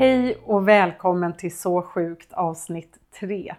Hej 0.00 0.36
och 0.44 0.68
välkommen 0.68 1.36
till 1.36 1.58
Så 1.58 1.82
sjukt 1.82 2.32
avsnitt 2.32 2.98
3. 3.20 3.54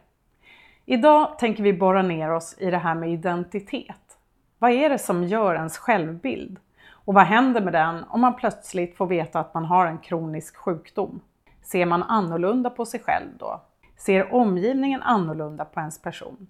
Idag 0.85 1.39
tänker 1.39 1.63
vi 1.63 1.73
borra 1.73 2.01
ner 2.01 2.31
oss 2.31 2.55
i 2.57 2.71
det 2.71 2.77
här 2.77 2.95
med 2.95 3.09
identitet. 3.09 4.17
Vad 4.59 4.71
är 4.71 4.89
det 4.89 4.97
som 4.97 5.23
gör 5.23 5.55
ens 5.55 5.77
självbild? 5.77 6.59
Och 6.89 7.13
vad 7.13 7.23
händer 7.23 7.61
med 7.61 7.73
den 7.73 8.03
om 8.03 8.21
man 8.21 8.35
plötsligt 8.35 8.97
får 8.97 9.07
veta 9.07 9.39
att 9.39 9.53
man 9.53 9.65
har 9.65 9.85
en 9.85 9.97
kronisk 9.97 10.55
sjukdom? 10.55 11.21
Ser 11.61 11.85
man 11.85 12.03
annorlunda 12.03 12.69
på 12.69 12.85
sig 12.85 12.99
själv 12.99 13.27
då? 13.37 13.61
Ser 13.97 14.33
omgivningen 14.33 15.01
annorlunda 15.01 15.65
på 15.65 15.79
ens 15.79 16.01
person? 16.01 16.47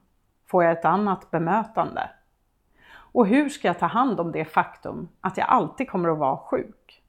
Får 0.47 0.63
jag 0.63 0.71
ett 0.71 0.85
annat 0.85 1.31
bemötande? 1.31 2.09
Och 2.93 3.27
hur 3.27 3.49
ska 3.49 3.67
jag 3.67 3.79
ta 3.79 3.85
hand 3.85 4.19
om 4.19 4.31
det 4.31 4.45
faktum 4.45 5.09
att 5.21 5.37
jag 5.37 5.47
alltid 5.47 5.89
kommer 5.89 6.09
att 6.09 6.17
vara 6.17 6.37
sjuk? 6.37 7.03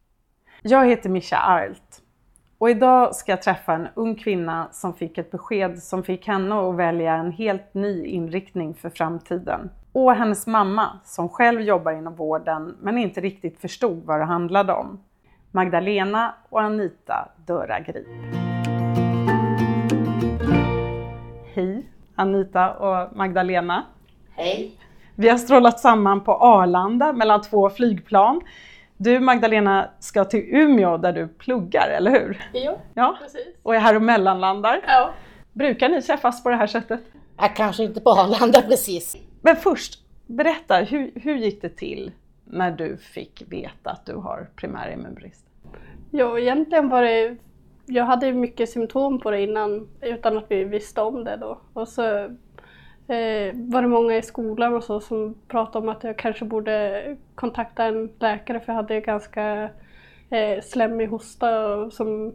Jag 0.63 0.87
heter 0.87 1.11
Mischa 1.11 1.37
Arlt 1.37 2.03
och 2.63 2.71
idag 2.71 3.15
ska 3.15 3.33
jag 3.33 3.43
träffa 3.43 3.73
en 3.73 3.89
ung 3.95 4.15
kvinna 4.15 4.69
som 4.73 4.95
fick 4.95 5.19
ett 5.19 5.31
besked 5.31 5.83
som 5.83 6.03
fick 6.03 6.27
henne 6.27 6.55
att 6.55 6.77
välja 6.77 7.15
en 7.15 7.33
helt 7.33 7.75
ny 7.75 8.07
inriktning 8.07 8.75
för 8.75 8.91
framtiden. 8.91 9.71
Och 9.93 10.13
hennes 10.13 10.47
mamma 10.47 11.01
som 11.05 11.29
själv 11.29 11.61
jobbar 11.61 11.93
inom 11.93 12.15
vården 12.15 12.77
men 12.81 12.99
inte 12.99 13.21
riktigt 13.21 13.61
förstod 13.61 14.05
vad 14.05 14.21
det 14.21 14.25
handlade 14.25 14.73
om. 14.73 15.01
Magdalena 15.51 16.35
och 16.49 16.61
Anita 16.61 17.29
Döra 17.47 17.81
Grip. 17.81 18.07
Hej 21.55 21.87
Anita 22.15 22.75
och 22.75 23.17
Magdalena. 23.17 23.83
Hej. 24.31 24.79
Vi 25.15 25.29
har 25.29 25.39
strålat 25.39 25.81
samman 25.81 26.25
på 26.25 26.33
Arlanda 26.33 27.13
mellan 27.13 27.43
två 27.43 27.71
flygplan. 27.71 28.41
Du 29.03 29.21
Magdalena 29.21 29.91
ska 29.99 30.25
till 30.25 30.45
Umeå 30.49 30.97
där 30.97 31.13
du 31.13 31.29
pluggar, 31.29 31.89
eller 31.89 32.11
hur? 32.11 32.43
Jo, 32.55 32.79
Ja, 32.95 33.19
precis. 33.23 33.47
och 33.63 33.75
är 33.75 33.79
här 33.79 33.97
och 33.97 34.03
mellanlandar. 34.03 34.81
Ja. 34.87 35.11
Brukar 35.53 35.89
ni 35.89 36.03
träffas 36.03 36.43
på 36.43 36.49
det 36.51 36.57
här 36.57 36.67
sättet? 36.67 37.01
Jag 37.39 37.57
kanske 37.57 37.85
inte 37.85 38.01
på 38.01 38.11
Arlanda 38.11 38.63
precis. 38.63 39.17
Men 39.41 39.57
först, 39.57 39.99
berätta, 40.27 40.77
hur, 40.77 41.11
hur 41.15 41.37
gick 41.37 41.63
det 41.63 41.69
till 41.77 42.13
när 42.45 42.71
du 42.71 42.97
fick 42.97 43.43
veta 43.49 43.91
att 43.91 44.07
du 44.07 44.15
har 44.15 44.49
primär 44.57 44.93
immunbrist? 44.93 45.47
Ja, 46.11 46.39
egentligen 46.39 46.89
var 46.89 47.03
det... 47.03 47.37
Jag 47.87 48.05
hade 48.05 48.33
mycket 48.33 48.71
symptom 48.71 49.21
på 49.21 49.31
det 49.31 49.41
innan 49.43 49.89
utan 50.01 50.39
att 50.39 50.47
vi 50.49 50.65
visste 50.65 51.01
om 51.03 51.25
det 51.25 51.37
då. 51.37 51.59
Och 51.73 51.89
så 51.89 52.37
eh, 53.09 53.55
var 53.55 53.83
det 53.83 53.89
många 53.89 54.17
i 54.17 54.23
skolan 54.23 54.75
och 54.75 54.85
så 54.85 55.01
som 55.01 55.35
pratade 55.49 55.79
om 55.79 55.89
att 55.89 56.05
jag 56.05 56.19
kanske 56.19 56.45
borde 56.45 57.17
kontakta 57.35 57.85
en 57.85 58.11
läkare 58.19 58.61
för 58.61 58.73
jag 58.73 58.77
hade 58.77 59.01
ganska 59.01 59.71
eh, 60.31 60.61
slemmig 60.63 61.07
hosta 61.07 61.67
och 61.67 61.93
som 61.93 62.35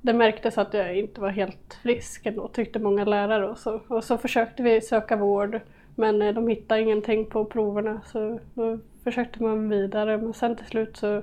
det 0.00 0.12
märktes 0.12 0.58
att 0.58 0.74
jag 0.74 0.98
inte 0.98 1.20
var 1.20 1.30
helt 1.30 1.78
frisk 1.82 2.26
ändå, 2.26 2.48
tyckte 2.48 2.78
många 2.78 3.04
lärare 3.04 3.48
och 3.48 3.58
så. 3.58 3.80
Och 3.88 4.04
så 4.04 4.18
försökte 4.18 4.62
vi 4.62 4.80
söka 4.80 5.16
vård 5.16 5.60
men 5.94 6.22
eh, 6.22 6.34
de 6.34 6.48
hittade 6.48 6.80
ingenting 6.80 7.26
på 7.26 7.44
proverna 7.44 8.00
så 8.06 8.40
då 8.54 8.78
försökte 9.04 9.42
man 9.42 9.68
vidare 9.68 10.18
men 10.18 10.34
sen 10.34 10.56
till 10.56 10.66
slut 10.66 10.96
så 10.96 11.22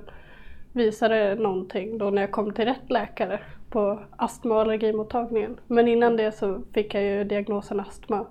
visade 0.72 1.34
någonting 1.34 1.98
då 1.98 2.10
när 2.10 2.22
jag 2.22 2.30
kom 2.30 2.52
till 2.52 2.64
rätt 2.64 2.90
läkare 2.90 3.40
på 3.70 4.00
astma 4.16 4.54
och 4.54 4.60
allergimottagningen. 4.60 5.60
Men 5.66 5.88
innan 5.88 6.16
det 6.16 6.32
så 6.32 6.62
fick 6.74 6.94
jag 6.94 7.02
ju 7.02 7.24
diagnosen 7.24 7.80
astma. 7.80 8.26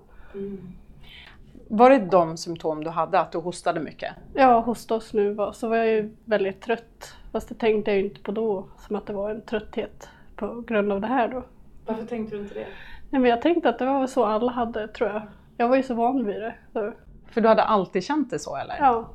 Var 1.68 1.90
det 1.90 2.00
de 2.00 2.38
symptom 2.38 2.84
du 2.84 2.90
hade, 2.90 3.20
att 3.20 3.32
du 3.32 3.38
hostade 3.38 3.80
mycket? 3.80 4.14
Ja, 4.34 4.60
hosta 4.60 4.96
och 4.96 5.04
snuva. 5.04 5.54
Så 5.54 5.70
var 5.70 5.76
jag 5.76 5.88
ju 5.88 6.16
väldigt 6.26 6.62
trött. 6.62 7.14
Fast 7.32 7.50
det 7.50 7.56
tänkte 7.56 7.92
jag 7.92 7.98
ju 7.98 8.06
inte 8.06 8.22
på 8.22 8.32
då, 8.32 8.66
som 8.88 8.96
att 8.96 9.06
det 9.06 9.14
var 9.14 9.30
en 9.30 9.42
trötthet 9.42 10.10
på 10.36 10.62
grund 10.68 10.92
av 10.92 11.02
det 11.02 11.08
här 11.08 11.28
då. 11.28 11.44
Varför 11.86 12.06
tänkte 12.06 12.36
du 12.36 12.42
inte 12.42 12.54
det? 12.54 12.68
Nej, 13.10 13.22
men 13.22 13.30
jag 13.30 13.42
tänkte 13.42 13.70
att 13.70 13.80
det 13.80 13.86
var 13.86 14.08
så 14.08 14.26
alla 14.26 14.52
hade, 14.52 14.88
tror 14.88 15.10
jag. 15.10 15.22
Jag 15.58 15.68
var 15.68 15.76
ju 15.76 15.84
så 15.84 15.94
van 15.94 16.26
vid 16.26 16.42
det. 16.42 16.56
Så, 16.74 16.94
För 17.32 17.42
du 17.42 17.48
hade 17.48 17.64
alltid 17.64 18.04
känt 18.04 18.30
det 18.30 18.40
så 18.40 18.56
eller? 18.56 18.76
ja, 18.80 19.10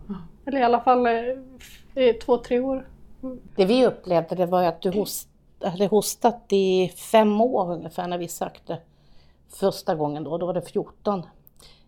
eller 0.45 0.61
i 0.61 0.63
alla 0.63 0.81
fall 0.81 1.07
eh, 1.07 1.13
i 1.95 2.13
två, 2.13 2.37
tre 2.37 2.61
år. 2.61 2.87
Det 3.57 3.65
vi 3.65 3.87
upplevde 3.87 4.35
det 4.35 4.47
var 4.47 4.63
att 4.65 4.83
du 4.83 4.91
host, 4.91 5.29
hade 5.63 5.87
hostat 5.87 6.45
i 6.49 6.89
fem 6.89 7.41
år 7.41 7.73
ungefär 7.73 8.09
när 8.09 8.19
vi 8.19 8.29
sökte 8.29 8.79
första 9.49 9.95
gången 9.95 10.25
då, 10.25 10.39
då 10.39 10.47
var 10.47 10.55
det 10.55 10.63
14. 10.63 11.23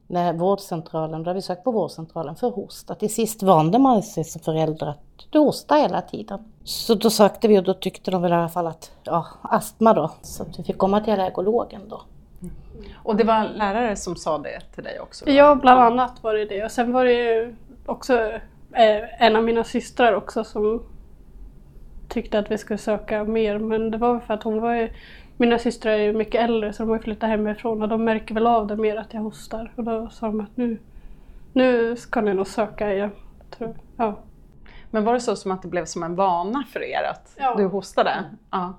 När 0.07 0.33
vårdcentralen, 0.33 1.23
då 1.23 1.31
hade 1.31 1.35
vi 1.35 1.43
sökt 1.43 1.65
på 1.65 1.71
vårdcentralen 1.71 2.37
för 2.37 2.51
hosta. 2.51 2.95
Till 2.95 3.15
sist 3.15 3.43
vande 3.43 3.79
man 3.79 4.03
sig 4.03 4.25
som 4.25 4.41
förälder 4.41 4.87
att 4.87 5.01
du 5.31 5.39
hostar 5.39 5.77
hela 5.77 6.03
tiden. 6.03 6.53
Så 6.65 6.95
då 6.95 7.11
sökte 7.11 7.49
vi 7.49 7.59
och 7.59 7.65
då 7.65 7.75
tyckte 7.75 8.11
de 8.11 8.23
väl 8.23 8.33
i 8.33 8.35
alla 8.35 8.49
fall 8.49 8.67
att, 8.67 8.93
ja, 9.05 9.27
astma 9.43 9.95
då. 9.95 10.11
Så 10.23 10.43
att 10.43 10.59
vi 10.59 10.63
fick 10.63 10.79
komma 10.79 11.01
till 11.01 11.13
allergologen 11.13 11.89
då. 11.89 12.03
Och 12.95 13.17
det 13.17 13.25
var 13.25 13.45
lärare 13.45 13.97
som 13.97 14.17
sa 14.17 14.39
det 14.39 14.61
till 14.75 14.85
dig 14.85 15.01
också? 15.01 15.25
då? 15.25 15.33
Ja, 15.33 15.55
bland 15.55 15.81
annat 15.81 16.23
var 16.23 16.35
det 16.35 16.45
det. 16.45 16.65
Och 16.65 16.71
sen 16.71 16.93
var 16.93 17.05
det 17.05 17.13
ju 17.13 17.57
också 17.87 18.15
eh, 18.73 19.23
en 19.23 19.37
av 19.37 19.45
mina 19.45 19.65
systrar 19.65 20.13
också 20.13 20.45
som 20.45 20.83
tyckte 22.09 22.39
att 22.39 22.51
vi 22.51 22.59
skulle 22.59 22.79
söka 22.79 23.25
mer. 23.25 23.59
Men 23.59 23.91
det 23.91 23.99
var 23.99 24.21
för 24.21 24.35
att 24.35 24.43
hon 24.43 24.61
var 24.61 24.75
ju, 24.75 24.91
mina 25.39 25.59
systrar 25.59 25.93
är 25.93 25.99
ju 25.99 26.13
mycket 26.13 26.41
äldre 26.41 26.73
så 26.73 26.83
de 26.83 26.89
har 26.89 26.97
ju 26.97 27.03
flyttat 27.03 27.29
hemifrån 27.29 27.83
och 27.83 27.89
de 27.89 28.05
märker 28.05 28.35
väl 28.35 28.47
av 28.47 28.67
det 28.67 28.77
mer 28.77 28.97
att 28.97 29.15
jag 29.15 29.21
hostar. 29.21 29.73
Och 29.77 29.85
då 29.85 30.09
sa 30.09 30.27
de 30.27 30.41
att 30.41 30.57
nu, 30.57 30.79
nu 31.53 31.97
ska 31.97 32.21
ni 32.21 32.35
nog 32.35 32.47
söka 32.47 32.93
igen. 32.95 33.11
Tror 33.51 33.69
jag. 33.69 34.07
Ja. 34.07 34.15
Men 34.91 35.05
var 35.05 35.13
det 35.15 35.21
så 35.21 35.37
som 35.37 35.51
att 35.51 35.63
det 35.63 35.69
blev 35.69 35.85
som 35.85 36.03
en 36.03 36.15
vana 36.15 36.65
för 36.73 36.83
er 36.83 37.03
att 37.11 37.37
Ja. 37.39 37.55
du 37.57 37.65
hostade? 37.67 38.25
Ja. 38.51 38.75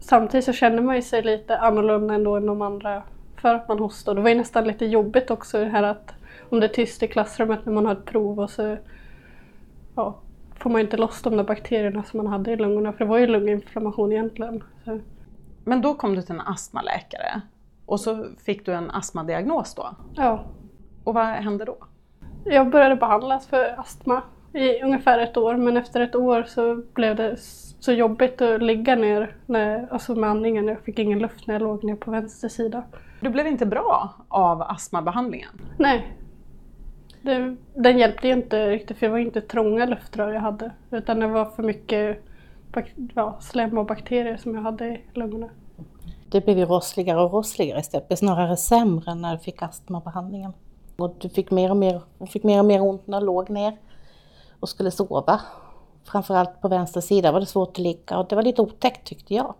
Samtidigt 0.00 0.44
så 0.44 0.52
kände 0.52 0.82
man 0.82 0.96
ju 0.96 1.02
sig 1.02 1.22
lite 1.22 1.58
annorlunda 1.58 2.14
ändå 2.14 2.36
än 2.36 2.46
de 2.46 2.62
andra 2.62 3.02
för 3.36 3.54
att 3.54 3.68
man 3.68 3.78
hostade. 3.78 4.18
Det 4.20 4.22
var 4.22 4.30
ju 4.30 4.36
nästan 4.36 4.64
lite 4.64 4.86
jobbigt 4.86 5.30
också 5.30 5.58
det 5.58 5.64
här 5.70 5.82
att 5.82 6.14
om 6.48 6.60
det 6.60 6.66
är 6.66 6.68
tyst 6.74 7.02
i 7.02 7.08
klassrummet 7.08 7.66
när 7.66 7.72
man 7.72 7.86
har 7.86 7.92
ett 7.92 8.04
prov 8.04 8.40
och 8.40 8.50
så 8.50 8.76
ja, 9.96 10.14
får 10.58 10.70
man 10.70 10.80
inte 10.80 10.96
loss 10.96 11.22
de 11.22 11.36
där 11.36 11.44
bakterierna 11.44 12.02
som 12.02 12.16
man 12.16 12.26
hade 12.26 12.50
i 12.52 12.56
lungorna. 12.56 12.92
För 12.92 12.98
det 12.98 13.10
var 13.10 13.18
ju 13.18 13.26
lunginflammation 13.26 14.12
egentligen. 14.12 14.64
Så, 14.84 14.98
Men 15.64 15.80
då 15.80 15.94
kom 15.94 16.14
du 16.14 16.22
till 16.22 16.34
en 16.34 16.40
astmaläkare 16.40 17.40
och 17.86 18.00
så 18.00 18.26
fick 18.44 18.66
du 18.66 18.72
en 18.74 18.90
astmadiagnos 18.90 19.74
då? 19.74 19.90
ja, 20.14 20.44
Och 21.04 21.14
vad 21.14 21.26
hände 21.26 21.64
då? 21.64 21.76
jag 22.44 22.70
började 22.70 22.96
behandlas 22.96 23.46
för 23.46 23.80
astma 23.80 24.22
i 24.52 24.82
ungefär 24.82 25.18
ett 25.18 25.36
år 25.36 25.56
men 25.56 25.76
efter 25.76 26.00
ett 26.00 26.14
år 26.14 26.42
så 26.42 26.82
blev 26.94 27.16
det 27.16 27.36
så 27.80 27.92
jobbigt 27.92 28.40
att 28.42 28.62
ligga 28.62 28.96
ner 28.96 29.36
när, 29.46 29.88
alltså 29.92 30.14
med 30.14 30.30
andningen. 30.30 30.68
Jag 30.68 30.80
fick 30.80 30.98
ingen 30.98 31.18
luft 31.18 31.46
när 31.46 31.54
jag 31.54 31.62
låg 31.62 31.84
ner 31.84 31.96
på 31.96 32.10
vänster 32.10 32.48
sida. 32.48 32.82
Du 33.20 33.28
blev 33.30 33.46
inte 33.46 33.66
bra 33.66 34.14
av 34.28 34.62
astmabehandlingen? 34.62 35.50
Nej. 35.78 36.16
Det, 37.22 37.56
den 37.74 37.98
hjälpte 37.98 38.28
ju 38.28 38.32
inte 38.34 38.70
riktigt 38.70 38.98
för 38.98 39.06
det 39.06 39.12
var 39.12 39.18
inte 39.18 39.40
trånga 39.40 39.86
luftrör 39.86 40.32
jag 40.32 40.40
hade. 40.40 40.70
Utan 40.90 41.20
det 41.20 41.26
var 41.26 41.44
för 41.44 41.62
mycket 41.62 42.24
ja, 43.14 43.36
slem 43.40 43.78
och 43.78 43.86
bakterier 43.86 44.36
som 44.36 44.54
jag 44.54 44.62
hade 44.62 44.84
i 44.88 45.00
lungorna. 45.14 45.48
Det 46.28 46.40
blev 46.44 46.58
ju 46.58 46.64
rossligare 46.64 47.20
och 47.22 47.32
rossligare 47.32 47.80
istället. 47.80 48.08
Det 48.08 48.16
snarare 48.16 48.56
sämre 48.56 49.14
när 49.14 49.32
du 49.36 49.38
fick 49.42 49.62
astmabehandlingen. 49.62 50.52
Och 50.96 51.14
du 51.20 51.28
fick 51.28 51.50
mer 51.50 51.70
och 51.70 51.76
mer, 51.76 52.00
fick 52.26 52.42
mer 52.44 52.58
och 52.58 52.64
mer 52.64 52.82
ont 52.82 53.06
när 53.06 53.20
du 53.20 53.26
låg 53.26 53.50
ner 53.50 53.76
och 54.60 54.68
skulle 54.68 54.90
sova. 54.90 55.40
Framförallt 56.04 56.60
på 56.60 56.68
vänster 56.68 57.00
sida 57.00 57.32
var 57.32 57.40
det 57.40 57.46
svårt 57.46 57.68
att 57.68 57.78
ligga 57.78 58.18
och 58.18 58.26
det 58.28 58.36
var 58.36 58.42
lite 58.42 58.62
otäckt 58.62 59.06
tyckte 59.06 59.34
jag. 59.34 59.54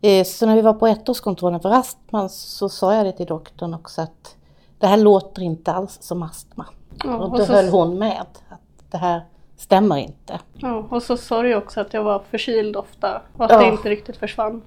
Eh, 0.00 0.24
Så 0.24 0.46
när 0.46 0.56
vi 0.56 0.62
var 0.62 0.72
på 0.74 0.86
ettårskontrollen 0.86 1.60
för 1.60 1.70
astma 1.70 2.28
så 2.28 2.68
sa 2.68 2.94
jag 2.94 3.06
det 3.06 3.12
till 3.12 3.26
doktorn 3.26 3.74
också 3.74 4.02
att 4.02 4.36
det 4.78 4.86
här 4.86 4.96
låter 4.96 5.42
inte 5.42 5.72
alls 5.72 5.98
som 6.02 6.22
astma. 6.22 6.66
Ja, 7.04 7.16
och 7.16 7.24
och 7.32 7.38
då 7.38 7.44
så- 7.46 7.52
höll 7.52 7.68
hon 7.68 7.98
med 7.98 8.20
att 8.20 8.42
det 8.90 8.98
här 8.98 9.24
stämmer 9.56 9.96
inte. 9.96 10.40
Ja, 10.54 10.86
och 10.90 11.02
så 11.02 11.16
sa 11.16 11.42
du 11.42 11.48
ju 11.48 11.56
också 11.56 11.80
att 11.80 11.94
jag 11.94 12.04
var 12.04 12.22
förkyld 12.30 12.76
ofta 12.76 13.22
och 13.36 13.44
att 13.44 13.50
Ja. 13.50 13.58
det 13.58 13.66
inte 13.66 13.88
riktigt 13.90 14.16
försvann. 14.16 14.62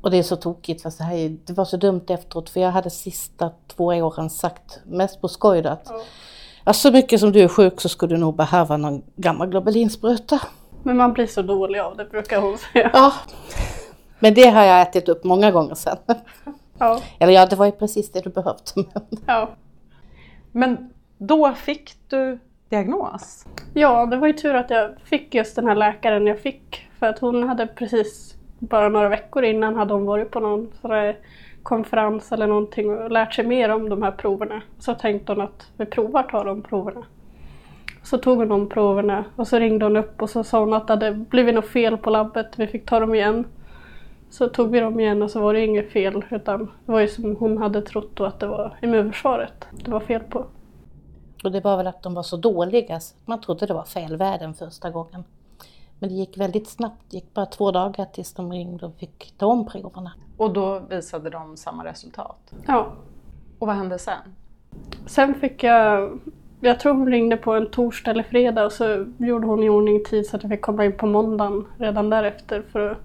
Och 0.00 0.10
det 0.10 0.16
är 0.18 0.22
så 0.22 0.36
tokigt, 0.36 0.82
för 0.82 0.90
så 0.90 1.02
här, 1.02 1.36
det 1.46 1.52
var 1.52 1.64
så 1.64 1.76
dumt 1.76 2.04
efteråt 2.08 2.50
för 2.50 2.60
jag 2.60 2.70
hade 2.70 2.90
sista 2.90 3.50
två 3.76 3.84
åren 3.84 4.30
sagt, 4.30 4.80
mest 4.84 5.20
på 5.20 5.28
skoj 5.28 5.66
att 5.66 5.86
Ja. 5.88 6.00
ja, 6.64 6.72
så 6.72 6.90
mycket 6.92 7.20
som 7.20 7.32
du 7.32 7.40
är 7.40 7.48
sjuk 7.48 7.80
så 7.80 7.88
skulle 7.88 8.14
du 8.14 8.20
nog 8.20 8.36
behöva 8.36 8.76
någon 8.76 9.02
gammal 9.16 9.48
globulinspruta. 9.48 10.40
Men 10.82 10.96
man 10.96 11.12
blir 11.12 11.26
så 11.26 11.42
dålig 11.42 11.78
av 11.80 11.96
det 11.96 12.04
brukar 12.04 12.40
hon 12.40 12.58
säga. 12.58 12.90
Ja, 12.92 13.12
men 14.18 14.34
det 14.34 14.46
har 14.50 14.62
jag 14.64 14.82
ätit 14.82 15.08
upp 15.08 15.24
många 15.24 15.50
gånger 15.50 15.74
sen. 15.74 15.96
Ja, 16.78 17.00
Eller 17.18 17.32
ja, 17.32 17.46
det 17.46 17.56
var 17.56 17.66
ju 17.66 17.72
precis 17.72 18.12
det 18.12 18.20
du 18.20 18.30
behövde. 18.30 18.62
Men 18.74 18.84
ja. 19.26 19.50
Men 20.52 20.90
då 21.18 21.52
fick 21.54 21.94
du 22.08 22.38
diagnos? 22.70 23.46
ja, 23.74 24.06
det 24.06 24.16
var 24.16 24.26
ju 24.26 24.32
tur 24.32 24.54
att 24.54 24.70
jag 24.70 24.90
fick 25.04 25.34
just 25.34 25.56
den 25.56 25.66
här 25.66 25.74
läkaren 25.74 26.26
jag 26.26 26.38
fick. 26.38 26.88
För 26.98 27.06
att 27.06 27.18
hon 27.18 27.48
hade 27.48 27.66
precis, 27.66 28.34
bara 28.58 28.88
några 28.88 29.08
veckor 29.08 29.44
innan 29.44 29.76
hade 29.76 29.94
hon 29.94 30.06
varit 30.06 30.30
på 30.30 30.40
någon 30.40 30.72
konferens 31.62 32.32
eller 32.32 32.46
någonting 32.46 32.90
och 32.90 33.10
lärt 33.10 33.34
sig 33.34 33.46
mer 33.46 33.68
om 33.68 33.88
de 33.88 34.02
här 34.02 34.10
proverna. 34.10 34.62
Så 34.78 34.94
tänkte 34.94 35.32
hon 35.32 35.40
att 35.40 35.70
vi 35.76 35.86
provar 35.86 36.22
ta 36.22 36.44
de 36.44 36.62
proverna. 36.62 37.04
Så 38.02 38.18
tog 38.18 38.38
hon 38.38 38.48
de 38.48 38.68
proverna 38.68 39.24
och 39.36 39.46
så 39.46 39.58
ringde 39.58 39.86
hon 39.86 39.96
upp 39.96 40.22
och 40.22 40.30
så 40.30 40.44
sa 40.44 40.60
hon 40.60 40.72
att 40.72 40.86
det 40.86 40.92
hade 40.92 41.12
blivit 41.12 41.54
något 41.54 41.68
fel 41.68 41.96
på 41.96 42.10
labbet. 42.10 42.58
Vi 42.58 42.66
fick 42.66 42.86
ta 42.86 43.00
dem 43.00 43.14
igen. 43.14 43.44
Så 44.30 44.48
tog 44.48 44.70
vi 44.70 44.80
dem 44.80 45.00
igen 45.00 45.22
och 45.22 45.30
så 45.30 45.40
var 45.40 45.54
det 45.54 45.64
inget 45.64 45.92
fel 45.92 46.24
utan 46.30 46.70
det 46.86 46.92
var 46.92 47.00
ju 47.00 47.08
som 47.08 47.36
hon 47.36 47.58
hade 47.58 47.82
trott 47.82 48.10
då 48.14 48.24
att 48.24 48.40
det 48.40 48.46
var 48.46 48.78
immunförsvaret 48.82 49.66
det 49.70 49.90
var 49.90 50.00
fel 50.00 50.20
på. 50.20 50.46
Och 51.44 51.52
det 51.52 51.60
var 51.60 51.76
väl 51.76 51.86
att 51.86 52.02
de 52.02 52.14
var 52.14 52.22
så 52.22 52.36
dåliga 52.36 53.00
så 53.00 53.16
man 53.24 53.40
trodde 53.40 53.66
det 53.66 53.74
var 53.74 53.84
fel 53.84 54.16
värden 54.16 54.54
första 54.54 54.90
gången. 54.90 55.24
Men 55.98 56.08
det 56.08 56.14
gick 56.14 56.38
väldigt 56.38 56.68
snabbt, 56.68 57.02
det 57.10 57.16
gick 57.16 57.34
bara 57.34 57.46
två 57.46 57.70
dagar 57.70 58.04
tills 58.04 58.34
de 58.34 58.52
ringde 58.52 58.86
och 58.86 58.94
fick 58.94 59.34
ta 59.38 59.46
om 59.46 59.66
proverna. 59.66 60.12
Och 60.36 60.52
då 60.52 60.78
visade 60.78 61.30
de 61.30 61.56
samma 61.56 61.84
resultat? 61.84 62.52
Ja. 62.66 62.92
Och 63.58 63.66
vad 63.66 63.76
hände 63.76 63.98
sen? 63.98 64.18
Sen 65.06 65.34
fick 65.34 65.62
jag, 65.62 66.20
jag 66.60 66.80
tror 66.80 66.94
hon 66.94 67.10
ringde 67.10 67.36
på 67.36 67.52
en 67.52 67.70
torsdag 67.70 68.10
eller 68.10 68.22
fredag 68.22 68.64
och 68.64 68.72
så 68.72 69.06
gjorde 69.18 69.46
hon 69.46 69.62
i 69.62 69.68
ordning 69.68 70.04
tid 70.04 70.26
så 70.26 70.36
att 70.36 70.42
jag 70.42 70.50
fick 70.50 70.60
komma 70.60 70.84
in 70.84 70.96
på 70.96 71.06
måndagen 71.06 71.66
redan 71.78 72.10
därefter 72.10 72.62
för 72.72 72.90
att 72.90 72.98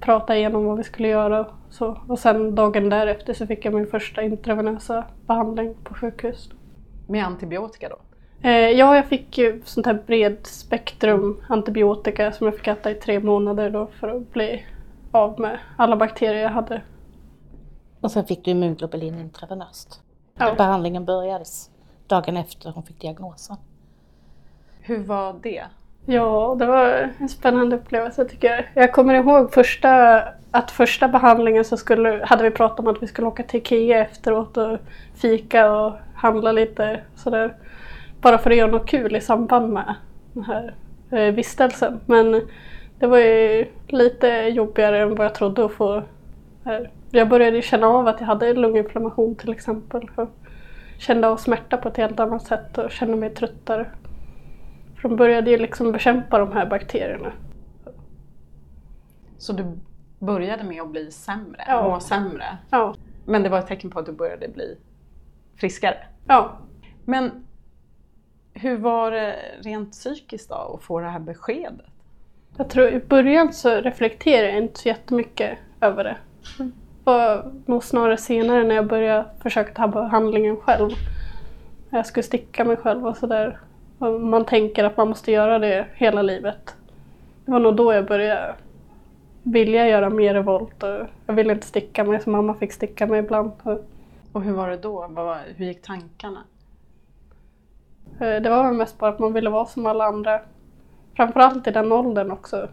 prata 0.00 0.36
igenom 0.36 0.64
vad 0.64 0.76
vi 0.76 0.84
skulle 0.84 1.08
göra. 1.08 1.46
Så, 1.70 1.98
och 2.08 2.18
sen 2.18 2.54
dagen 2.54 2.88
därefter 2.88 3.34
så 3.34 3.46
fick 3.46 3.64
jag 3.64 3.74
min 3.74 3.86
första 3.86 4.22
intravenösa 4.22 5.04
behandling 5.26 5.74
på 5.84 5.94
sjukhus. 5.94 6.50
Med 7.06 7.24
antibiotika 7.24 7.88
då? 7.88 7.96
Eh, 8.48 8.70
ja, 8.70 8.96
jag 8.96 9.06
fick 9.06 9.38
ju 9.38 9.62
sånt 9.64 9.86
här 9.86 10.02
bred 10.06 10.36
spektrum 10.42 11.44
antibiotika 11.48 12.32
som 12.32 12.46
jag 12.46 12.56
fick 12.56 12.66
äta 12.66 12.90
i 12.90 12.94
tre 12.94 13.20
månader 13.20 13.70
då 13.70 13.86
för 13.86 14.08
att 14.08 14.32
bli 14.32 14.64
av 15.10 15.40
med 15.40 15.58
alla 15.76 15.96
bakterier 15.96 16.42
jag 16.42 16.50
hade. 16.50 16.82
Och 18.00 18.10
sen 18.10 18.24
fick 18.24 18.44
du 18.44 18.50
immunglobulin 18.50 19.18
intravenöst. 19.18 20.00
Ja. 20.38 20.54
Behandlingen 20.54 21.04
börjades 21.04 21.70
dagen 22.06 22.36
efter 22.36 22.70
hon 22.70 22.82
fick 22.82 23.00
diagnosen. 23.00 23.56
Hur 24.80 25.04
var 25.04 25.34
det? 25.42 25.64
Ja, 26.06 26.56
det 26.58 26.66
var 26.66 27.10
en 27.18 27.28
spännande 27.28 27.76
upplevelse 27.76 28.24
tycker 28.24 28.48
jag. 28.48 28.64
Jag 28.74 28.92
kommer 28.92 29.14
ihåg 29.14 29.52
första, 29.52 30.22
att 30.50 30.70
första 30.70 31.08
behandlingen 31.08 31.64
så 31.64 31.76
skulle, 31.76 32.24
hade 32.24 32.42
vi 32.42 32.50
pratat 32.50 32.78
om 32.78 32.86
att 32.86 33.02
vi 33.02 33.06
skulle 33.06 33.26
åka 33.26 33.42
till 33.42 33.60
Ikea 33.60 34.04
efteråt 34.04 34.56
och 34.56 34.78
fika 35.14 35.72
och 35.72 35.92
handla 36.24 36.52
lite 36.52 37.00
sådär. 37.16 37.54
Bara 38.20 38.38
för 38.38 38.50
att 38.50 38.56
göra 38.56 38.70
något 38.70 38.88
kul 38.88 39.16
i 39.16 39.20
samband 39.20 39.72
med 39.72 39.94
den 40.32 40.44
här 40.44 40.74
eh, 41.10 41.34
vistelsen. 41.34 42.00
Men 42.06 42.40
det 42.98 43.06
var 43.06 43.18
ju 43.18 43.66
lite 43.88 44.26
jobbigare 44.28 45.02
än 45.02 45.14
vad 45.14 45.24
jag 45.24 45.34
trodde 45.34 45.64
att 45.64 45.72
få. 45.72 46.02
Här. 46.64 46.90
Jag 47.10 47.28
började 47.28 47.62
känna 47.62 47.86
av 47.86 48.08
att 48.08 48.20
jag 48.20 48.26
hade 48.26 48.54
lunginflammation 48.54 49.34
till 49.34 49.52
exempel. 49.52 50.10
Och 50.14 50.28
kände 50.98 51.28
av 51.28 51.36
smärta 51.36 51.76
på 51.76 51.88
ett 51.88 51.96
helt 51.96 52.20
annat 52.20 52.42
sätt 52.42 52.78
och 52.78 52.90
kände 52.90 53.16
mig 53.16 53.30
tröttare. 53.30 53.86
För 55.00 55.08
de 55.08 55.16
började 55.16 55.50
ju 55.50 55.58
liksom 55.58 55.92
bekämpa 55.92 56.38
de 56.38 56.52
här 56.52 56.66
bakterierna. 56.66 57.32
Så 59.38 59.52
du 59.52 59.78
började 60.18 60.64
med 60.64 60.82
att 60.82 60.90
bli 60.90 61.10
sämre, 61.10 61.64
Ja. 61.68 61.88
må 61.88 62.00
sämre? 62.00 62.44
Ja, 62.70 62.94
Men 63.24 63.42
det 63.42 63.48
var 63.48 63.58
ett 63.58 63.66
tecken 63.66 63.90
på 63.90 63.98
att 63.98 64.06
du 64.06 64.12
började 64.12 64.48
bli 64.48 64.76
friskare? 65.56 65.96
Ja. 66.26 66.58
Men 67.04 67.44
hur 68.52 68.76
var 68.76 69.10
det 69.10 69.36
rent 69.60 69.92
psykiskt 69.92 70.48
då 70.48 70.54
att 70.54 70.82
få 70.82 71.00
det 71.00 71.08
här 71.08 71.20
beskedet? 71.20 71.86
Jag 72.56 72.70
tror 72.70 72.88
i 72.88 72.98
början 72.98 73.52
så 73.52 73.68
reflekterade 73.68 74.48
jag 74.48 74.62
inte 74.62 74.80
så 74.80 74.88
jättemycket 74.88 75.58
över 75.80 76.04
det. 76.04 76.16
Det 76.58 76.70
var 77.04 77.52
nog 77.66 77.84
snarare 77.84 78.16
senare 78.16 78.64
när 78.64 78.74
jag 78.74 78.86
började 78.86 79.24
försöka 79.42 79.74
ta 79.74 79.88
behandlingen 79.88 80.56
själv. 80.56 80.90
Jag 81.90 82.06
skulle 82.06 82.24
sticka 82.24 82.64
mig 82.64 82.76
själv 82.76 83.06
och 83.06 83.16
sådär. 83.16 83.58
Man 84.20 84.44
tänker 84.44 84.84
att 84.84 84.96
man 84.96 85.08
måste 85.08 85.32
göra 85.32 85.58
det 85.58 85.86
hela 85.94 86.22
livet. 86.22 86.74
Det 87.44 87.52
var 87.52 87.60
nog 87.60 87.76
då 87.76 87.92
jag 87.92 88.06
började 88.06 88.54
vilja 89.42 89.88
göra 89.88 90.10
mer 90.10 90.34
revolt 90.34 90.82
och 90.82 91.06
jag 91.26 91.34
ville 91.34 91.52
inte 91.52 91.66
sticka 91.66 92.04
mig 92.04 92.20
så 92.20 92.30
mamma 92.30 92.54
fick 92.54 92.72
sticka 92.72 93.06
mig 93.06 93.18
ibland. 93.18 93.50
Och, 93.62 93.84
och 94.34 94.42
hur 94.42 94.52
var 94.52 94.70
det 94.70 94.76
då? 94.76 95.06
Vad 95.10 95.24
var, 95.26 95.38
hur 95.56 95.66
gick 95.66 95.82
tankarna? 95.82 96.44
Eh, 98.20 98.42
det 98.42 98.50
var 98.50 98.64
väl 98.64 98.74
mest 98.74 98.98
bara 98.98 99.10
att 99.10 99.18
man 99.18 99.32
ville 99.32 99.50
vara 99.50 99.66
som 99.66 99.86
alla 99.86 100.04
andra. 100.04 100.40
Framförallt 101.16 101.66
i 101.66 101.70
den 101.70 101.92
åldern 101.92 102.30
också. 102.30 102.68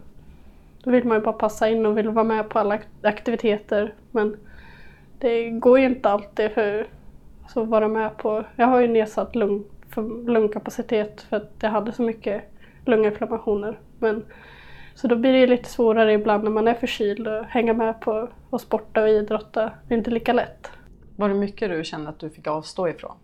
Då 0.84 0.90
vill 0.90 1.04
man 1.04 1.16
ju 1.16 1.24
bara 1.24 1.32
passa 1.32 1.68
in 1.68 1.86
och 1.86 1.98
vill 1.98 2.08
vara 2.08 2.24
med 2.24 2.48
på 2.48 2.58
alla 2.58 2.78
aktiviteter. 3.02 3.94
Men 4.10 4.36
det 5.18 5.50
går 5.50 5.78
ju 5.78 5.86
inte 5.86 6.10
alltid 6.10 6.50
för 6.50 6.88
alltså, 7.42 7.62
att 7.62 7.68
vara 7.68 7.88
med 7.88 8.16
på. 8.16 8.44
Jag 8.56 8.66
har 8.66 8.80
ju 8.80 8.88
nedsatt 8.88 9.34
lung, 9.34 9.64
för 9.88 10.28
lungkapacitet 10.30 11.22
för 11.22 11.36
att 11.36 11.52
jag 11.60 11.70
hade 11.70 11.92
så 11.92 12.02
mycket 12.02 12.42
lunginflammationer. 12.84 13.78
Men, 13.98 14.24
så 14.94 15.08
då 15.08 15.16
blir 15.16 15.32
det 15.32 15.38
ju 15.38 15.46
lite 15.46 15.68
svårare 15.68 16.12
ibland 16.12 16.44
när 16.44 16.50
man 16.50 16.68
är 16.68 16.74
förkyld 16.74 17.28
och 17.28 17.44
hänga 17.44 17.72
med 17.72 18.00
på 18.00 18.28
att 18.50 18.60
sporta 18.60 19.02
och 19.02 19.08
idrotta. 19.08 19.70
Det 19.88 19.94
är 19.94 19.98
inte 19.98 20.10
lika 20.10 20.32
lätt. 20.32 20.70
Var 21.16 21.28
det 21.28 21.34
mycket 21.34 21.70
du 21.70 21.84
kände 21.84 22.08
att 22.08 22.18
du 22.18 22.30
fick 22.30 22.46
avstå 22.46 22.88
ifrån? 22.88 23.16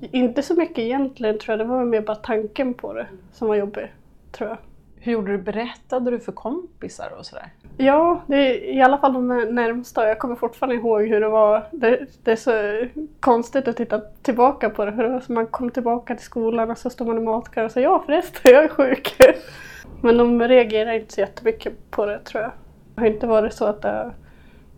Inte 0.00 0.42
så 0.42 0.54
mycket 0.54 0.78
egentligen 0.78 1.38
tror 1.38 1.52
jag, 1.52 1.66
det 1.66 1.70
var 1.70 1.84
mer 1.84 2.00
bara 2.00 2.16
tanken 2.16 2.74
på 2.74 2.92
det 2.92 3.06
som 3.32 3.48
var 3.48 3.54
jobbig. 3.54 3.92
Tror 4.32 4.48
jag. 4.48 4.58
Hur 5.04 5.12
gjorde 5.12 5.32
du? 5.32 5.38
Berättade 5.38 6.10
du 6.10 6.20
för 6.20 6.32
kompisar 6.32 7.12
och 7.18 7.26
sådär? 7.26 7.52
Ja, 7.76 8.22
det 8.26 8.36
är 8.36 8.74
i 8.74 8.82
alla 8.82 8.98
fall 8.98 9.12
de 9.12 9.28
närmsta. 9.28 10.08
Jag 10.08 10.18
kommer 10.18 10.36
fortfarande 10.36 10.74
ihåg 10.74 11.02
hur 11.02 11.20
det 11.20 11.28
var. 11.28 11.68
Det, 11.72 12.06
det 12.22 12.32
är 12.32 12.36
så 12.36 12.86
konstigt 13.20 13.68
att 13.68 13.76
titta 13.76 14.00
tillbaka 14.22 14.70
på 14.70 14.84
det. 14.84 14.92
För 14.92 15.02
det 15.02 15.08
var 15.08 15.20
som 15.20 15.34
man 15.34 15.46
kom 15.46 15.70
tillbaka 15.70 16.14
till 16.14 16.24
skolan 16.24 16.70
och 16.70 16.78
så 16.78 16.90
stod 16.90 17.06
man 17.06 17.18
i 17.18 17.20
matkön 17.20 17.64
och 17.64 17.70
sa 17.70 17.80
ja 17.80 18.02
förresten, 18.06 18.52
jag 18.52 18.64
är 18.64 18.68
sjuk. 18.68 19.16
Men 20.02 20.16
de 20.16 20.42
reagerar 20.42 20.92
inte 20.92 21.14
så 21.14 21.20
jättemycket 21.20 21.90
på 21.90 22.06
det 22.06 22.18
tror 22.18 22.42
jag. 22.42 22.52
Det 22.94 23.00
har 23.00 23.08
inte 23.08 23.26
varit 23.26 23.54
så 23.54 23.64
att 23.64 23.82
det 23.82 23.88
har 23.88 24.14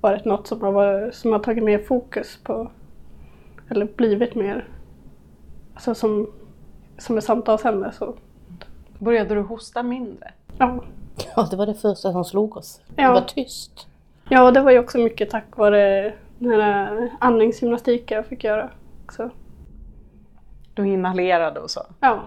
varit 0.04 0.24
något 0.24 0.46
som 0.46 0.62
har, 0.62 0.72
varit, 0.72 1.14
som 1.14 1.32
har 1.32 1.38
tagit 1.38 1.64
mer 1.64 1.78
fokus 1.78 2.38
på 2.44 2.70
eller 3.68 3.86
blivit 3.96 4.34
mer 4.34 4.68
alltså 5.74 5.94
som, 5.94 6.30
som 6.98 7.18
ett 7.18 7.24
samtalsämne. 7.24 7.92
Så. 7.92 8.14
Började 8.98 9.34
du 9.34 9.40
hosta 9.40 9.82
mindre? 9.82 10.32
Ja. 10.58 10.84
Ja, 11.36 11.48
det 11.50 11.56
var 11.56 11.66
det 11.66 11.74
första 11.74 12.12
som 12.12 12.24
slog 12.24 12.56
oss. 12.56 12.80
Ja. 12.96 13.08
Det 13.08 13.20
var 13.20 13.26
tyst. 13.26 13.88
Ja, 14.28 14.50
det 14.50 14.60
var 14.60 14.70
ju 14.70 14.78
också 14.78 14.98
mycket 14.98 15.30
tack 15.30 15.56
vare 15.56 16.12
den 16.38 16.50
här 16.50 17.10
andningsgymnastiken 17.20 18.16
jag 18.16 18.26
fick 18.26 18.44
göra. 18.44 18.70
Också. 19.04 19.30
Du 20.74 20.88
inhalerade 20.88 21.60
och 21.60 21.70
så? 21.70 21.80
Ja. 22.00 22.20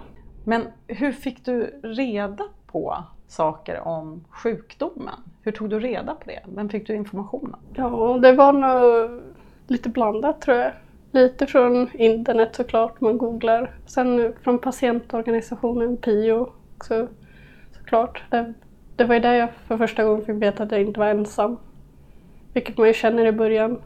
Men 0.43 0.67
hur 0.87 1.11
fick 1.11 1.45
du 1.45 1.79
reda 1.83 2.43
på 2.65 3.03
saker 3.27 3.87
om 3.87 4.23
sjukdomen? 4.29 5.19
Hur 5.41 5.51
tog 5.51 5.69
du 5.69 5.79
reda 5.79 6.15
på 6.15 6.29
det? 6.29 6.39
Vem 6.45 6.69
fick 6.69 6.87
du 6.87 6.95
information 6.95 7.53
av? 7.53 7.59
ja, 7.75 8.19
det 8.21 8.31
var 8.31 8.53
nog 8.53 9.21
lite 9.67 9.89
blandat 9.89 10.41
tror 10.41 10.57
jag. 10.57 10.71
Lite 11.11 11.47
från 11.47 11.89
internet 11.93 12.55
såklart, 12.55 13.01
man 13.01 13.17
googlar. 13.17 13.75
Sen 13.85 14.33
från 14.43 14.59
patientorganisationen 14.59 15.97
PIO 15.97 16.51
också 16.75 17.07
såklart. 17.77 18.23
Det, 18.29 18.53
det 18.95 19.03
var 19.03 19.15
ju 19.15 19.21
där 19.21 19.33
jag 19.33 19.49
för 19.67 19.77
första 19.77 20.03
gången 20.03 20.25
fick 20.25 20.35
veta 20.35 20.63
att 20.63 20.71
jag 20.71 20.81
inte 20.81 20.99
var 20.99 21.07
ensam. 21.07 21.57
Vilket 22.53 22.77
man 22.77 22.87
ju 22.87 22.93
känner 22.93 23.25
i 23.25 23.31
början. 23.31 23.81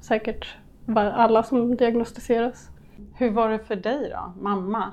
Säkert 0.00 0.56
alla 0.94 1.42
som 1.42 1.76
diagnostiseras. 1.76 2.70
Hur 3.14 3.30
var 3.30 3.48
det 3.48 3.58
för 3.58 3.76
dig 3.76 4.10
då, 4.14 4.42
mamma? 4.42 4.92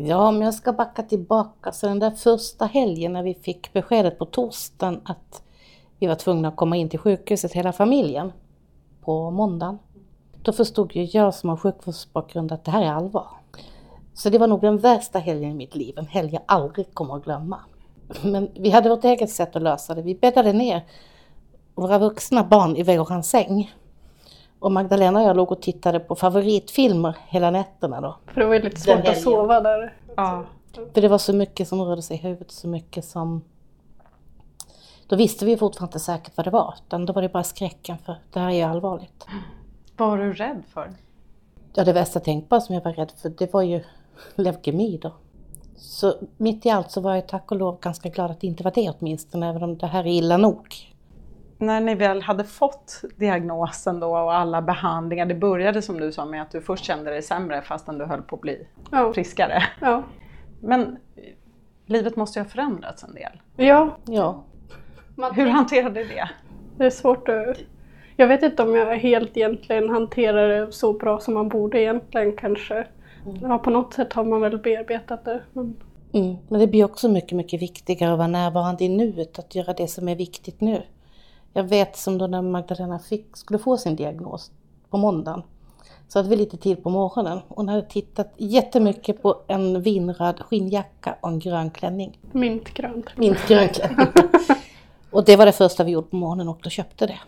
Ja, 0.00 0.28
om 0.28 0.42
jag 0.42 0.54
ska 0.54 0.72
backa 0.72 1.02
tillbaka 1.02 1.72
så 1.72 1.86
den 1.86 1.98
där 1.98 2.10
första 2.10 2.64
helgen 2.64 3.12
när 3.12 3.22
vi 3.22 3.34
fick 3.34 3.72
beskedet 3.72 4.18
på 4.18 4.24
torsdagen 4.24 5.00
att 5.04 5.42
vi 5.98 6.06
var 6.06 6.14
tvungna 6.14 6.48
att 6.48 6.56
komma 6.56 6.76
in 6.76 6.88
till 6.88 6.98
sjukhuset 6.98 7.52
hela 7.52 7.72
familjen 7.72 8.32
på 9.04 9.30
måndagen. 9.30 9.78
Då 10.42 10.52
förstod 10.52 10.96
ju 10.96 11.04
jag 11.04 11.34
som 11.34 11.50
har 11.50 11.56
sjukvårdsbakgrund 11.56 12.52
att 12.52 12.64
det 12.64 12.70
här 12.70 12.82
är 12.82 12.92
allvar. 12.92 13.26
Så 14.14 14.30
det 14.30 14.38
var 14.38 14.46
nog 14.46 14.60
den 14.60 14.78
värsta 14.78 15.18
helgen 15.18 15.50
i 15.50 15.54
mitt 15.54 15.74
liv, 15.74 15.98
en 15.98 16.06
helg 16.06 16.32
jag 16.32 16.42
aldrig 16.46 16.94
kommer 16.94 17.16
att 17.16 17.24
glömma. 17.24 17.60
Men 18.22 18.50
vi 18.54 18.70
hade 18.70 18.88
vårt 18.88 19.04
eget 19.04 19.30
sätt 19.30 19.56
att 19.56 19.62
lösa 19.62 19.94
det. 19.94 20.02
Vi 20.02 20.14
bäddade 20.14 20.52
ner 20.52 20.84
våra 21.74 21.98
vuxna 21.98 22.44
barn 22.44 22.76
i 22.76 22.82
våran 22.82 23.24
säng. 23.24 23.74
Och 24.60 24.72
Magdalena 24.72 25.20
och 25.20 25.28
jag 25.28 25.36
låg 25.36 25.52
och 25.52 25.62
tittade 25.62 26.00
på 26.00 26.14
favoritfilmer 26.14 27.16
hela 27.26 27.50
nätterna 27.50 28.00
då. 28.00 28.16
För 28.26 28.40
det 28.40 28.46
var 28.46 28.54
ju 28.54 28.62
lite 28.62 28.80
svårt 28.80 29.08
att 29.08 29.20
sova 29.20 29.60
där. 29.60 29.96
Ja. 30.16 30.44
För 30.94 31.00
det 31.00 31.08
var 31.08 31.18
så 31.18 31.32
mycket 31.32 31.68
som 31.68 31.82
rörde 31.82 32.02
sig 32.02 32.16
i 32.16 32.20
huvudet, 32.20 32.50
så 32.50 32.68
mycket 32.68 33.04
som... 33.04 33.44
Då 35.06 35.16
visste 35.16 35.44
vi 35.44 35.56
fortfarande 35.56 35.88
inte 35.88 35.98
säkert 35.98 36.36
vad 36.36 36.46
det 36.46 36.50
var, 36.50 36.74
utan 36.86 37.06
då 37.06 37.12
var 37.12 37.22
det 37.22 37.28
bara 37.28 37.44
skräcken 37.44 37.98
för 37.98 38.16
det 38.32 38.40
här 38.40 38.48
är 38.48 38.54
ju 38.54 38.62
allvarligt. 38.62 39.26
Vad 39.96 40.08
var 40.08 40.18
du 40.18 40.32
rädd 40.32 40.62
för? 40.68 40.94
Ja, 41.74 41.84
det 41.84 41.92
värsta 41.92 42.20
tänkbara 42.20 42.60
som 42.60 42.74
jag 42.74 42.84
var 42.84 42.92
rädd 42.92 43.12
för, 43.16 43.28
det 43.28 43.52
var 43.52 43.62
ju 43.62 43.84
leukemi 44.34 44.98
då. 45.02 45.12
Så 45.76 46.14
mitt 46.36 46.66
i 46.66 46.70
allt 46.70 46.90
så 46.90 47.00
var 47.00 47.14
jag 47.14 47.28
tack 47.28 47.50
och 47.50 47.56
lov 47.56 47.80
ganska 47.80 48.08
glad 48.08 48.30
att 48.30 48.40
det 48.40 48.46
inte 48.46 48.64
var 48.64 48.72
det 48.74 48.92
åtminstone, 48.98 49.48
även 49.48 49.62
om 49.62 49.78
det 49.78 49.86
här 49.86 50.04
är 50.04 50.10
illa 50.10 50.36
nog. 50.36 50.74
När 51.58 51.80
ni 51.80 51.94
väl 51.94 52.22
hade 52.22 52.44
fått 52.44 53.02
diagnosen 53.16 54.00
då 54.00 54.10
och 54.10 54.34
alla 54.34 54.62
behandlingar, 54.62 55.26
det 55.26 55.34
började 55.34 55.82
som 55.82 56.00
du 56.00 56.12
sa 56.12 56.24
med 56.24 56.42
att 56.42 56.50
du 56.50 56.60
först 56.60 56.84
kände 56.84 57.10
dig 57.10 57.22
sämre 57.22 57.62
fastän 57.62 57.98
du 57.98 58.04
höll 58.04 58.22
på 58.22 58.36
att 58.36 58.42
bli 58.42 58.66
Ja. 58.90 59.12
friskare. 59.12 59.62
Ja. 59.80 60.02
Men 60.60 60.96
livet 61.86 62.16
måste 62.16 62.38
ju 62.38 62.44
ha 62.44 62.50
förändrats 62.50 63.04
en 63.04 63.14
del. 63.14 63.32
ja. 63.56 63.96
Ja, 64.06 64.44
Hur 65.34 65.46
hanterade 65.46 66.00
du 66.00 66.08
det? 66.08 66.30
Det 66.76 66.86
är 66.86 66.90
svårt 66.90 67.28
att... 67.28 67.56
Jag 68.16 68.26
vet 68.26 68.42
inte 68.42 68.62
om 68.62 68.74
jag 68.74 68.96
helt 68.96 69.36
egentligen 69.36 69.88
hanterar 69.88 70.48
det 70.48 70.72
så 70.72 70.92
bra 70.92 71.20
som 71.20 71.34
man 71.34 71.48
borde 71.48 71.80
egentligen 71.80 72.36
kanske. 72.36 72.86
Ja, 73.42 73.58
på 73.58 73.70
något 73.70 73.94
sätt 73.94 74.12
har 74.12 74.24
man 74.24 74.40
väl 74.40 74.58
bearbetat 74.58 75.24
det. 75.24 75.42
Men... 75.52 75.76
mm. 76.12 76.36
men 76.48 76.60
det 76.60 76.66
blir 76.66 76.84
också 76.84 77.08
mycket, 77.08 77.36
mycket 77.36 77.62
viktigare 77.62 78.12
att 78.12 78.18
vara 78.18 78.28
närvarande 78.28 78.84
i 78.84 78.88
nuet, 78.88 79.38
att 79.38 79.54
göra 79.54 79.72
det 79.72 79.88
som 79.88 80.08
är 80.08 80.16
viktigt 80.16 80.60
nu. 80.60 80.82
Jag 81.52 81.64
vet 81.64 81.96
som 81.96 82.18
då 82.18 82.26
när 82.26 82.42
Magdalena 82.42 82.98
fick, 82.98 83.36
skulle 83.36 83.58
få 83.58 83.76
sin 83.76 83.96
diagnos 83.96 84.50
på 84.90 84.96
måndagen, 84.96 85.42
så 86.08 86.18
hade 86.18 86.28
vi 86.28 86.36
lite 86.36 86.56
tid 86.56 86.82
på 86.82 86.90
morgonen. 86.90 87.40
Hon 87.48 87.68
hade 87.68 87.82
tittat 87.82 88.32
jättemycket 88.36 89.22
på 89.22 89.36
en 89.46 89.82
vinröd 89.82 90.40
skinnjacka 90.40 91.16
och 91.20 91.28
en 91.28 91.38
grön 91.38 91.70
klänning. 91.70 92.18
Mintgrönt. 92.32 93.06
Minst 93.16 93.48
grön 93.48 93.68
klänning. 93.68 94.06
och 95.10 95.24
det 95.24 95.36
var 95.36 95.46
det 95.46 95.52
första 95.52 95.84
vi 95.84 95.90
gjorde 95.90 96.08
på 96.08 96.16
morgonen 96.16 96.48
och 96.48 96.58
då 96.62 96.70
köpte 96.70 97.06
det. 97.06 97.18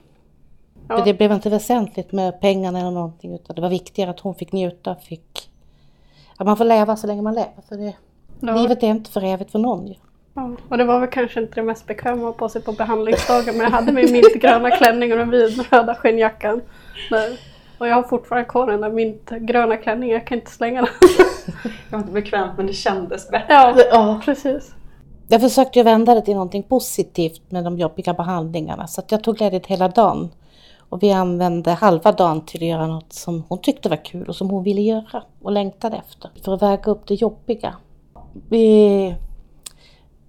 Ja. 0.88 0.98
För 0.98 1.04
det 1.04 1.14
blev 1.14 1.32
inte 1.32 1.50
väsentligt 1.50 2.12
med 2.12 2.40
pengarna 2.40 2.80
eller 2.80 2.90
någonting 2.90 3.34
utan 3.34 3.56
det 3.56 3.62
var 3.62 3.68
viktigare 3.68 4.10
att 4.10 4.20
hon 4.20 4.34
fick 4.34 4.52
njuta, 4.52 4.94
fick... 4.94 5.50
Att 6.36 6.46
man 6.46 6.56
får 6.56 6.64
leva 6.64 6.96
så 6.96 7.06
länge 7.06 7.22
man 7.22 7.34
lever. 7.34 7.62
För 7.68 7.76
det, 7.76 7.94
Ja. 8.40 8.54
livet 8.56 8.82
är 8.82 8.86
inte 8.86 9.10
för 9.10 9.24
evigt 9.24 9.50
för 9.50 9.58
någon. 9.58 9.94
Ja. 10.34 10.50
Och 10.68 10.78
det 10.78 10.84
var 10.84 11.00
väl 11.00 11.08
kanske 11.08 11.40
inte 11.40 11.54
det 11.54 11.62
mest 11.62 11.86
bekväma 11.86 12.16
att 12.16 12.22
ha 12.22 12.32
på 12.32 12.48
sig 12.48 12.62
på 12.62 12.72
behandlingsdagen 12.72 13.56
men 13.56 13.64
jag 13.64 13.70
hade 13.70 13.92
min 13.92 14.12
mintgröna 14.12 14.70
klänning 14.76 15.12
och 15.12 15.18
den 15.18 15.30
vinröda 15.30 15.94
skinnjackan. 15.94 16.60
Där. 17.10 17.38
Och 17.78 17.88
jag 17.88 17.94
har 17.94 18.02
fortfarande 18.02 18.48
kvar 18.48 18.66
den 18.66 18.80
där 18.80 18.90
mintgröna 18.90 19.76
klänningen, 19.76 20.14
jag 20.14 20.26
kan 20.26 20.38
inte 20.38 20.50
slänga 20.50 20.80
den. 20.82 20.90
Det 21.62 21.96
var 21.96 21.98
inte 21.98 22.12
bekvämt 22.12 22.52
men 22.56 22.66
det 22.66 22.72
kändes 22.72 23.28
bättre. 23.30 23.46
Ja, 23.48 23.74
Ja. 23.90 24.20
precis. 24.24 24.74
Jag 25.28 25.40
försökte 25.40 25.78
ju 25.78 25.82
vända 25.82 26.14
det 26.14 26.22
till 26.22 26.34
någonting 26.34 26.62
positivt 26.62 27.42
med 27.48 27.64
de 27.64 27.78
jobbiga 27.78 28.14
behandlingarna 28.14 28.86
så 28.86 29.00
att 29.00 29.12
jag 29.12 29.24
tog 29.24 29.40
ledigt 29.40 29.66
hela 29.66 29.88
dagen. 29.88 30.30
Och 30.78 31.02
vi 31.02 31.12
använde 31.12 31.70
halva 31.70 32.12
dagen 32.12 32.40
till 32.46 32.62
att 32.62 32.68
göra 32.68 32.86
något 32.86 33.12
som 33.12 33.44
hon 33.48 33.58
tyckte 33.60 33.88
var 33.88 34.04
kul 34.04 34.28
och 34.28 34.36
som 34.36 34.50
hon 34.50 34.62
ville 34.64 34.80
göra 34.80 35.22
och 35.42 35.52
längtade 35.52 35.96
efter. 35.96 36.30
För 36.44 36.54
att 36.54 36.62
väga 36.62 36.90
upp 36.92 37.06
det 37.06 37.14
jobbiga. 37.14 37.74
Vi 38.48 39.14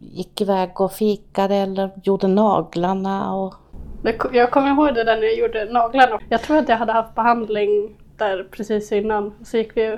gick 0.01 0.41
iväg 0.41 0.81
och 0.81 0.93
fikade 0.93 1.55
eller 1.55 1.89
gjorde 2.03 2.27
naglarna 2.27 3.35
och 3.35 3.53
jag 4.31 4.51
kommer 4.51 4.69
ihåg 4.69 4.95
det 4.95 5.03
där 5.03 5.15
när 5.15 5.23
jag 5.23 5.35
gjorde 5.35 5.65
naglarna. 5.65 6.19
Jag 6.29 6.41
tror 6.41 6.57
att 6.57 6.69
jag 6.69 6.77
hade 6.77 6.91
haft 6.91 7.15
behandling 7.15 7.97
där 8.17 8.47
precis 8.51 8.91
innan. 8.91 9.33
Så 9.43 9.57
gick 9.57 9.77
vi, 9.77 9.97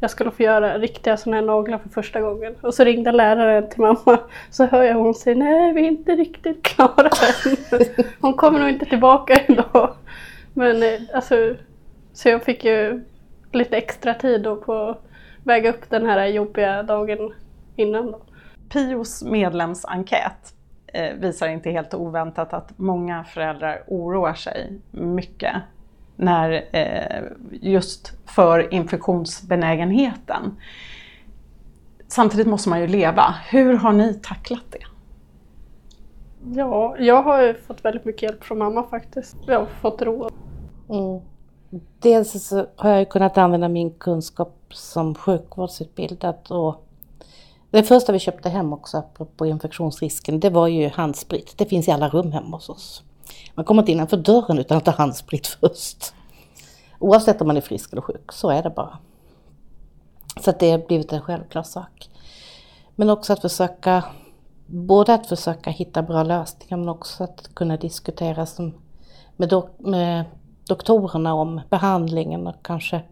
jag 0.00 0.10
skulle 0.10 0.30
få 0.30 0.42
göra 0.42 0.78
riktiga 0.78 1.16
sådana 1.16 1.36
här 1.36 1.46
naglar 1.46 1.78
för 1.78 1.88
första 1.88 2.20
gången. 2.20 2.54
Och 2.60 2.74
så 2.74 2.84
ringde 2.84 3.12
läraren 3.12 3.68
till 3.68 3.80
mamma. 3.80 4.18
Så 4.50 4.64
hör 4.64 4.82
jag 4.82 4.94
hon 4.94 5.14
säga 5.14 5.36
nej 5.36 5.72
vi 5.72 5.80
är 5.80 5.88
inte 5.88 6.12
riktigt 6.12 6.62
klara 6.62 7.08
än. 7.08 7.56
Hon 8.20 8.34
kommer 8.34 8.60
nog 8.60 8.68
inte 8.68 8.86
tillbaka 8.86 9.40
idag. 9.48 9.94
Men 10.52 10.82
eh, 10.82 11.00
alltså, 11.14 11.54
så 12.12 12.28
jag 12.28 12.42
fick 12.42 12.64
ju 12.64 13.04
lite 13.52 13.76
extra 13.76 14.14
tid 14.14 14.42
då 14.42 14.56
på 14.56 14.74
att 14.74 15.04
väga 15.44 15.70
upp 15.70 15.90
den 15.90 16.06
här 16.06 16.26
jobbiga 16.26 16.82
dagen 16.82 17.34
innan. 17.76 18.10
Då. 18.10 18.20
Pios 18.74 19.22
medlemsenkät 19.22 20.54
eh, 20.86 21.14
visar 21.14 21.48
inte 21.48 21.70
helt 21.70 21.94
oväntat 21.94 22.52
att 22.52 22.78
många 22.78 23.24
föräldrar 23.24 23.84
oroar 23.86 24.34
sig 24.34 24.80
mycket 24.90 25.54
när, 26.16 26.68
eh, 26.72 27.22
just 27.50 28.12
för 28.26 28.74
infektionsbenägenheten. 28.74 30.56
Samtidigt 32.08 32.46
måste 32.46 32.68
man 32.68 32.80
ju 32.80 32.86
leva. 32.86 33.34
Hur 33.50 33.74
har 33.74 33.92
ni 33.92 34.14
tacklat 34.14 34.64
det? 34.70 34.84
Ja, 36.58 36.96
jag 36.98 37.22
har 37.22 37.42
ju 37.42 37.54
fått 37.54 37.84
väldigt 37.84 38.04
mycket 38.04 38.22
hjälp 38.22 38.44
från 38.44 38.58
mamma 38.58 38.82
faktiskt. 38.82 39.36
Jag 39.46 39.58
har 39.58 39.66
fått 39.66 40.02
ro. 40.02 40.28
Mm. 40.88 41.20
Dels 41.98 42.48
så 42.48 42.66
har 42.76 42.90
jag 42.90 43.08
kunnat 43.08 43.38
använda 43.38 43.68
min 43.68 43.90
kunskap 43.90 44.56
som 44.70 45.14
sjukvårdsutbildad 45.14 46.38
och 46.48 46.84
det 47.76 47.82
första 47.82 48.12
vi 48.12 48.18
köpte 48.18 48.48
hem 48.48 48.72
också 48.72 48.96
apropå 48.98 49.46
infektionsrisken, 49.46 50.40
det 50.40 50.50
var 50.50 50.68
ju 50.68 50.88
handsprit. 50.88 51.54
Det 51.56 51.66
finns 51.66 51.88
i 51.88 51.90
alla 51.90 52.08
rum 52.08 52.32
hemma 52.32 52.56
hos 52.56 52.68
oss. 52.68 53.02
Man 53.54 53.64
kommer 53.64 53.82
inte 53.82 53.92
innanför 53.92 54.16
dörren 54.16 54.58
utan 54.58 54.78
att 54.78 54.84
ta 54.84 54.90
handsprit 54.90 55.46
först. 55.46 56.14
Oavsett 56.98 57.40
om 57.40 57.46
man 57.46 57.56
är 57.56 57.60
frisk 57.60 57.92
eller 57.92 58.02
sjuk, 58.02 58.32
så 58.32 58.50
är 58.50 58.62
det 58.62 58.70
bara. 58.70 58.98
Så 60.40 60.50
att 60.50 60.58
det 60.58 60.70
har 60.70 60.78
blivit 60.78 61.12
en 61.12 61.20
självklar 61.20 61.62
sak. 61.62 62.10
Men 62.96 63.10
också 63.10 63.32
att 63.32 63.40
försöka, 63.40 64.04
både 64.66 65.14
att 65.14 65.26
försöka 65.26 65.70
hitta 65.70 66.02
bra 66.02 66.22
lösningar 66.22 66.76
men 66.76 66.88
också 66.88 67.24
att 67.24 67.54
kunna 67.54 67.76
diskutera 67.76 68.46
som, 68.46 68.74
med, 69.36 69.48
dok, 69.48 69.70
med 69.78 70.24
doktorerna 70.68 71.34
om 71.34 71.60
behandlingen 71.70 72.46
och 72.46 72.54
kanske 72.62 73.02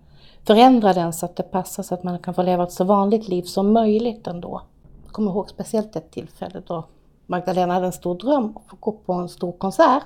förändra 0.44 0.92
den 0.92 1.12
så 1.12 1.26
att 1.26 1.36
det 1.36 1.42
passar 1.42 1.82
så 1.82 1.94
att 1.94 2.02
man 2.02 2.18
kan 2.18 2.34
få 2.34 2.42
leva 2.42 2.62
ett 2.62 2.72
så 2.72 2.84
vanligt 2.84 3.28
liv 3.28 3.42
som 3.42 3.72
möjligt 3.72 4.26
ändå. 4.26 4.62
Jag 5.04 5.12
kommer 5.12 5.30
ihåg 5.30 5.50
speciellt 5.50 5.96
ett 5.96 6.10
tillfälle 6.10 6.62
då 6.66 6.84
Magdalena 7.26 7.74
hade 7.74 7.86
en 7.86 7.92
stor 7.92 8.18
dröm 8.18 8.56
att 8.56 8.70
få 8.70 8.76
gå 8.80 8.92
på 8.92 9.12
en 9.12 9.28
stor 9.28 9.52
konsert. 9.52 10.02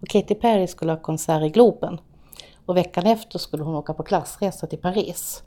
Och 0.00 0.08
Katy 0.08 0.34
Perry 0.34 0.66
skulle 0.66 0.92
ha 0.92 0.98
konsert 0.98 1.42
i 1.42 1.48
Globen. 1.48 2.00
Och 2.66 2.76
veckan 2.76 3.06
efter 3.06 3.38
skulle 3.38 3.62
hon 3.62 3.74
åka 3.74 3.94
på 3.94 4.02
klassresa 4.02 4.66
till 4.66 4.78
Paris. 4.78 5.42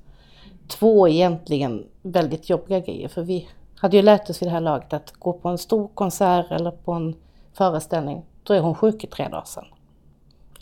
Två 0.67 1.07
egentligen 1.07 1.87
väldigt 2.01 2.49
jobbiga 2.49 2.79
grejer 2.79 3.07
för 3.07 3.23
vi 3.23 3.49
hade 3.75 3.97
ju 3.97 4.03
lärt 4.03 4.29
oss 4.29 4.41
vid 4.41 4.47
det 4.47 4.53
här 4.53 4.61
laget 4.61 4.93
att 4.93 5.11
gå 5.11 5.33
på 5.33 5.49
en 5.49 5.57
stor 5.57 5.87
konsert 5.87 6.51
eller 6.51 6.71
på 6.71 6.91
en 6.91 7.15
föreställning, 7.53 8.25
då 8.43 8.53
är 8.53 8.59
hon 8.59 8.75
sjuk 8.75 9.03
i 9.03 9.07
tre 9.07 9.27
dagar 9.27 9.43
sen. 9.45 9.65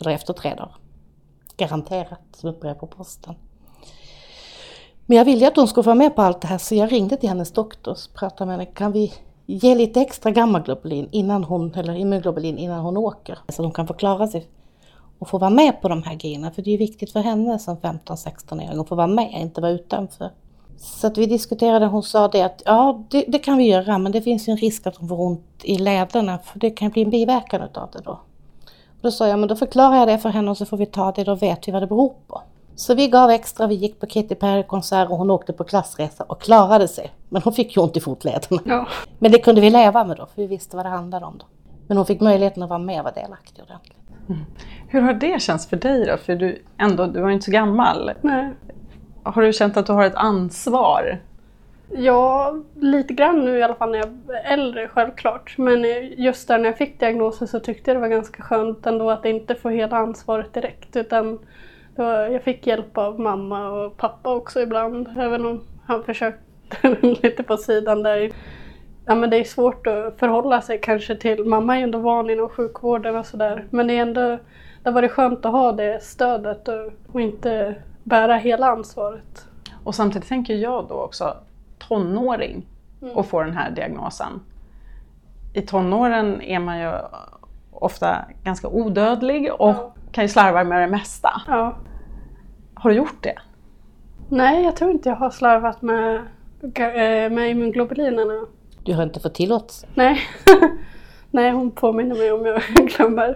Eller 0.00 0.10
efter 0.10 0.32
tre 0.32 0.54
dagar. 0.54 0.76
Garanterat, 1.56 2.20
som 2.32 2.50
ett 2.50 2.60
brev 2.60 2.74
på 2.74 2.86
posten. 2.86 3.34
Men 5.10 5.18
jag 5.18 5.24
ville 5.24 5.48
att 5.48 5.56
hon 5.56 5.68
skulle 5.68 5.84
vara 5.84 5.94
med 5.94 6.16
på 6.16 6.22
allt 6.22 6.40
det 6.40 6.48
här 6.48 6.58
så 6.58 6.74
jag 6.74 6.92
ringde 6.92 7.16
till 7.16 7.28
hennes 7.28 7.52
doktor 7.52 7.92
och 7.92 8.14
pratade 8.14 8.46
med 8.46 8.58
henne. 8.58 8.66
Kan 8.66 8.92
vi 8.92 9.12
ge 9.46 9.74
lite 9.74 10.00
extra 10.00 10.30
gammaglobulin 10.30 11.08
innan 11.10 11.44
hon, 11.44 11.74
eller 11.74 11.94
immunglobulin 11.94 12.58
innan 12.58 12.80
hon 12.80 12.96
åker? 12.96 13.38
Så 13.48 13.62
att 13.62 13.64
hon 13.66 13.72
kan 13.72 13.86
förklara 13.86 14.26
sig 14.26 14.46
och 15.18 15.28
få 15.28 15.38
vara 15.38 15.50
med 15.50 15.80
på 15.80 15.88
de 15.88 16.02
här 16.02 16.14
grejerna. 16.14 16.50
För 16.50 16.62
det 16.62 16.70
är 16.70 16.72
ju 16.72 16.78
viktigt 16.78 17.12
för 17.12 17.20
henne 17.20 17.58
som 17.58 17.76
15-16-åring 17.76 18.80
att 18.80 18.88
få 18.88 18.94
vara 18.94 19.06
med, 19.06 19.32
inte 19.40 19.60
vara 19.60 19.70
utanför. 19.70 20.30
Så 20.76 21.06
att 21.06 21.18
vi 21.18 21.26
diskuterade, 21.26 21.86
hon 21.86 22.02
sa 22.02 22.28
det 22.28 22.42
att 22.42 22.62
ja, 22.64 23.04
det, 23.10 23.24
det 23.28 23.38
kan 23.38 23.58
vi 23.58 23.68
göra 23.68 23.98
men 23.98 24.12
det 24.12 24.22
finns 24.22 24.48
ju 24.48 24.50
en 24.50 24.56
risk 24.56 24.86
att 24.86 24.96
hon 24.96 25.08
får 25.08 25.20
ont 25.20 25.60
i 25.62 25.78
lederna 25.78 26.38
för 26.38 26.58
det 26.58 26.70
kan 26.70 26.90
bli 26.90 27.02
en 27.02 27.10
biverkan 27.10 27.62
utav 27.62 27.88
det 27.92 28.00
då. 28.04 28.10
Och 28.10 29.02
då 29.02 29.10
sa 29.10 29.28
jag, 29.28 29.38
men 29.38 29.48
då 29.48 29.56
förklarar 29.56 29.96
jag 29.96 30.08
det 30.08 30.18
för 30.18 30.28
henne 30.28 30.50
och 30.50 30.56
så 30.56 30.66
får 30.66 30.76
vi 30.76 30.86
ta 30.86 31.12
det, 31.12 31.24
då 31.24 31.34
vet 31.34 31.68
vi 31.68 31.72
vad 31.72 31.82
det 31.82 31.86
beror 31.86 32.12
på. 32.26 32.42
Så 32.80 32.94
vi 32.94 33.08
gav 33.08 33.30
extra, 33.30 33.66
vi 33.66 33.74
gick 33.74 34.00
på 34.00 34.06
Katy 34.06 34.34
Perry-konsert 34.34 35.10
och 35.10 35.16
hon 35.16 35.30
åkte 35.30 35.52
på 35.52 35.64
klassresa 35.64 36.24
och 36.24 36.40
klarade 36.40 36.88
sig. 36.88 37.12
Men 37.28 37.42
hon 37.42 37.52
fick 37.52 37.76
ju 37.76 37.82
ont 37.82 37.96
i 37.96 38.00
fotlederna. 38.00 38.62
Ja. 38.64 38.86
Men 39.18 39.32
det 39.32 39.38
kunde 39.38 39.60
vi 39.60 39.70
leva 39.70 40.04
med 40.04 40.16
då, 40.16 40.26
för 40.26 40.42
vi 40.42 40.46
visste 40.46 40.76
vad 40.76 40.84
det 40.84 40.90
handlade 40.90 41.26
om 41.26 41.38
då. 41.38 41.46
Men 41.86 41.96
hon 41.96 42.06
fick 42.06 42.20
möjligheten 42.20 42.62
att 42.62 42.68
vara 42.68 42.78
med 42.78 42.98
och 42.98 43.04
vara 43.04 43.14
delaktig 43.14 43.64
ordentligt. 43.64 43.96
Hur 44.88 45.00
har 45.00 45.14
det 45.14 45.42
känts 45.42 45.66
för 45.66 45.76
dig 45.76 46.06
då? 46.06 46.16
För 46.16 46.34
du, 46.34 46.62
ändå, 46.78 47.06
du 47.06 47.20
var 47.20 47.28
ju 47.28 47.34
inte 47.34 47.44
så 47.44 47.50
gammal. 47.50 48.12
Nej. 48.20 48.50
Har 49.22 49.42
du 49.42 49.52
känt 49.52 49.76
att 49.76 49.86
du 49.86 49.92
har 49.92 50.04
ett 50.04 50.14
ansvar? 50.14 51.20
Ja, 51.96 52.54
lite 52.74 53.14
grann 53.14 53.44
nu 53.44 53.58
i 53.58 53.62
alla 53.62 53.74
fall 53.74 53.90
när 53.90 53.98
jag 53.98 54.08
är 54.08 54.52
äldre 54.52 54.88
självklart. 54.88 55.54
Men 55.58 55.84
just 56.16 56.48
där 56.48 56.58
när 56.58 56.64
jag 56.64 56.78
fick 56.78 57.00
diagnosen 57.00 57.48
så 57.48 57.60
tyckte 57.60 57.90
jag 57.90 57.96
det 57.96 58.00
var 58.00 58.08
ganska 58.08 58.42
skönt 58.42 58.86
ändå 58.86 59.10
att 59.10 59.24
inte 59.24 59.54
få 59.54 59.68
hela 59.68 59.96
ansvaret 59.96 60.54
direkt. 60.54 60.96
Utan 60.96 61.38
jag 61.96 62.42
fick 62.42 62.66
hjälp 62.66 62.98
av 62.98 63.20
mamma 63.20 63.68
och 63.70 63.96
pappa 63.96 64.34
också 64.34 64.60
ibland. 64.60 65.08
Även 65.18 65.46
om 65.46 65.60
han 65.86 66.04
försökte 66.04 66.88
lite 67.02 67.42
på 67.42 67.56
sidan 67.56 68.02
där. 68.02 68.30
Ja, 69.06 69.14
men 69.14 69.30
det 69.30 69.36
är 69.36 69.44
svårt 69.44 69.86
att 69.86 70.18
förhålla 70.18 70.60
sig 70.60 70.80
kanske 70.80 71.16
till, 71.16 71.44
mamma 71.44 71.78
är 71.78 71.82
ändå 71.82 71.98
van 71.98 72.30
inom 72.30 72.48
sjukvården 72.48 73.16
och 73.16 73.26
sådär. 73.26 73.64
Men 73.70 73.86
det 73.86 73.94
är 73.94 74.02
ändå, 74.02 74.38
det 74.82 74.90
var 74.90 75.02
det 75.02 75.08
skönt 75.08 75.44
att 75.44 75.52
ha 75.52 75.72
det 75.72 76.02
stödet 76.02 76.68
och, 76.68 76.92
och 77.12 77.20
inte 77.20 77.74
bära 78.04 78.36
hela 78.36 78.66
ansvaret. 78.66 79.46
Och 79.84 79.94
samtidigt 79.94 80.28
tänker 80.28 80.54
jag 80.54 80.88
då 80.88 80.94
också 80.94 81.36
tonåring 81.78 82.66
Mm. 83.02 83.16
och 83.16 83.26
få 83.26 83.42
den 83.42 83.56
här 83.56 83.70
diagnosen. 83.70 84.40
I 85.52 85.62
tonåren 85.62 86.40
är 86.42 86.58
man 86.58 86.80
ju 86.80 86.92
ofta 87.70 88.16
ganska 88.44 88.68
odödlig 88.68 89.52
och. 89.52 89.96
Kan 90.12 90.24
ju 90.24 90.28
slarva 90.28 90.64
med 90.64 90.80
det 90.82 90.86
mesta. 90.86 91.42
Ja. 91.46 91.76
Har 92.74 92.90
du 92.90 92.96
gjort 92.96 93.22
det? 93.22 93.34
Nej, 94.28 94.64
jag 94.64 94.76
tror 94.76 94.90
inte 94.90 95.08
jag 95.08 95.16
har 95.16 95.30
slarvat 95.30 95.82
med, 95.82 96.14
eh, 96.74 97.30
med 97.32 97.50
immunglobulinerna. 97.50 98.46
Du 98.84 98.94
har 98.94 99.02
inte 99.02 99.20
fått 99.20 99.34
tillåtelse. 99.34 99.86
Nej. 99.94 100.20
Nej, 101.30 101.50
hon 101.50 101.70
påminner 101.70 102.16
mig 102.16 102.32
om 102.32 102.46
jag 102.46 102.62
glömmer. 102.96 103.28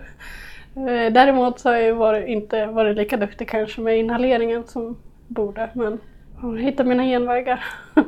Eh, 0.76 1.12
Däremot 1.12 1.59
så 1.61 1.69
har 1.69 1.76
jag 1.76 1.95
varit, 1.95 2.28
inte 2.28 2.66
varit 2.66 2.97
lika 2.97 3.16
duktig 3.16 3.49
kanske 3.49 3.81
med 3.81 3.99
inhaleringen 3.99 4.64
som 4.66 4.97
borde. 5.28 5.71
Men 5.75 5.99
jag 6.43 6.59
hittar 6.61 6.85
mina 6.85 7.04
genvägar. 7.04 7.64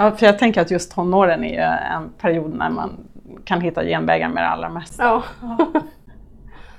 Ja, 0.00 0.10
för 0.10 0.26
jag 0.26 0.38
tänker 0.38 0.60
att 0.60 0.70
just 0.70 0.92
tonåren 0.94 1.44
är 1.44 1.52
ju 1.52 1.76
en 1.96 2.08
period 2.20 2.54
när 2.54 2.70
man 2.70 2.90
kan 3.44 3.60
hitta 3.60 3.84
genvägar 3.84 4.28
med 4.28 4.42
det 4.42 4.48
allra 4.48 4.68
mesta. 4.68 5.04
Ja. 5.04 5.22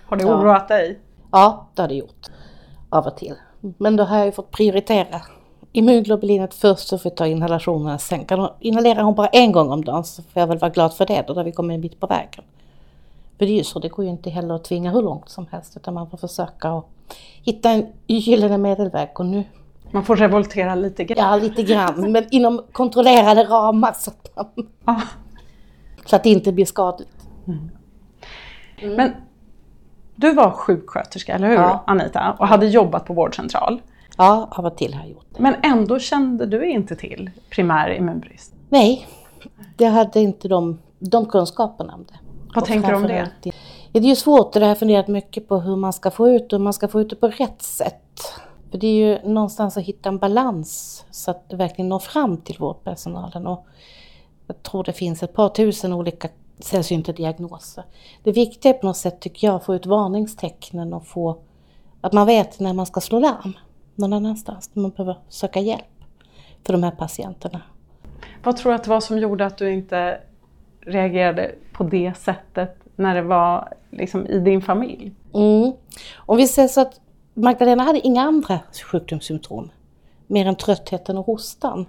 Har 0.10 0.18
det 0.18 0.24
Ja. 0.24 0.40
oroat 0.40 0.68
dig? 0.68 1.00
Ja, 1.32 1.68
det 1.76 1.82
har 1.82 1.90
det 1.90 1.96
gjort. 1.96 2.28
Av 2.90 3.08
och 3.08 3.18
till. 3.18 3.36
Men 3.78 3.96
då 3.96 4.04
har 4.04 4.18
jag 4.18 4.26
ju 4.26 4.32
fått 4.32 4.52
prioritera 4.52 5.22
immunglobulinet 5.72 6.54
först 6.54 6.88
så 6.88 6.98
får 6.98 7.12
jag 7.12 7.18
ta 7.18 7.28
inhalationerna 7.28 7.98
sen. 7.98 8.26
Kan 8.26 8.40
hon, 8.40 8.50
inhalerar 8.60 9.04
hon 9.04 9.16
bara 9.16 9.28
en 9.28 9.52
gång 9.52 9.72
om 9.72 9.84
dagen 9.86 10.04
så 10.04 10.22
får 10.22 10.40
jag 10.40 10.48
väl 10.48 10.58
vara 10.58 10.72
glad 10.72 10.94
för 10.94 11.06
det 11.06 11.24
då, 11.28 11.34
då 11.34 11.44
vi 11.44 11.52
kommit 11.52 11.76
en 11.76 11.82
bit 11.82 12.00
på 12.00 12.08
vägen. 12.08 12.44
För 13.38 13.46
det 13.46 13.52
är 13.52 13.58
ju 13.58 13.64
så, 13.64 13.80
det 13.80 13.90
går 13.90 14.06
ju 14.06 14.12
inte 14.12 14.30
heller 14.30 14.56
att 14.56 14.64
tvinga 14.64 14.92
hur 14.92 15.02
långt 15.02 15.30
som 15.30 15.48
helst 15.52 15.78
utan 15.78 15.94
man 15.94 16.10
får 16.10 16.18
försöka 16.18 16.70
att 16.70 16.86
hitta 17.44 17.70
en 17.70 17.86
gyllene 18.08 18.58
medelväg 18.58 19.10
och 19.16 19.26
nu, 19.26 19.44
Man 19.92 20.06
får 20.06 20.16
revoltera 20.16 20.76
lite 20.76 21.04
grann. 21.04 21.28
ja 21.30 21.36
lite 21.36 21.64
grann, 21.64 22.12
men 22.12 22.26
inom 22.32 22.62
kontrollerade 22.72 23.44
ramar 23.44 23.94
så 23.94 24.12
att, 24.36 24.58
man, 24.58 24.68
Ja. 24.86 25.02
så 26.06 26.16
att 26.16 26.24
det 26.24 26.30
inte 26.30 26.52
blir 26.52 26.66
skadligt. 26.66 27.28
Men 28.82 29.12
du 30.20 30.34
var 30.34 30.52
sjuksköterska, 30.52 31.36
eller 31.36 31.48
hur 31.48 31.56
Ja. 31.56 31.84
Anita? 31.88 32.36
Och 32.40 32.48
hade 32.48 32.68
jobbat 32.68 33.06
på 33.06 33.14
vårdcentral. 33.14 33.82
Ja, 34.18 34.48
av 34.52 34.66
och 34.66 34.78
till 34.78 34.94
har 34.94 35.02
jag 35.02 35.10
gjort 35.10 35.26
det. 35.36 35.42
Men 35.42 35.56
ändå 35.64 36.00
kände 36.00 36.46
du 36.46 36.66
inte 36.70 36.96
till 36.96 37.30
primär 37.50 37.90
immunbrist. 37.90 38.54
Nej, 38.70 39.08
jag 39.78 39.92
hade 39.92 40.20
inte 40.20 40.48
de, 40.48 40.80
de 41.00 41.26
kunskaperna 41.26 41.94
om 41.94 42.06
det. 42.08 42.20
Vad 42.56 42.64
Och 42.64 42.68
tänker 42.68 42.90
du 42.90 42.96
om 42.96 43.04
det? 43.04 43.30
det 43.92 44.00
är 44.00 44.04
ju 44.04 44.16
svårt 44.16 44.46
och 44.46 44.60
det 44.60 44.60
har 44.60 44.68
jag 44.70 44.80
funderat 44.80 45.08
mycket 45.08 45.48
på 45.48 45.60
hur 45.60 45.76
man 45.76 45.94
ska 45.94 46.12
få 46.12 46.30
ut 46.30 46.54
och 46.54 46.60
hur 46.60 46.64
man 46.64 46.74
ska 46.74 46.88
få 46.88 47.02
ut 47.02 47.10
det 47.10 47.16
på 47.16 47.28
rätt 47.28 47.62
sätt. 47.62 48.34
För 48.72 48.78
det 48.78 48.88
är 48.88 48.94
ju 49.24 49.30
någonstans 49.30 49.78
att 49.78 49.84
hitta 49.84 50.10
en 50.10 50.18
balans 50.18 51.06
så 51.12 51.32
att 51.32 51.50
det 51.50 51.56
verkligen 51.56 51.90
når 51.90 52.00
fram 52.00 52.38
till 52.38 52.56
vårdpersonalen. 52.60 53.48
Och 53.48 53.68
jag 54.48 54.64
tror 54.64 54.84
det 54.84 54.94
finns 54.94 55.24
ett 55.24 55.34
par 55.34 55.50
tusen 55.50 55.94
olika 55.94 56.28
sällsynta 56.60 57.12
diagnoser. 57.12 57.84
Det 58.24 58.32
viktiga 58.32 58.74
är 58.74 58.78
på 58.78 58.88
något 58.88 58.98
sätt 58.98 59.20
tycker 59.20 59.48
jag 59.48 59.56
att 59.56 59.66
få 59.66 59.76
ut 59.76 59.86
varningstecknen 59.86 60.94
och 60.94 61.08
få 61.08 61.38
att 62.02 62.14
man 62.14 62.28
vet 62.28 62.60
när 62.60 62.74
man 62.74 62.86
ska 62.86 63.02
slå 63.02 63.20
larm 63.20 63.54
någon 63.96 64.14
annanstans, 64.14 64.70
när 64.74 64.82
man 64.82 64.92
behöver 64.92 65.18
söka 65.30 65.60
hjälp 65.60 65.84
för 66.66 66.74
de 66.74 66.84
här 66.84 66.92
patienterna. 66.92 67.62
Vad 68.44 68.58
tror 68.58 68.72
du 68.72 68.76
att 68.76 68.84
det 68.84 68.90
var 68.90 69.02
som 69.02 69.20
gjorde 69.20 69.46
att 69.46 69.58
du 69.58 69.72
inte 69.72 70.22
reagerade 70.82 71.56
på 71.74 71.84
det 71.84 72.14
sättet 72.18 72.78
när 72.96 73.16
det 73.16 73.22
var 73.22 73.74
liksom 73.90 74.28
i 74.28 74.40
din 74.40 74.62
familj? 74.62 75.12
Mm. 75.34 75.74
Om 76.16 76.38
vi 76.38 76.48
säger 76.48 76.68
så 76.68 76.82
att 76.82 77.00
Magdalena 77.34 77.84
hade 77.84 78.00
inga 78.00 78.22
andra 78.22 78.60
sjukdomssymptom. 78.92 79.70
Mer 80.28 80.46
än 80.46 80.56
tröttheten 80.56 81.18
och 81.18 81.26
hostan. 81.26 81.86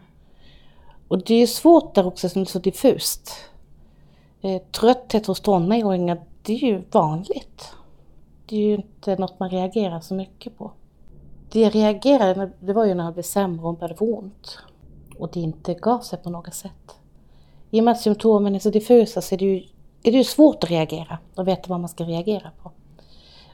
Och 1.08 1.24
det 1.24 1.34
är 1.34 1.38
ju 1.38 1.46
svårt 1.46 1.94
där 1.94 2.06
också 2.06 2.28
som 2.28 2.42
är 2.42 2.46
så 2.46 2.58
diffust. 2.58 3.49
Eh, 4.42 4.62
trötthet 4.62 5.26
hos 5.26 5.40
tonåringar, 5.40 6.20
det 6.42 6.52
är 6.52 6.58
ju 6.58 6.82
vanligt. 6.90 7.72
Det 8.46 8.56
är 8.56 8.60
ju 8.60 8.74
inte 8.74 9.16
något 9.16 9.40
man 9.40 9.50
reagerar 9.50 10.00
så 10.00 10.14
mycket 10.14 10.58
på. 10.58 10.70
Det 11.52 11.60
jag 11.60 11.74
reagerade 11.74 12.34
på 12.34 12.50
det 12.60 12.72
var 12.72 12.84
ju 12.84 12.94
när 12.94 13.04
jag 13.04 13.12
blev 13.12 13.22
sämre 13.22 13.66
och 13.66 13.78
började 13.78 13.96
få 13.96 14.18
ont. 14.18 14.58
Och 15.18 15.30
det 15.32 15.40
inte 15.40 15.74
gav 15.74 16.00
sig 16.00 16.18
på 16.18 16.30
något 16.30 16.54
sätt. 16.54 17.00
I 17.70 17.80
och 17.80 17.84
med 17.84 17.92
att 17.92 18.00
symptomen 18.00 18.54
är 18.54 18.58
så 18.58 18.70
diffusa 18.70 19.20
så 19.20 19.34
är 19.34 19.38
det 19.38 19.44
ju, 19.44 19.56
är 20.02 20.12
det 20.12 20.18
ju 20.18 20.24
svårt 20.24 20.64
att 20.64 20.70
reagera 20.70 21.18
och 21.34 21.48
veta 21.48 21.68
vad 21.68 21.80
man 21.80 21.88
ska 21.88 22.04
reagera 22.04 22.50
på. 22.62 22.70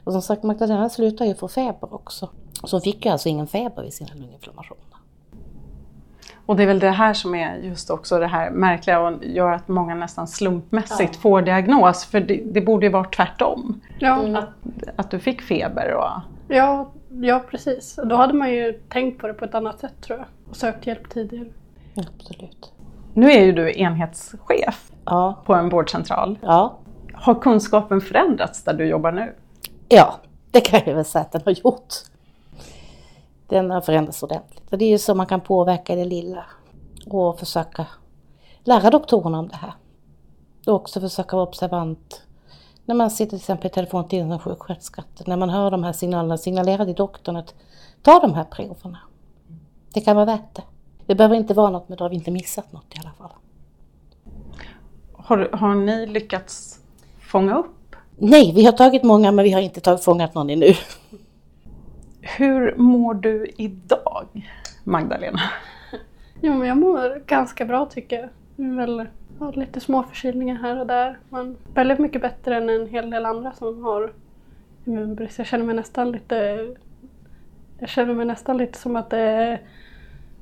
Och 0.03 0.11
som 0.11 0.21
sagt, 0.21 0.43
Magdalena 0.43 0.89
slutade 0.89 1.29
ju 1.29 1.35
få 1.35 1.47
feber 1.47 1.93
också. 1.93 2.29
Så 2.63 2.75
hon 2.75 2.81
fick 2.81 3.05
ju 3.05 3.11
alltså 3.11 3.29
ingen 3.29 3.47
feber 3.47 3.83
vid 3.83 3.93
sina 3.93 4.13
lunginflammationer. 4.13 4.96
Och 6.47 6.55
det 6.55 6.63
är 6.63 6.67
väl 6.67 6.79
det 6.79 6.89
här 6.89 7.13
som 7.13 7.35
är 7.35 7.55
just 7.57 7.89
också 7.89 8.19
det 8.19 8.27
här 8.27 8.51
märkliga 8.51 8.99
och 8.99 9.23
gör 9.25 9.51
att 9.51 9.67
många 9.67 9.95
nästan 9.95 10.27
slumpmässigt 10.27 11.13
Ja. 11.15 11.19
får 11.21 11.41
diagnos. 11.41 12.05
För 12.05 12.19
det, 12.19 12.41
det 12.45 12.61
borde 12.61 12.85
ju 12.85 12.91
vara 12.91 13.03
tvärtom. 13.03 13.81
Ja, 13.99 14.37
Att, 14.37 14.49
att 14.95 15.11
du 15.11 15.19
fick 15.19 15.41
feber 15.41 15.93
och... 15.93 16.21
ja, 16.47 16.91
ja, 17.21 17.41
precis. 17.51 17.99
Då 18.05 18.15
hade 18.15 18.33
man 18.33 18.51
ju 18.51 18.73
tänkt 18.73 19.21
på 19.21 19.27
det 19.27 19.33
på 19.33 19.45
ett 19.45 19.55
annat 19.55 19.79
sätt 19.79 19.93
tror 20.01 20.17
jag. 20.19 20.27
Och 20.49 20.55
sökt 20.55 20.87
hjälp 20.87 21.09
tidigare. 21.09 21.47
Absolut. 21.95 22.73
Nu 23.13 23.31
är 23.31 23.41
ju 23.45 23.51
du 23.51 23.71
enhetschef 23.79 24.91
Ja, 25.05 25.41
på 25.45 25.53
en 25.55 25.69
vårdcentral. 25.69 26.37
ja, 26.41 26.77
Har 27.13 27.35
kunskapen 27.35 28.01
förändrats 28.01 28.63
där 28.63 28.73
du 28.73 28.85
jobbar 28.85 29.11
nu? 29.11 29.33
ja, 29.89 30.15
det 30.51 30.61
kan 30.61 30.81
jag 30.85 30.95
väl 30.95 31.05
säga 31.05 31.21
att 31.21 31.31
den 31.31 31.41
har 31.45 31.51
gjort. 31.51 31.93
Den 33.47 33.71
har 33.71 33.81
förändrats 33.81 34.23
ordentligt. 34.23 34.71
Och 34.71 34.77
det 34.77 34.85
är 34.85 34.89
ju 34.89 34.97
så 34.97 35.15
man 35.15 35.25
kan 35.25 35.41
påverka 35.41 35.95
det 35.95 36.05
lilla 36.05 36.45
och 37.07 37.39
försöka 37.39 37.87
lära 38.63 38.89
doktorerna 38.89 39.39
om 39.39 39.47
det 39.47 39.55
här. 39.55 39.73
Och 40.65 40.73
också 40.73 41.01
försöka 41.01 41.35
vara 41.35 41.47
observant 41.47 42.21
när 42.85 42.95
man 42.95 43.11
sitter 43.11 43.29
till 43.29 43.37
exempel 43.37 43.67
i 43.67 43.73
telefontiden 43.73 44.29
som 44.29 44.39
sjuksköterska. 44.39 45.01
att 45.01 45.27
När 45.27 45.37
man 45.37 45.49
hör 45.49 45.71
de 45.71 45.83
här 45.83 45.93
signalerna, 45.93 46.37
signalera 46.37 46.85
till 46.85 46.95
doktorn 46.95 47.35
att 47.35 47.55
ta 48.01 48.19
de 48.19 48.33
här 48.33 48.43
proverna. 48.43 48.99
Det 49.93 50.01
kan 50.01 50.15
vara 50.15 50.25
värt 50.25 50.55
det. 50.55 50.63
Det 51.05 51.15
behöver 51.15 51.35
inte 51.35 51.53
vara 51.53 51.69
något, 51.69 51.89
men 51.89 51.97
då 51.97 52.03
har 52.03 52.09
vi 52.09 52.15
inte 52.15 52.31
missat 52.31 52.71
något 52.71 52.95
i 52.95 52.99
alla 52.99 53.11
fall. 53.11 53.31
Har, 55.13 55.49
har 55.53 55.75
ni 55.75 56.07
lyckats 56.07 56.79
fånga 57.19 57.57
upp? 57.57 57.95
Nej, 58.17 58.51
vi 58.55 58.65
har 58.65 58.71
tagit 58.71 59.03
många 59.03 59.31
men 59.31 59.43
vi 59.43 59.51
har 59.51 59.61
inte 59.61 59.81
tagit, 59.81 60.03
fångat 60.03 60.35
någon 60.35 60.49
ännu. 60.49 60.73
Hur 62.35 62.75
mår 62.75 63.13
du 63.13 63.47
idag, 63.57 64.51
Magdalena? 64.83 65.39
Jo, 66.41 66.53
men 66.53 66.67
jag 66.67 66.77
mår 66.77 67.19
ganska 67.25 67.65
bra 67.65 67.85
tycker 67.85 68.19
jag. 68.19 68.29
Väl, 68.75 69.07
har 69.39 69.53
lite 69.53 69.79
små 69.79 70.03
förkylningar 70.03 70.55
här 70.55 70.79
och 70.79 70.87
där. 70.87 71.17
Men 71.29 71.57
väldigt 71.73 71.99
mycket 71.99 72.21
bättre 72.21 72.57
än 72.57 72.69
en 72.69 72.87
hel 72.87 73.09
del 73.09 73.25
andra 73.25 73.51
som 73.51 73.83
har 73.83 74.13
immunbrist. 74.85 75.37
Jag 75.37 75.47
känner 75.47 75.65
mig 75.65 75.75
nästan 75.75 76.11
lite... 76.11 76.67
Jag 77.79 77.89
känner 77.89 78.13
mig 78.13 78.25
nästan 78.25 78.57
lite 78.57 78.79
som 78.79 78.95
att 78.95 79.09
det 79.09 79.19
är... 79.19 79.61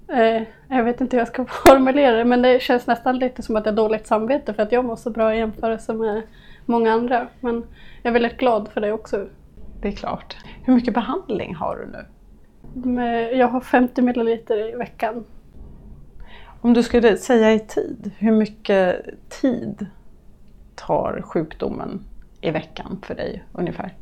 Eh, 0.07 0.43
jag 0.67 0.83
vet 0.83 1.01
inte 1.01 1.15
hur 1.15 1.21
jag 1.21 1.27
ska 1.27 1.45
formulera 1.65 2.17
det 2.17 2.25
men 2.25 2.41
det 2.41 2.61
känns 2.61 2.87
nästan 2.87 3.19
lite 3.19 3.41
som 3.41 3.55
att 3.55 3.65
jag 3.65 3.73
har 3.73 3.77
dåligt 3.77 4.07
samvete 4.07 4.53
för 4.53 4.63
att 4.63 4.71
jag 4.71 4.85
mår 4.85 4.95
så 4.95 5.09
bra 5.09 5.35
i 5.35 5.37
jämförelse 5.37 5.93
med 5.93 6.21
många 6.65 6.93
andra. 6.93 7.27
Men 7.39 7.55
jag 8.01 8.09
är 8.09 8.13
väldigt 8.13 8.37
glad 8.37 8.69
för 8.73 8.81
det 8.81 8.91
också. 8.91 9.27
Det 9.85 9.89
är 9.89 9.95
klart. 9.95 10.37
Hur 10.63 10.73
mycket 10.73 10.93
behandling 10.93 11.55
har 11.55 11.75
du 11.75 11.85
nu? 11.85 13.01
Jag 13.37 13.47
har 13.47 13.61
50 13.61 14.01
milliliter 14.01 14.73
i 14.73 14.75
veckan. 14.75 15.25
Om 16.61 16.73
du 16.73 16.83
skulle 16.83 17.17
säga 17.17 17.53
i 17.53 17.59
tid, 17.59 18.11
hur 18.17 18.31
mycket 18.31 19.05
tid 19.29 19.85
tar 20.75 21.21
sjukdomen 21.21 22.05
i 22.41 22.51
veckan 22.51 23.01
för 23.03 23.15
dig 23.15 23.43
ungefär? 23.53 23.93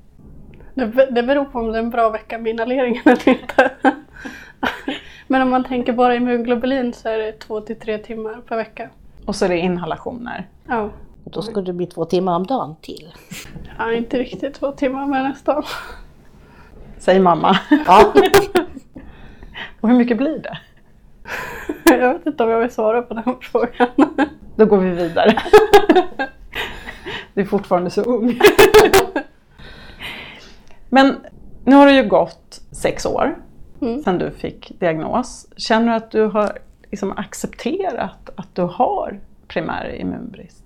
Det, 0.74 0.86
det 1.12 1.24
beror 1.24 1.46
på 1.46 1.60
om 1.60 1.72
det 1.72 1.78
är 1.78 1.84
en 1.84 1.90
bra 1.90 2.10
vecka 2.10 2.38
med 2.38 2.50
inhaleringen 2.50 3.02
eller 3.06 3.30
inte. 3.30 3.72
Men 5.28 5.42
om 5.42 5.50
man 5.50 5.64
tänker 5.64 5.94
bara 5.94 6.16
immunglobulin 6.16 6.94
så 6.94 7.10
är 7.10 7.18
det 7.18 7.32
två 7.32 7.62
till 7.62 7.80
tre 7.80 7.98
timmar 7.98 8.42
per 8.48 8.56
vecka. 8.56 8.90
Och 9.26 9.36
så 9.36 9.46
är 9.46 9.50
det 9.50 9.58
inhalationer. 9.58 10.48
Ja, 10.68 10.90
då 11.24 11.42
skulle 11.42 11.66
det 11.66 11.74
bli 11.74 11.86
två 11.86 12.06
timmar 12.06 12.36
om 12.36 12.46
dagen 12.48 12.76
till. 12.82 13.14
ja 13.78 13.94
inte 13.94 14.18
riktigt 14.18 14.54
två 14.54 14.72
timmar 14.72 15.06
men 15.08 15.24
nästan. 15.24 15.64
Säg 16.98 17.20
mamma. 17.20 17.60
Ja, 17.88 18.14
Och 19.82 19.90
hur 19.90 19.96
mycket 19.98 20.18
blir 20.18 20.40
det? 20.40 20.58
Jag 21.86 22.14
vet 22.14 22.26
inte 22.26 22.44
om 22.44 22.50
jag 22.50 22.60
vill 22.60 22.72
svara 22.72 23.02
på 23.02 23.14
den 23.14 23.36
frågan. 23.42 23.88
Då 24.56 24.66
går 24.66 24.78
vi 24.78 24.90
vidare. 24.90 25.38
Du 27.34 27.42
är 27.42 27.46
fortfarande 27.46 27.90
så 27.90 28.02
ung. 28.02 28.40
Men 30.90 31.16
nu 31.66 31.76
har 31.76 31.86
det 31.86 31.94
ju 31.94 32.08
gått 32.08 32.62
sex 32.72 33.06
år 33.06 33.36
Mm. 33.82 34.04
sedan 34.04 34.18
du 34.18 34.32
fick 34.32 34.80
diagnos. 34.80 35.48
Känner 35.58 35.88
du 35.88 35.94
att 35.94 36.12
du 36.12 36.24
har 36.26 36.58
liksom 36.92 37.12
accepterat 37.12 38.30
att 38.36 38.56
du 38.56 38.62
har 38.62 39.20
primär 39.48 39.96
immunbrist? 39.96 40.64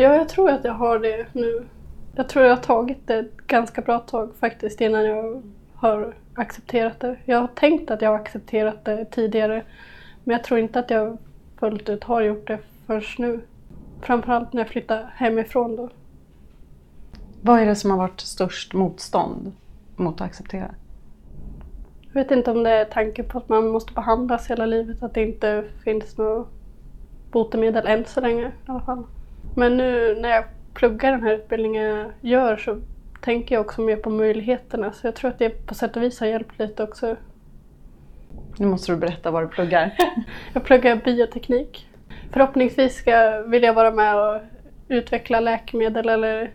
Ja, 0.00 0.14
jag 0.14 0.28
tror 0.28 0.50
att 0.50 0.64
jag 0.64 0.72
har 0.72 0.98
det 0.98 1.26
nu. 1.32 1.66
Jag 2.14 2.28
tror 2.28 2.44
jag 2.44 2.56
har 2.56 2.62
tagit 2.62 3.06
det 3.06 3.14
ett 3.14 3.36
ganska 3.36 3.82
bra 3.82 3.98
tag 3.98 4.34
faktiskt 4.40 4.80
innan 4.80 5.04
jag 5.04 5.42
har 5.74 6.14
accepterat 6.34 7.00
det. 7.00 7.16
Jag 7.24 7.40
har 7.40 7.46
tänkt 7.46 7.90
att 7.90 8.02
jag 8.02 8.10
har 8.10 8.16
accepterat 8.16 8.84
det 8.84 9.04
tidigare 9.04 9.64
men 10.24 10.32
jag 10.32 10.44
tror 10.44 10.60
inte 10.60 10.78
att 10.78 10.90
jag 10.90 11.18
fullt 11.60 11.88
ut 11.88 12.04
har 12.04 12.20
gjort 12.20 12.46
det 12.46 12.58
först 12.86 13.18
nu. 13.18 13.40
Framförallt 14.00 14.52
när 14.52 14.60
jag 14.60 14.68
flyttade 14.68 15.08
hemifrån 15.14 15.76
då. 15.76 15.88
Vad 17.42 17.60
är 17.60 17.66
det 17.66 17.76
som 17.76 17.90
har 17.90 17.98
varit 17.98 18.20
störst 18.20 18.74
motstånd 18.74 19.52
mot 19.96 20.20
att 20.20 20.26
acceptera? 20.26 20.74
Jag 22.02 22.14
vet 22.14 22.30
inte 22.30 22.50
om 22.50 22.62
det 22.62 22.70
är 22.70 22.84
tanken 22.84 23.24
på 23.24 23.38
att 23.38 23.48
man 23.48 23.68
måste 23.68 23.92
behandlas 23.92 24.50
hela 24.50 24.66
livet, 24.66 25.02
att 25.02 25.14
det 25.14 25.22
inte 25.22 25.64
finns 25.84 26.16
något 26.18 26.48
botemedel 27.30 27.86
än 27.86 28.04
så 28.04 28.20
länge 28.20 28.46
i 28.46 28.52
alla 28.66 28.80
fall. 28.80 29.04
Men 29.58 29.76
nu 29.76 30.14
när 30.20 30.28
jag 30.28 30.44
pluggar 30.74 31.10
den 31.10 31.22
här 31.22 31.34
utbildningen 31.34 31.84
jag 31.86 32.10
gör 32.20 32.56
så 32.56 32.80
tänker 33.20 33.54
jag 33.54 33.66
också 33.66 33.82
mer 33.82 33.96
på 33.96 34.10
möjligheterna. 34.10 34.92
Så 34.92 35.06
jag 35.06 35.14
tror 35.14 35.30
att 35.30 35.38
det 35.38 35.66
på 35.66 35.74
sätt 35.74 35.96
och 35.96 36.02
vis 36.02 36.20
har 36.20 36.26
hjälpt 36.26 36.58
lite 36.58 36.82
också. 36.82 37.16
Nu 38.56 38.66
måste 38.66 38.92
du 38.92 38.96
berätta 38.96 39.30
vad 39.30 39.42
du 39.42 39.48
pluggar. 39.48 39.96
jag 40.52 40.64
pluggar 40.64 40.96
bioteknik. 41.04 41.88
Förhoppningsvis 42.32 42.94
ska, 42.94 43.42
vill 43.46 43.62
jag 43.62 43.74
vara 43.74 43.90
med 43.90 44.16
och 44.16 44.40
utveckla 44.88 45.40
läkemedel 45.40 46.08
eller 46.08 46.50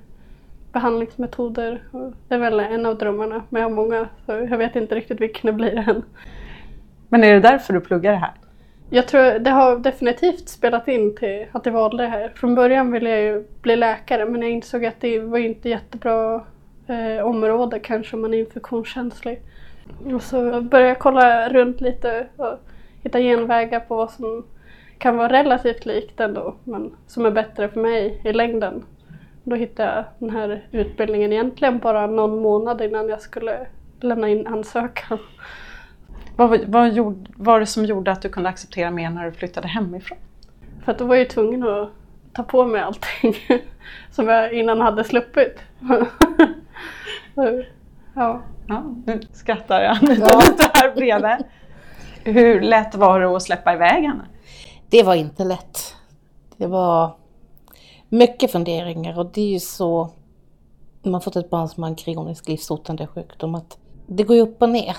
behandlingsmetoder. 0.71 1.83
Det 2.27 2.35
är 2.35 2.39
väl 2.39 2.59
en 2.59 2.85
av 2.85 2.97
drömmarna, 2.97 3.43
men 3.49 3.61
jag 3.61 3.69
har 3.69 3.75
många 3.75 4.07
så 4.25 4.31
jag 4.31 4.57
vet 4.57 4.75
inte 4.75 4.95
riktigt 4.95 5.21
vilken 5.21 5.47
det 5.47 5.53
blir 5.53 5.89
än. 5.89 6.03
Men 7.09 7.23
är 7.23 7.33
det 7.33 7.39
därför 7.39 7.73
du 7.73 7.81
pluggar 7.81 8.11
det 8.11 8.17
här? 8.17 8.33
Jag 8.95 9.08
tror 9.08 9.39
det 9.39 9.49
har 9.49 9.77
definitivt 9.77 10.49
spelat 10.49 10.88
in 10.88 11.15
till 11.15 11.45
att 11.51 11.65
jag 11.65 11.73
valde 11.73 12.03
det 12.03 12.10
här. 12.10 12.32
Från 12.36 12.56
början 12.56 12.91
ville 12.91 13.10
jag 13.10 13.21
ju 13.21 13.43
bli 13.62 13.75
läkare 13.75 14.25
men 14.25 14.41
jag 14.41 14.51
insåg 14.51 14.86
att 14.86 15.01
det 15.01 15.19
var 15.19 15.38
inte 15.38 15.69
jättebra 15.69 16.43
eh, 16.88 17.25
område 17.25 17.79
kanske 17.79 18.15
om 18.15 18.21
man 18.21 18.34
är 18.34 18.38
infektionskänslig. 18.38 19.41
Och 20.13 20.21
så 20.21 20.62
började 20.62 20.89
jag 20.89 20.99
kolla 20.99 21.49
runt 21.49 21.82
lite 21.82 22.27
och 22.38 22.60
hitta 23.03 23.19
genvägar 23.19 23.79
på 23.79 23.95
vad 23.95 24.12
som 24.12 24.45
kan 24.97 25.17
vara 25.17 25.34
relativt 25.34 25.86
likt 25.86 26.19
ändå 26.19 26.56
men 26.63 26.95
som 27.08 27.25
är 27.25 27.32
bättre 27.32 27.69
för 27.69 27.79
mig 27.79 28.21
i 28.25 28.34
längden. 28.34 28.86
Då 29.43 29.56
hittade 29.56 29.89
jag 29.95 30.03
den 30.19 30.29
här 30.29 30.67
utbildningen 30.71 31.34
egentligen 31.34 31.79
bara 31.79 32.08
någon 32.08 32.41
månad 32.41 32.82
innan 32.82 33.10
jag 33.10 33.21
skulle 33.21 33.67
lämna 34.01 34.29
in 34.29 34.47
ansökan. 34.47 35.19
Vad, 36.36 36.65
vad 36.67 36.93
gjorde, 36.93 37.32
var 37.36 37.60
det 37.60 37.65
som 37.65 37.86
gjorde 37.86 38.12
att 38.12 38.22
du 38.22 38.30
kunde 38.30 38.50
acceptera 38.50 38.91
mer 38.91 39.10
när 39.10 39.26
du 39.26 39.32
flyttade 39.32 39.67
hemifrån? 39.67 40.17
För 40.86 40.91
att 40.91 40.98
då 40.98 41.06
var 41.06 41.15
jag 41.15 41.30
tvungen 41.30 41.63
att 41.63 41.89
ta 42.34 42.43
på 42.43 42.65
mig 42.65 42.82
allting 42.82 43.36
som 44.12 44.28
jag 44.28 44.54
innan 44.54 44.82
hade 44.82 45.04
sluppit. 45.04 45.60
ja. 48.15 48.41
ja, 48.67 48.84
nu 49.06 49.22
skrattar 49.34 49.82
jag 49.82 49.98
ja. 50.02 50.08
lite 50.50 50.72
här 50.74 50.96
bredvid. 50.96 51.46
Hur 52.24 52.62
lätt 52.62 52.96
var 52.96 53.19
det 53.19 53.28
att 53.28 53.43
släppa 53.43 53.74
iväg 53.74 54.04
henne? 54.04 54.26
Det 54.89 55.04
var 55.04 55.15
inte 55.15 55.43
lätt. 55.43 55.96
Det 56.58 56.67
var 56.67 57.15
mycket 58.10 58.52
funderingar 58.52 59.19
och 59.19 59.32
det 59.34 59.41
är 59.41 59.52
ju 59.52 59.60
så 59.60 60.10
man 61.04 61.13
har 61.13 61.22
fått 61.22 61.36
ett 61.36 61.50
barn 61.50 61.69
som 61.69 61.84
har 61.84 61.89
en 61.89 61.96
kronisk 61.96 62.48
livshotande 62.48 63.08
sjukdom 63.08 63.56
att 63.56 63.78
det 64.08 64.24
går 64.24 64.36
ju 64.36 64.41
upp 64.41 64.62
och 64.62 64.69
ner. 64.69 64.98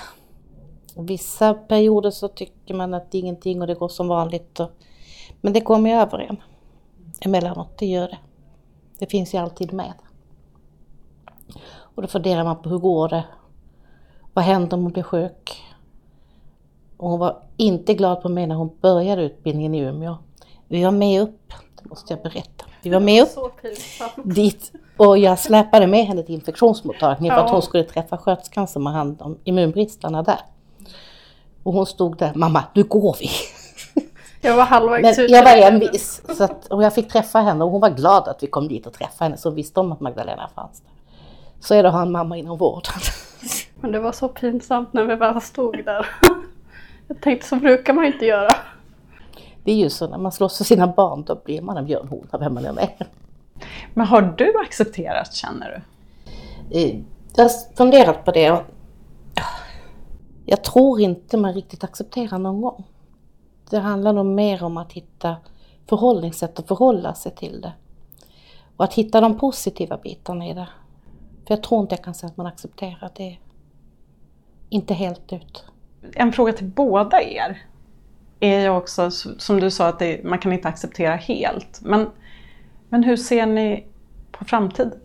Vissa 0.97 1.55
perioder 1.55 2.11
så 2.11 2.29
tycker 2.29 2.75
man 2.75 2.95
att 2.95 3.11
det 3.11 3.19
är 3.19 3.23
ingenting 3.23 3.61
och 3.61 3.67
det 3.67 3.75
går 3.75 3.89
som 3.89 4.09
vanligt. 4.09 4.61
Och, 4.61 4.71
men 5.41 5.53
det 5.53 5.61
kommer 5.61 5.91
ju 5.91 5.97
över 5.97 6.19
en 6.19 6.37
emellanåt, 7.21 7.79
det 7.79 7.87
gör 7.87 8.09
det. 8.09 8.19
Det 8.99 9.07
finns 9.07 9.35
ju 9.35 9.39
alltid 9.39 9.73
med. 9.73 9.93
Och 11.67 12.03
då 12.03 12.09
funderar 12.09 12.45
man 12.45 12.63
på 12.63 12.69
hur 12.69 12.79
går 12.79 13.09
det? 13.09 13.25
Vad 14.33 14.45
händer 14.45 14.77
om 14.77 14.83
hon 14.83 14.93
blir 14.93 15.03
sjuk? 15.03 15.63
Och 16.97 17.11
hon 17.11 17.19
var 17.19 17.43
inte 17.57 17.95
glad 17.95 18.23
på 18.23 18.29
mig 18.29 18.47
när 18.47 18.55
hon 18.55 18.71
började 18.81 19.23
utbildningen 19.23 19.75
i 19.75 19.79
Umeå. 19.79 20.17
Vi 20.69 20.85
var 20.85 20.91
med 20.91 21.23
upp, 21.23 21.53
det 21.83 21.89
måste 21.89 22.13
jag 22.13 22.23
berätta. 22.23 22.65
Vi 22.83 22.91
var 22.91 23.01
med 23.01 23.23
upp 23.23 23.53
dit 24.25 24.73
och 24.97 25.19
jag 25.19 25.39
släpade 25.39 25.87
med 25.87 26.07
henne 26.07 26.23
till 26.23 26.35
infektionsmottagningen 26.35 27.35
för 27.37 27.45
att 27.45 27.51
hon 27.51 27.63
skulle 27.63 27.85
träffa 27.85 28.19
sköterskan 28.19 28.69
som 28.69 28.87
har 28.87 28.93
hand 28.93 29.23
om 29.23 29.39
immunbristarna 29.45 30.23
där. 30.23 30.41
Och 31.65 31.73
hon 31.73 31.87
stod 31.87 32.17
där, 32.17 32.33
mamma, 32.35 32.65
nu 32.75 32.83
går 32.83 33.17
vi. 33.21 33.31
Jag 34.41 34.57
var 34.57 34.65
halvvägs 34.65 35.19
ut. 35.19 35.31
Jag 35.31 35.45
var 35.45 35.57
envis. 35.57 36.23
Så 36.37 36.45
att, 36.45 36.67
och 36.67 36.83
jag 36.83 36.95
fick 36.95 37.09
träffa 37.09 37.41
henne 37.41 37.65
och 37.65 37.71
hon 37.71 37.81
var 37.81 37.91
glad 37.91 38.29
att 38.29 38.43
vi 38.43 38.47
kom 38.47 38.69
dit 38.69 38.87
och 38.87 38.93
träffade 38.93 39.25
henne 39.25 39.37
så 39.37 39.51
visste 39.51 39.81
om 39.81 39.93
att 39.93 40.01
Magdalena 40.01 40.51
fanns 40.55 40.81
där. 40.81 40.91
Så 41.61 41.75
är 41.75 41.83
det 41.83 41.89
att 41.89 41.95
ha 41.95 42.03
en 42.03 42.13
mamma 42.13 42.37
inom 42.37 42.59
vården. 42.59 42.93
Men 43.81 43.93
det 43.93 44.01
var 44.01 44.13
så 44.13 44.29
pinsamt 44.29 44.93
när 44.93 45.05
vi 45.05 45.15
väl 45.15 45.41
stod 45.41 45.85
där. 45.85 46.07
Jag 47.09 47.21
tänkte 47.21 47.49
så 47.49 47.57
brukar 47.57 47.93
man 47.93 48.05
inte 48.05 48.27
göra. 48.27 48.51
Det 49.65 49.73
är 49.73 49.77
ju 49.77 49.91
så 49.91 50.09
när 50.09 50.19
man 50.19 50.33
slåss 50.33 50.59
för 50.59 50.65
sina 50.65 50.87
barn, 50.87 51.25
då 51.27 51.41
blir 51.45 51.63
man 51.63 51.77
en 51.77 51.87
björnhona 51.87 52.39
vem 52.39 52.55
man 52.55 52.65
än 52.65 52.79
är. 52.79 53.07
Men 53.95 54.07
har 54.07 54.23
du 54.23 54.55
accepterat, 54.67 55.35
känner 55.35 55.83
du? 56.71 56.79
Eh, 56.79 57.01
jag 57.37 57.45
har 57.45 57.77
funderat 57.77 58.25
på 58.25 58.31
det. 58.31 58.65
Jag 60.47 60.65
tror 60.65 61.01
inte 61.01 61.37
man 61.37 61.55
riktigt 61.55 61.85
accepterar 61.85 62.39
någon 62.39 62.61
gång. 62.61 62.85
Det 63.71 63.79
handlar 63.79 64.13
nog 64.13 64.27
mer 64.27 64.63
om 64.63 64.77
att 64.77 64.93
hitta 64.93 65.37
förhållningssätt 65.89 66.59
och 66.59 66.69
förhålla 66.69 67.15
sig 67.15 67.35
till 67.35 67.61
det. 67.61 67.73
Och 68.77 68.85
att 68.85 68.95
hitta 68.95 69.21
de 69.21 69.39
positiva 69.39 69.97
bitarna 69.97 70.49
i 70.49 70.55
det. 70.55 70.69
För 71.47 71.55
jag 71.55 71.63
tror 71.63 71.81
inte 71.81 71.95
jag 71.95 72.05
kan 72.05 72.15
säga 72.15 72.31
att 72.31 72.37
man 72.37 72.47
accepterar 72.47 73.11
det. 73.17 73.39
Inte 74.69 74.95
helt 74.95 75.33
ut. 75.33 75.65
En 76.15 76.33
fråga 76.33 76.53
till 76.53 76.67
båda 76.67 77.23
er 77.23 77.63
är 78.41 78.61
ju 78.61 78.69
också, 78.69 79.11
som 79.11 79.61
du 79.61 79.71
sa, 79.71 79.89
att 79.89 79.99
det, 79.99 80.25
man 80.25 80.39
kan 80.39 80.53
inte 80.53 80.69
acceptera 80.69 81.15
helt. 81.15 81.81
Men, 81.83 82.11
men 82.89 83.05
hur 83.05 83.17
ser 83.17 83.47
ni 83.47 83.87
på 84.33 84.45
framtiden? 84.45 85.01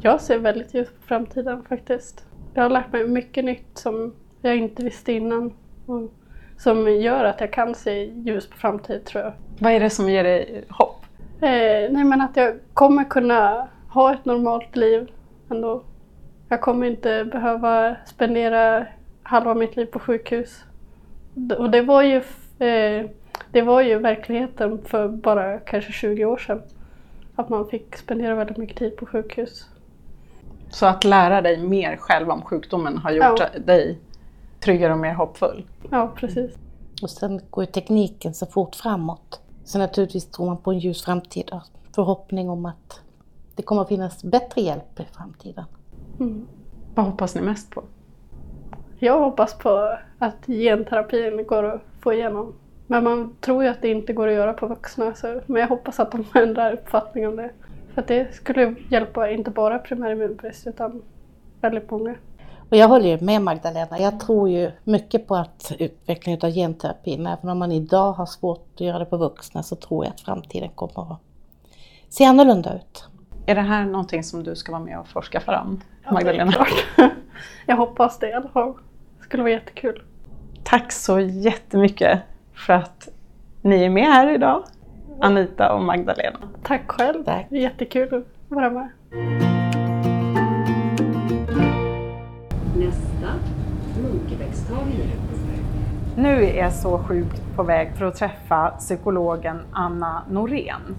Jag 0.00 0.20
ser 0.20 0.38
väldigt 0.38 0.74
ljust 0.74 1.00
på 1.00 1.06
framtiden 1.06 1.64
faktiskt. 1.68 2.24
Jag 2.54 2.62
har 2.62 2.70
lärt 2.70 2.92
mig 2.92 3.08
mycket 3.08 3.44
nytt 3.44 3.78
som 3.78 4.14
jag 4.42 4.56
inte 4.56 4.84
visste 4.84 5.12
innan. 5.12 5.52
Och 5.86 6.12
som 6.60 6.88
gör 6.88 7.24
att 7.24 7.40
jag 7.40 7.52
kan 7.52 7.74
se 7.74 8.04
ljus 8.04 8.46
på 8.46 8.56
framtiden 8.56 9.04
tror 9.04 9.24
jag. 9.24 9.32
Vad 9.58 9.72
är 9.72 9.80
det 9.80 9.90
som 9.90 10.10
ger 10.10 10.24
dig 10.24 10.64
hopp? 10.68 11.04
Eh, 11.40 11.90
nej 11.90 12.04
men 12.04 12.20
att 12.20 12.36
jag 12.36 12.54
kommer 12.74 13.04
kunna 13.04 13.68
ha 13.88 14.14
ett 14.14 14.24
normalt 14.24 14.76
liv 14.76 15.10
ändå. 15.50 15.82
Jag 16.48 16.60
kommer 16.60 16.86
inte 16.86 17.24
behöva 17.24 17.96
spendera 18.06 18.86
halva 19.22 19.54
mitt 19.54 19.76
liv 19.76 19.86
på 19.86 19.98
sjukhus. 19.98 20.64
Och 21.58 21.70
det 21.70 21.82
var 21.82 22.02
ju, 22.02 22.16
eh, 22.58 23.10
det 23.50 23.62
var 23.62 23.80
ju 23.80 23.98
verkligheten 23.98 24.84
för 24.84 25.08
bara 25.08 25.58
kanske 25.58 25.92
20 25.92 26.24
år 26.24 26.36
sedan. 26.36 26.62
Att 27.36 27.48
man 27.48 27.68
fick 27.68 27.96
spendera 27.96 28.34
väldigt 28.34 28.56
mycket 28.56 28.76
tid 28.76 28.96
på 28.96 29.06
sjukhus. 29.06 29.66
Så 30.70 30.86
att 30.86 31.04
lära 31.04 31.42
dig 31.42 31.56
mer 31.58 31.96
själv 31.96 32.30
om 32.30 32.42
sjukdomen 32.42 32.98
har 32.98 33.10
gjort 33.10 33.40
ja. 33.40 33.48
dig 33.64 33.98
tryggare 34.60 34.92
och 34.92 34.98
mer 34.98 35.14
hoppfull? 35.14 35.66
Ja, 35.90 36.12
precis. 36.16 36.50
Och 37.02 37.10
sen 37.10 37.40
går 37.50 37.64
ju 37.64 37.70
tekniken 37.70 38.34
så 38.34 38.46
fort 38.46 38.74
framåt. 38.74 39.40
Så 39.64 39.78
naturligtvis 39.78 40.26
tror 40.26 40.46
man 40.46 40.56
på 40.56 40.72
en 40.72 40.78
ljus 40.78 41.04
framtid 41.04 41.50
och 41.52 41.62
förhoppning 41.94 42.50
om 42.50 42.66
att 42.66 43.00
det 43.54 43.62
kommer 43.62 43.82
att 43.82 43.88
finnas 43.88 44.24
bättre 44.24 44.60
hjälp 44.60 45.00
i 45.00 45.04
framtiden. 45.12 45.64
Mm. 46.20 46.46
Vad 46.94 47.06
hoppas 47.06 47.34
ni 47.34 47.40
mest 47.40 47.70
på? 47.70 47.82
Jag 48.98 49.20
hoppas 49.20 49.58
på 49.58 49.98
att 50.18 50.46
genterapin 50.46 51.46
går 51.46 51.64
att 51.64 51.80
få 52.00 52.12
igenom. 52.12 52.54
Men 52.86 53.04
man 53.04 53.34
tror 53.40 53.62
ju 53.62 53.68
att 53.68 53.82
det 53.82 53.88
inte 53.88 54.12
går 54.12 54.28
att 54.28 54.34
göra 54.34 54.52
på 54.52 54.66
vuxna. 54.66 55.14
Så, 55.14 55.40
men 55.46 55.60
jag 55.60 55.68
hoppas 55.68 56.00
att 56.00 56.12
de 56.12 56.24
ändrar 56.34 56.72
uppfattning 56.72 57.28
om 57.28 57.36
det. 57.36 57.50
För 57.94 58.02
att 58.02 58.08
det 58.08 58.34
skulle 58.34 58.74
hjälpa 58.88 59.30
inte 59.30 59.50
bara 59.50 59.78
primär 59.78 60.10
immunbrist 60.10 60.66
utan 60.66 61.02
väldigt 61.60 61.90
många. 61.90 62.14
Och 62.70 62.76
jag 62.76 62.88
håller 62.88 63.08
ju 63.08 63.24
med 63.24 63.42
Magdalena. 63.42 63.98
Jag 63.98 64.20
tror 64.20 64.48
ju 64.48 64.70
mycket 64.84 65.26
på 65.26 65.36
att 65.36 65.72
utvecklingen 65.78 66.40
av 66.42 66.50
genterapin, 66.50 67.26
även 67.26 67.48
om 67.50 67.58
man 67.58 67.72
idag 67.72 68.12
har 68.12 68.26
svårt 68.26 68.68
att 68.74 68.80
göra 68.80 68.98
det 68.98 69.04
på 69.04 69.16
vuxna, 69.16 69.62
så 69.62 69.76
tror 69.76 70.04
jag 70.04 70.14
att 70.14 70.20
framtiden 70.20 70.68
kommer 70.68 71.12
att 71.12 71.20
se 72.08 72.24
annorlunda 72.24 72.74
ut. 72.74 73.08
Är 73.46 73.54
det 73.54 73.60
här 73.60 73.84
någonting 73.84 74.24
som 74.24 74.44
du 74.44 74.56
ska 74.56 74.72
vara 74.72 74.82
med 74.82 74.98
och 74.98 75.08
forska 75.08 75.40
fram, 75.40 75.80
Magdalena? 76.12 76.52
Ja, 76.96 77.10
jag 77.66 77.76
hoppas 77.76 78.18
det 78.18 78.28
i 78.28 78.32
alla 78.32 78.48
fall. 78.48 78.72
Det 79.18 79.24
skulle 79.24 79.42
vara 79.42 79.52
jättekul. 79.52 80.02
Tack 80.64 80.92
så 80.92 81.20
jättemycket 81.20 82.20
för 82.54 82.72
att 82.72 83.08
ni 83.62 83.84
är 83.84 83.90
med 83.90 84.06
här 84.06 84.34
idag, 84.34 84.64
Anita 85.20 85.74
och 85.74 85.82
Magdalena. 85.82 86.38
Tack 86.62 86.90
själv. 86.90 87.24
Tack. 87.24 87.46
Det 87.50 87.56
är 87.56 87.60
jättekul 87.60 88.14
att 88.14 88.24
vara 88.48 88.70
med. 88.70 89.59
Nästa, 92.80 93.34
Munkebäckstagningen. 94.02 95.18
Nu 96.16 96.44
är 96.44 96.58
jag 96.58 96.72
så 96.72 96.98
sjukt 96.98 97.42
på 97.56 97.62
väg 97.62 97.92
för 97.96 98.04
att 98.04 98.16
träffa 98.16 98.70
psykologen 98.70 99.60
Anna 99.72 100.22
Norén. 100.30 100.96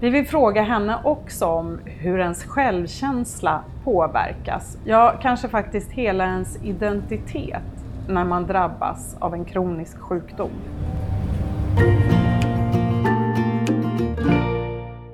Vi 0.00 0.10
vill 0.10 0.26
fråga 0.26 0.62
henne 0.62 0.98
också 1.04 1.46
om 1.46 1.78
hur 1.84 2.18
ens 2.18 2.44
självkänsla 2.44 3.62
påverkas, 3.84 4.78
ja 4.84 5.14
kanske 5.22 5.48
faktiskt 5.48 5.90
hela 5.90 6.24
ens 6.24 6.64
identitet 6.64 7.84
när 8.08 8.24
man 8.24 8.46
drabbas 8.46 9.16
av 9.18 9.34
en 9.34 9.44
kronisk 9.44 9.98
sjukdom. 9.98 10.50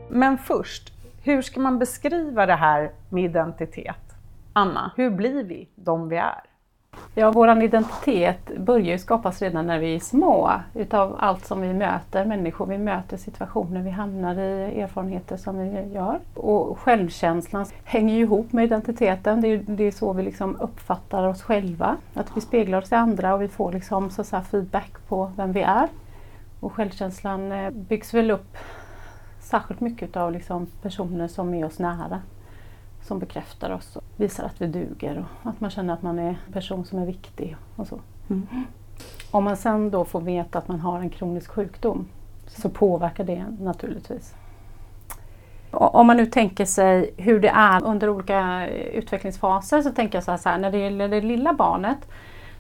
Men 0.08 0.38
först, 0.38 0.92
hur 1.22 1.42
ska 1.42 1.61
man 1.61 1.78
beskriva 1.78 2.46
det 2.46 2.54
här 2.54 2.90
med 3.08 3.24
identitet? 3.24 4.01
Anna, 4.52 4.92
hur 4.96 5.10
blir 5.10 5.44
vi 5.44 5.68
de 5.74 6.08
vi 6.08 6.16
är? 6.16 6.40
Ja, 7.14 7.30
vår 7.30 7.62
identitet 7.62 8.58
börjar 8.58 8.86
ju 8.86 8.98
skapas 8.98 9.42
redan 9.42 9.66
när 9.66 9.78
vi 9.78 9.94
är 9.94 10.00
små 10.00 10.52
utav 10.74 11.16
allt 11.18 11.46
som 11.46 11.60
vi 11.60 11.74
möter, 11.74 12.24
människor 12.24 12.66
vi 12.66 12.78
möter, 12.78 13.16
situationer 13.16 13.82
vi 13.82 13.90
hamnar 13.90 14.38
i, 14.38 14.80
erfarenheter 14.80 15.36
som 15.36 15.58
vi 15.58 15.92
gör. 15.94 16.18
Och 16.34 16.78
självkänslan 16.78 17.66
hänger 17.84 18.14
ju 18.14 18.20
ihop 18.20 18.52
med 18.52 18.64
identiteten. 18.64 19.40
Det 19.40 19.48
är, 19.48 19.58
det 19.66 19.84
är 19.84 19.90
så 19.90 20.12
vi 20.12 20.22
liksom 20.22 20.56
uppfattar 20.60 21.26
oss 21.26 21.42
själva. 21.42 21.96
Att 22.14 22.36
vi 22.36 22.40
speglar 22.40 22.78
oss 22.78 22.92
i 22.92 22.94
andra 22.94 23.34
och 23.34 23.42
vi 23.42 23.48
får 23.48 23.72
liksom 23.72 24.10
så 24.10 24.24
så 24.24 24.40
feedback 24.40 25.08
på 25.08 25.32
vem 25.36 25.52
vi 25.52 25.62
är. 25.62 25.88
Och 26.60 26.72
självkänslan 26.72 27.52
eh, 27.52 27.70
byggs 27.70 28.14
väl 28.14 28.30
upp 28.30 28.56
särskilt 29.40 29.80
mycket 29.80 30.16
av 30.16 30.32
liksom 30.32 30.66
personer 30.82 31.28
som 31.28 31.54
är 31.54 31.64
oss 31.64 31.78
nära 31.78 32.20
som 33.02 33.18
bekräftar 33.18 33.70
oss 33.70 33.96
och 33.96 34.04
visar 34.16 34.44
att 34.44 34.62
vi 34.62 34.66
duger 34.66 35.18
och 35.42 35.50
att 35.50 35.60
man 35.60 35.70
känner 35.70 35.94
att 35.94 36.02
man 36.02 36.18
är 36.18 36.28
en 36.46 36.52
person 36.52 36.84
som 36.84 36.98
är 36.98 37.06
viktig 37.06 37.56
och 37.76 37.86
så. 37.86 38.00
Mm. 38.30 38.46
Om 39.30 39.44
man 39.44 39.56
sen 39.56 39.90
då 39.90 40.04
får 40.04 40.20
veta 40.20 40.58
att 40.58 40.68
man 40.68 40.80
har 40.80 41.00
en 41.00 41.10
kronisk 41.10 41.50
sjukdom 41.50 42.08
så 42.46 42.68
påverkar 42.68 43.24
det 43.24 43.44
naturligtvis. 43.60 44.34
Om 45.70 46.06
man 46.06 46.16
nu 46.16 46.26
tänker 46.26 46.64
sig 46.64 47.14
hur 47.16 47.40
det 47.40 47.48
är 47.48 47.84
under 47.84 48.08
olika 48.08 48.68
utvecklingsfaser 48.68 49.82
så 49.82 49.90
tänker 49.90 50.16
jag 50.16 50.40
så 50.40 50.48
här, 50.48 50.58
när 50.58 50.70
det 50.70 50.78
gäller 50.78 51.08
det 51.08 51.20
lilla 51.20 51.52
barnet 51.52 51.98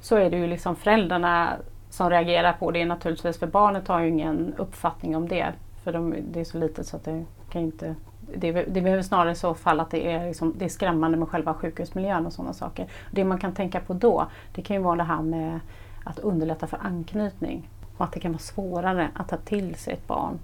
så 0.00 0.16
är 0.16 0.30
det 0.30 0.36
ju 0.36 0.46
liksom 0.46 0.76
föräldrarna 0.76 1.52
som 1.90 2.10
reagerar 2.10 2.52
på 2.52 2.70
det 2.70 2.84
naturligtvis 2.84 3.38
för 3.38 3.46
barnet 3.46 3.88
har 3.88 4.00
ju 4.00 4.08
ingen 4.08 4.54
uppfattning 4.56 5.16
om 5.16 5.28
det. 5.28 5.52
För 5.84 5.92
de, 5.92 6.14
det 6.32 6.40
är 6.40 6.44
så 6.44 6.58
litet 6.58 6.86
så 6.86 6.96
att 6.96 7.04
det 7.04 7.24
kan 7.50 7.62
inte 7.62 7.94
det, 8.36 8.52
det 8.52 8.80
behöver 8.80 9.02
snarare 9.02 9.32
i 9.32 9.34
så 9.34 9.54
fall 9.54 9.80
att 9.80 9.90
det 9.90 10.12
är, 10.12 10.26
liksom, 10.26 10.54
det 10.58 10.64
är 10.64 10.68
skrämmande 10.68 11.18
med 11.18 11.28
själva 11.28 11.54
sjukhusmiljön 11.54 12.26
och 12.26 12.32
sådana 12.32 12.52
saker. 12.52 12.86
Det 13.10 13.24
man 13.24 13.38
kan 13.38 13.54
tänka 13.54 13.80
på 13.80 13.94
då, 13.94 14.26
det 14.54 14.62
kan 14.62 14.76
ju 14.76 14.82
vara 14.82 14.96
det 14.96 15.02
här 15.02 15.22
med 15.22 15.60
att 16.04 16.18
underlätta 16.18 16.66
för 16.66 16.78
anknytning. 16.82 17.68
Och 17.96 18.04
att 18.04 18.12
det 18.12 18.20
kan 18.20 18.32
vara 18.32 18.38
svårare 18.38 19.08
att 19.14 19.28
ta 19.28 19.36
till 19.36 19.74
sig 19.74 19.94
ett 19.94 20.06
barn 20.06 20.38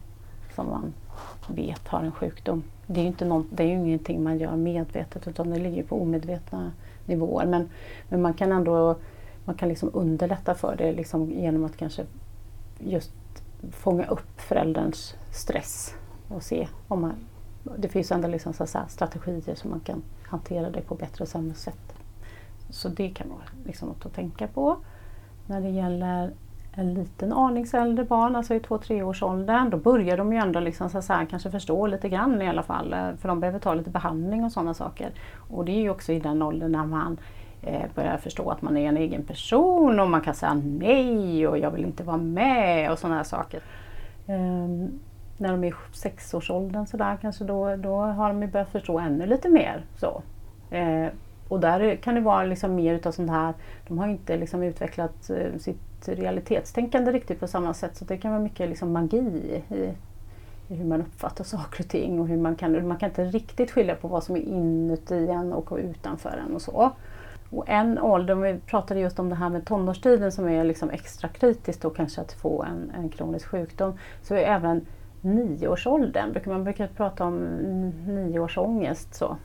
som 0.55 0.67
man 0.67 0.93
vet 1.47 1.89
har 1.89 2.01
en 2.01 2.13
sjukdom. 2.13 2.63
Det 2.87 3.01
är 3.01 3.03
ju, 3.03 3.09
inte 3.09 3.25
någon, 3.25 3.49
det 3.51 3.63
är 3.63 3.67
ju 3.67 3.75
ingenting 3.75 4.23
man 4.23 4.39
gör 4.39 4.57
medvetet 4.57 5.29
utan 5.29 5.51
det 5.51 5.59
ligger 5.59 5.83
på 5.83 6.03
omedvetna 6.03 6.73
nivåer. 7.07 7.47
Men, 7.47 7.69
men 8.09 8.23
man 8.23 8.35
kan 8.35 8.53
ändå 8.53 8.97
man 9.45 9.55
kan 9.55 9.69
liksom 9.69 9.91
underlätta 9.93 10.55
för 10.55 10.77
det 10.77 10.93
liksom 10.93 11.31
genom 11.31 11.65
att 11.65 11.77
kanske 11.77 12.07
just 12.79 13.13
fånga 13.71 14.07
upp 14.07 14.41
förälderns 14.41 15.15
stress 15.31 15.95
och 16.29 16.43
se 16.43 16.69
om 16.89 17.01
man 17.01 17.13
det 17.79 17.89
finns 17.89 18.13
ändå 18.13 18.29
liksom 18.29 18.53
så 18.53 18.67
strategier 18.89 19.55
som 19.55 19.71
man 19.71 19.81
kan 19.81 20.03
hantera 20.23 20.71
det 20.71 20.81
på 20.81 20.95
bättre 20.95 21.23
och 21.23 21.29
sämre 21.29 21.55
sätt. 21.55 21.95
Så 22.71 22.89
det 22.89 23.09
kan 23.09 23.29
vara 23.29 23.43
liksom 23.65 23.89
något 23.89 24.07
att 24.07 24.15
tänka 24.15 24.47
på. 24.47 24.77
När 25.47 25.61
det 25.61 25.69
gäller 25.69 26.33
en 26.73 26.95
liten 26.95 27.33
aning 27.33 27.67
äldre 27.73 28.05
barn, 28.05 28.37
alltså 28.37 28.55
i 28.55 28.59
2-3 28.59 29.03
års 29.03 29.23
åldern, 29.23 29.71
då 29.71 29.77
börjar 29.77 30.17
de 30.17 30.33
ju 30.33 30.39
ändå 30.39 30.61
liksom 30.61 30.91
så 30.91 31.13
här, 31.13 31.25
kanske 31.25 31.51
förstå 31.51 31.87
lite 31.87 32.09
grann 32.09 32.43
i 32.43 32.49
alla 32.49 32.63
fall. 32.63 32.93
Eh, 32.93 33.15
för 33.19 33.29
de 33.29 33.41
behöver 33.41 33.59
ta 33.59 33.75
lite 33.75 33.91
behandling 33.91 34.45
och 34.45 34.53
sådana 34.53 34.75
saker. 34.75 35.11
Och 35.51 35.65
det 35.65 35.73
är 35.73 35.81
ju 35.81 35.91
också 35.91 36.13
i 36.13 36.21
den 36.21 36.43
åldern 36.43 36.73
när 36.73 36.87
man 36.87 37.19
eh, 37.63 37.83
börjar 37.95 38.17
förstå 38.17 38.51
att 38.51 38.63
man 38.63 38.77
är 38.77 38.89
en 38.89 38.97
egen 38.97 39.23
person 39.23 40.01
och 40.01 40.11
man 40.11 40.21
kan 40.21 40.35
säga 40.35 40.55
nej 40.55 41.49
och 41.49 41.59
jag 41.59 41.71
vill 41.71 41.85
inte 41.85 42.05
vara 42.05 42.17
med 42.17 42.93
och 42.93 42.99
sådana 42.99 43.17
här 43.17 43.25
saker. 43.25 43.61
Um, 44.27 45.01
när 45.39 45.49
de 45.49 45.65
är 45.65 45.69
i 45.69 45.75
sexårsåldern 45.93 46.87
sådär 46.87 47.19
kanske 47.21 47.45
då, 47.45 47.77
då 47.77 47.97
har 47.97 48.29
de 48.29 48.47
börjat 48.47 48.71
förstå 48.71 48.99
ännu 48.99 49.27
lite 49.27 49.49
mer. 49.49 49.85
Så. 49.97 50.23
Eh, 50.71 51.09
och 51.49 51.61
där 51.61 51.97
kan 51.97 52.15
det 52.15 52.21
vara 52.21 52.45
liksom 52.45 52.75
mer 52.75 52.95
utav 52.95 53.13
sånt 53.13 53.31
här, 53.31 53.55
de 53.89 53.99
har 53.99 54.09
inte 54.09 54.37
liksom 54.37 54.63
utvecklat 54.63 55.31
eh, 55.31 55.59
sitt 55.59 56.09
realitetstänkande 56.09 57.13
riktigt 57.13 57.41
på 57.41 57.47
samma 57.47 57.75
sätt 57.75 57.97
så 57.97 58.05
det 58.05 58.17
kan 58.17 58.31
vara 58.31 58.43
mycket 58.43 58.69
liksom 58.69 58.93
magi 58.93 59.63
i, 59.71 59.95
i 60.69 60.75
hur 60.75 60.85
man 60.85 61.01
uppfattar 61.01 61.45
saker 61.45 61.85
och 61.85 61.89
ting 61.89 62.21
och 62.21 62.29
hur 62.29 62.37
man 62.37 62.57
kan, 62.57 62.89
man 62.89 62.97
kan 62.97 63.09
inte 63.09 63.25
riktigt 63.25 63.71
skilja 63.71 63.95
på 63.95 64.09
vad 64.09 64.25
som 64.25 64.37
är 64.37 64.41
inuti 64.41 65.29
en 65.29 65.53
och 65.53 65.77
utanför 65.77 66.43
en 66.47 66.55
och 66.55 66.63
så. 66.63 66.93
Och 67.51 67.69
en 67.69 67.99
ålder, 67.99 68.35
om 68.35 68.43
vi 68.43 68.59
pratade 68.67 69.01
just 69.01 69.19
om 69.19 69.29
det 69.29 69.35
här 69.35 69.49
med 69.49 69.67
tonårstiden 69.67 70.33
som 70.33 70.49
är 70.49 70.65
liksom 70.65 70.91
extra 70.91 71.29
kritiskt 71.29 71.83
då 71.83 71.91
kanske 71.91 72.21
att 72.21 72.33
få 72.33 72.63
en, 72.63 72.93
en 72.97 73.09
kronisk 73.09 73.47
sjukdom, 73.47 73.99
så 74.23 74.35
är 74.35 74.39
även 74.39 74.87
nioårsåldern 75.21 76.33
brukar 76.33 76.51
man 76.51 76.65
brukar 76.65 76.87
prata 76.87 77.25
om 77.25 77.39
nioårsångest. 78.07 79.15
Så. 79.15 79.37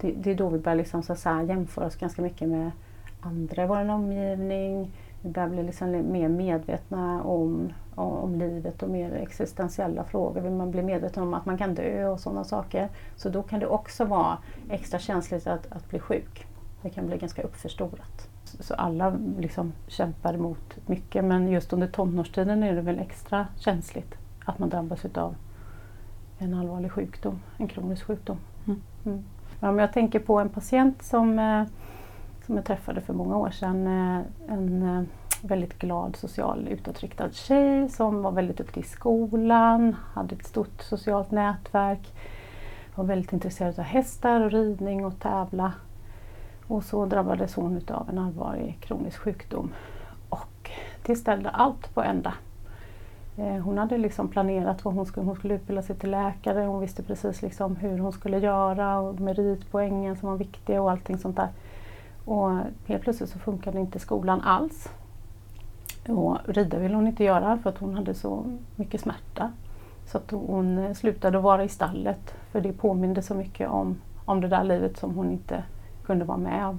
Det, 0.00 0.12
det 0.12 0.30
är 0.30 0.34
då 0.34 0.48
vi 0.48 0.58
börjar 0.58 0.76
liksom, 0.76 1.02
så 1.02 1.14
här 1.24 1.42
jämföra 1.42 1.86
oss 1.86 1.96
ganska 1.96 2.22
mycket 2.22 2.48
med 2.48 2.70
andra 3.20 3.64
i 3.64 3.66
vår 3.66 3.90
omgivning. 3.90 4.90
Vi 5.22 5.30
börjar 5.30 5.48
bli 5.48 5.62
liksom 5.62 6.12
mer 6.12 6.28
medvetna 6.28 7.22
om, 7.22 7.72
om 7.94 8.34
livet 8.34 8.82
och 8.82 8.88
mer 8.88 9.12
existentiella 9.12 10.04
frågor. 10.04 10.50
Man 10.50 10.70
blir 10.70 10.82
medveten 10.82 11.22
om 11.22 11.34
att 11.34 11.46
man 11.46 11.58
kan 11.58 11.74
dö 11.74 12.06
och 12.08 12.20
sådana 12.20 12.44
saker. 12.44 12.88
Så 13.16 13.28
då 13.28 13.42
kan 13.42 13.60
det 13.60 13.66
också 13.66 14.04
vara 14.04 14.38
extra 14.70 14.98
känsligt 14.98 15.46
att, 15.46 15.72
att 15.72 15.88
bli 15.88 15.98
sjuk. 15.98 16.46
Det 16.82 16.90
kan 16.90 17.06
bli 17.06 17.18
ganska 17.18 17.42
uppförstorat. 17.42 18.28
Så 18.44 18.74
alla 18.74 19.18
liksom 19.38 19.72
kämpar 19.86 20.34
emot 20.34 20.76
mycket 20.86 21.24
men 21.24 21.48
just 21.48 21.72
under 21.72 21.86
tonårstiden 21.86 22.62
är 22.62 22.74
det 22.74 22.82
väl 22.82 22.98
extra 22.98 23.46
känsligt 23.58 24.21
att 24.44 24.58
man 24.58 24.68
drabbas 24.68 25.04
av 25.04 25.34
en 26.38 26.54
allvarlig 26.54 26.92
sjukdom, 26.92 27.40
en 27.56 27.68
kronisk 27.68 28.06
sjukdom. 28.06 28.36
Mm. 28.66 28.82
Mm. 29.04 29.24
Om 29.60 29.78
jag 29.78 29.92
tänker 29.92 30.18
på 30.18 30.38
en 30.38 30.48
patient 30.48 31.02
som, 31.02 31.38
eh, 31.38 31.64
som 32.46 32.56
jag 32.56 32.64
träffade 32.64 33.00
för 33.00 33.12
många 33.12 33.36
år 33.36 33.50
sedan, 33.50 33.86
eh, 33.86 34.22
en 34.48 34.82
eh, 34.82 35.02
väldigt 35.42 35.78
glad, 35.78 36.16
social, 36.16 36.68
utåtriktad 36.68 37.32
tjej 37.32 37.88
som 37.88 38.22
var 38.22 38.32
väldigt 38.32 38.56
duktig 38.56 38.80
i 38.80 38.84
skolan, 38.84 39.96
hade 40.14 40.34
ett 40.34 40.46
stort 40.46 40.82
socialt 40.82 41.30
nätverk, 41.30 42.14
var 42.94 43.04
väldigt 43.04 43.32
intresserad 43.32 43.78
av 43.78 43.84
hästar 43.84 44.40
och 44.40 44.50
ridning 44.50 45.04
och 45.04 45.20
tävla. 45.20 45.72
Och 46.66 46.84
så 46.84 47.06
drabbades 47.06 47.54
hon 47.54 47.80
av 47.88 48.08
en 48.10 48.18
allvarlig 48.18 48.78
kronisk 48.80 49.18
sjukdom 49.18 49.72
och 50.28 50.70
det 51.02 51.16
ställde 51.16 51.50
allt 51.50 51.94
på 51.94 52.02
ända. 52.02 52.34
Eh, 53.36 53.56
hon 53.56 53.78
hade 53.78 53.98
liksom 53.98 54.28
planerat 54.28 54.84
vad 54.84 54.94
hon 54.94 55.06
skulle, 55.06 55.26
hon 55.26 55.36
skulle 55.36 55.54
utbilda 55.54 55.82
sig 55.82 55.96
till 55.96 56.10
läkare, 56.10 56.60
hon 56.60 56.80
visste 56.80 57.02
precis 57.02 57.42
liksom 57.42 57.76
hur 57.76 57.98
hon 57.98 58.12
skulle 58.12 58.38
göra 58.38 58.98
och 59.00 59.20
meritpoängen 59.20 60.16
som 60.16 60.28
var 60.28 60.36
viktig 60.36 60.80
och 60.80 60.90
allting 60.90 61.18
sånt 61.18 61.36
där. 61.36 61.48
Och 62.24 62.50
helt 62.86 63.02
plötsligt 63.02 63.30
så 63.30 63.38
funkade 63.38 63.80
inte 63.80 63.98
skolan 63.98 64.40
alls. 64.40 64.88
Och 66.08 66.38
rida 66.44 66.78
ville 66.78 66.94
hon 66.94 67.06
inte 67.06 67.24
göra 67.24 67.58
för 67.58 67.70
att 67.70 67.78
hon 67.78 67.94
hade 67.94 68.14
så 68.14 68.44
mycket 68.76 69.00
smärta. 69.00 69.52
Så 70.06 70.18
att 70.18 70.30
hon 70.30 70.94
slutade 70.94 71.38
vara 71.38 71.64
i 71.64 71.68
stallet 71.68 72.34
för 72.50 72.60
det 72.60 72.72
påminde 72.72 73.22
så 73.22 73.34
mycket 73.34 73.68
om, 73.68 73.96
om 74.24 74.40
det 74.40 74.48
där 74.48 74.64
livet 74.64 74.96
som 74.96 75.14
hon 75.14 75.30
inte 75.30 75.64
kunde 76.04 76.24
vara 76.24 76.38
med 76.38 76.78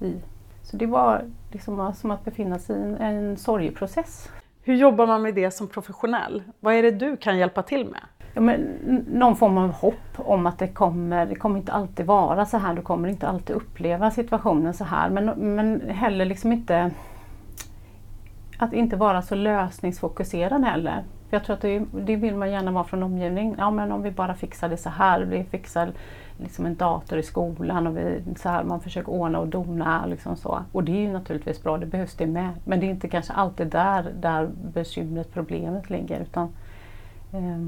i. 0.00 0.14
Så 0.62 0.76
det 0.76 0.86
var 0.86 1.24
liksom 1.52 1.92
som 1.94 2.10
att 2.10 2.24
befinna 2.24 2.58
sig 2.58 2.76
i 2.76 2.82
en, 2.82 2.96
en 2.96 3.36
sorgeprocess. 3.36 4.28
Hur 4.66 4.74
jobbar 4.74 5.06
man 5.06 5.22
med 5.22 5.34
det 5.34 5.50
som 5.50 5.68
professionell? 5.68 6.42
Vad 6.60 6.74
är 6.74 6.82
det 6.82 6.90
du 6.90 7.16
kan 7.16 7.38
hjälpa 7.38 7.62
till 7.62 7.84
med? 7.84 8.00
Ja, 8.34 8.40
men, 8.40 8.60
någon 9.08 9.36
form 9.36 9.58
av 9.58 9.72
hopp 9.72 9.94
om 10.16 10.46
att 10.46 10.58
det 10.58 10.68
kommer, 10.68 11.26
det 11.26 11.34
kommer 11.34 11.58
inte 11.58 11.72
alltid 11.72 12.06
vara 12.06 12.46
så 12.46 12.58
här, 12.58 12.74
du 12.74 12.82
kommer 12.82 13.08
inte 13.08 13.28
alltid 13.28 13.56
uppleva 13.56 14.10
situationen 14.10 14.74
så 14.74 14.84
här. 14.84 15.10
Men, 15.10 15.54
men 15.54 15.90
heller 15.90 16.24
liksom 16.24 16.52
inte 16.52 16.90
att 18.58 18.72
inte 18.72 18.96
vara 18.96 19.22
så 19.22 19.34
lösningsfokuserad 19.34 20.64
heller. 20.64 21.04
För 21.30 21.36
jag 21.36 21.44
tror 21.44 21.56
att 21.56 21.62
det, 21.62 21.84
det 21.92 22.16
vill 22.16 22.36
man 22.36 22.50
gärna 22.50 22.70
vara 22.70 22.84
från 22.84 23.02
omgivning. 23.02 23.54
Ja 23.58 23.70
men 23.70 23.92
om 23.92 24.02
vi 24.02 24.10
bara 24.10 24.34
fixar 24.34 24.68
det 24.68 24.76
så 24.76 24.90
här, 24.90 25.20
vi 25.20 25.44
fixar 25.44 25.92
liksom 26.38 26.66
en 26.66 26.74
dator 26.74 27.18
i 27.18 27.22
skolan 27.22 27.86
och 27.86 27.96
vi, 27.96 28.22
så 28.36 28.48
här, 28.48 28.64
man 28.64 28.80
försöker 28.80 29.10
ordna 29.10 29.38
och 29.38 29.48
dona. 29.48 30.06
Liksom 30.06 30.36
så. 30.36 30.62
Och 30.72 30.84
det 30.84 30.92
är 30.92 31.00
ju 31.00 31.12
naturligtvis 31.12 31.62
bra, 31.62 31.78
det 31.78 31.86
behövs 31.86 32.14
det 32.14 32.26
med. 32.26 32.50
Men 32.64 32.80
det 32.80 32.86
är 32.86 32.90
inte 32.90 33.08
kanske 33.08 33.32
alltid 33.32 33.66
där, 33.66 34.12
där 34.20 34.50
bekymret, 34.72 35.32
problemet 35.32 35.90
ligger. 35.90 36.20
Utan, 36.20 36.48
eh, 37.32 37.66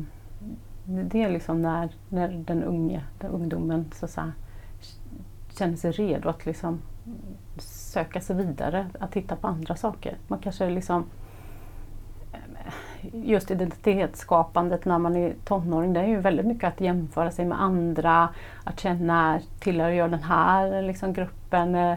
det 0.84 1.22
är 1.22 1.30
liksom 1.30 1.62
när, 1.62 1.88
när 2.08 2.28
den 2.28 2.62
unge, 2.62 3.04
den 3.18 3.30
ungdomen 3.30 3.84
så 3.94 4.04
att 4.04 4.10
säga, 4.10 4.32
känner 5.58 5.76
sig 5.76 5.92
redo 5.92 6.28
att 6.28 6.46
liksom 6.46 6.82
söka 7.58 8.20
sig 8.20 8.36
vidare, 8.36 8.86
att 9.00 9.12
titta 9.12 9.36
på 9.36 9.46
andra 9.46 9.76
saker. 9.76 10.16
Man 10.28 10.38
kanske 10.38 10.70
liksom 10.70 11.04
just 13.12 13.50
identitetsskapandet 13.50 14.84
när 14.84 14.98
man 14.98 15.16
är 15.16 15.34
tonåring, 15.44 15.92
det 15.92 16.00
är 16.00 16.06
ju 16.06 16.20
väldigt 16.20 16.46
mycket 16.46 16.68
att 16.68 16.80
jämföra 16.80 17.30
sig 17.30 17.44
med 17.44 17.62
andra, 17.62 18.28
att 18.64 18.80
känna, 18.80 19.40
tillhör 19.60 19.90
jag 19.90 20.10
den 20.10 20.22
här 20.22 20.82
liksom, 20.82 21.12
gruppen? 21.12 21.96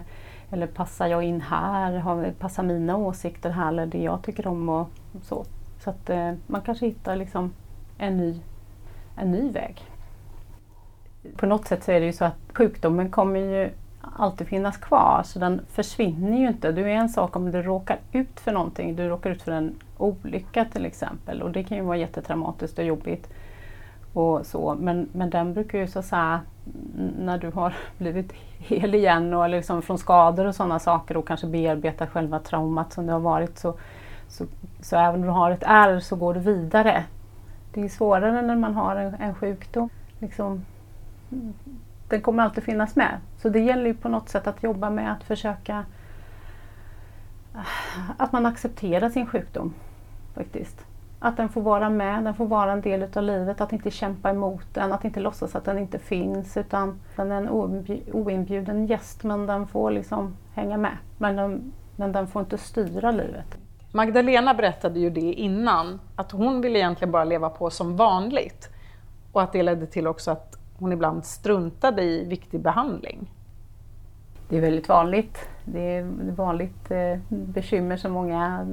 Eller 0.52 0.68
passar 0.68 1.08
jag 1.08 1.24
in 1.24 1.42
här? 1.42 2.32
Passar 2.40 2.64
mina 2.64 2.98
åsikter 2.98 3.50
här 3.50 3.68
eller 3.68 3.86
det 3.86 4.04
jag 4.04 4.22
tycker 4.22 4.48
om? 4.48 4.70
och 4.70 4.90
Så 5.24 5.46
Så 5.84 5.90
att 5.90 6.10
eh, 6.10 6.34
man 6.48 6.62
kanske 6.62 6.86
hittar 6.86 7.16
liksom 7.16 7.54
en 7.98 8.18
ny, 8.18 8.40
en 9.16 9.32
ny 9.32 9.52
väg. 9.52 9.82
På 11.36 11.46
något 11.46 11.68
sätt 11.68 11.84
så 11.84 11.92
är 11.92 12.00
det 12.00 12.06
ju 12.06 12.14
så 12.14 12.26
att 12.26 12.38
sjukdomen 12.54 13.10
kommer 13.10 13.40
ju 13.40 13.70
alltid 14.02 14.48
finnas 14.48 14.78
kvar 14.78 15.22
så 15.26 15.40
den 15.40 15.62
försvinner 15.72 16.38
ju 16.38 16.48
inte. 16.48 16.72
Du 16.72 16.82
är 16.82 16.96
en 16.96 17.10
sak 17.10 17.36
om 17.36 17.52
du 17.52 17.62
råkar 17.62 18.00
ut 18.12 18.40
för 18.40 18.52
någonting, 18.52 18.96
du 18.96 19.08
råkar 19.08 19.30
ut 19.30 19.42
för 19.42 19.52
en 19.52 19.76
olycka 19.98 20.66
till 20.66 20.86
exempel 20.86 21.42
och 21.42 21.52
det 21.52 21.64
kan 21.64 21.78
ju 21.78 21.84
vara 21.84 21.98
jättetraumatiskt 21.98 22.80
och 22.80 22.86
jobbigt. 22.86 23.30
Och 24.14 24.46
så. 24.46 24.76
Men, 24.80 25.10
men 25.12 25.30
den 25.30 25.54
brukar 25.54 25.80
ju 25.80 25.88
så 25.88 26.00
att 26.00 26.06
säga, 26.06 26.42
när 27.20 27.38
du 27.38 27.52
har 27.52 27.74
blivit 27.98 28.32
hel 28.58 28.96
igen 28.96 29.34
och 29.34 29.50
liksom 29.50 29.82
från 29.82 29.98
skador 29.98 30.46
och 30.46 30.56
sådana 30.56 30.80
saker 30.80 31.18
och 31.18 31.28
kanske 31.28 31.48
bearbetat 31.48 32.10
själva 32.10 32.40
traumat 32.40 32.94
som 32.94 33.06
det 33.06 33.14
har 33.14 33.20
varit 33.20 33.60
så, 33.60 33.74
så, 34.28 34.46
så 34.82 34.96
även 34.98 35.16
om 35.16 35.22
du 35.22 35.28
har 35.28 35.52
ett 35.52 35.64
ärr 35.66 36.00
så 36.00 36.16
går 36.16 36.34
du 36.34 36.40
vidare. 36.40 37.04
Det 37.74 37.82
är 37.82 37.90
svårare 37.90 38.42
när 38.42 38.56
man 38.56 38.74
har 38.74 38.96
en, 38.96 39.14
en 39.14 39.36
sjukdom. 39.36 39.90
Liksom, 40.20 40.66
den 42.12 42.22
kommer 42.22 42.44
alltid 42.44 42.64
finnas 42.64 42.96
med. 42.96 43.18
Så 43.38 43.50
det 43.50 43.60
gäller 43.60 43.86
ju 43.86 43.94
på 43.94 44.10
något 44.10 44.30
sätt 44.30 44.48
att 44.48 44.64
jobba 44.64 44.90
med 44.90 45.12
att 45.12 45.24
försöka 45.24 45.86
att 48.18 48.32
man 48.32 48.46
accepterar 48.46 49.10
sin 49.10 49.28
sjukdom 49.28 49.74
faktiskt. 50.36 50.86
Att 51.20 51.38
den 51.38 51.50
får 51.50 51.62
vara 51.62 51.90
med, 51.90 52.24
den 52.24 52.36
får 52.36 52.46
vara 52.46 52.72
en 52.72 52.82
del 52.82 53.04
utav 53.04 53.24
livet, 53.24 53.62
att 53.62 53.74
inte 53.74 53.92
kämpa 53.92 54.30
emot 54.30 54.66
den, 54.74 54.92
att 54.92 55.06
inte 55.06 55.20
låtsas 55.20 55.56
att 55.56 55.66
den 55.66 55.78
inte 55.80 56.00
finns 56.00 56.58
utan 56.58 57.00
den 57.16 57.32
är 57.32 57.38
en 57.38 57.50
oinbjuden 58.14 58.88
gäst 58.88 59.24
men 59.24 59.46
den 59.46 59.68
får 59.68 59.92
liksom 59.92 60.38
hänga 60.54 60.78
med. 60.78 60.98
Men 61.18 61.36
den, 61.36 61.74
men 61.96 62.12
den 62.12 62.28
får 62.28 62.42
inte 62.42 62.58
styra 62.58 63.12
livet. 63.12 63.58
Magdalena 63.92 64.54
berättade 64.54 65.00
ju 65.00 65.10
det 65.10 65.34
innan, 65.34 66.00
att 66.16 66.32
hon 66.32 66.62
ville 66.62 66.80
egentligen 66.80 67.12
bara 67.12 67.24
leva 67.24 67.50
på 67.50 67.70
som 67.70 67.96
vanligt. 67.98 68.70
Och 69.32 69.42
att 69.42 69.54
det 69.54 69.64
ledde 69.64 69.86
till 69.86 70.08
också 70.08 70.32
att 70.32 70.61
hon 70.82 70.92
ibland 70.92 71.26
struntade 71.26 72.04
i 72.04 72.26
viktig 72.26 72.62
behandling. 72.62 73.32
Det 74.50 74.58
är 74.58 74.62
väldigt 74.62 74.90
vanligt. 74.90 75.38
Det 75.66 75.96
är 75.96 76.02
ett 76.02 76.38
vanligt 76.38 76.92
eh, 76.92 77.20
bekymmer 77.30 77.98
som 77.98 78.12
många 78.12 78.68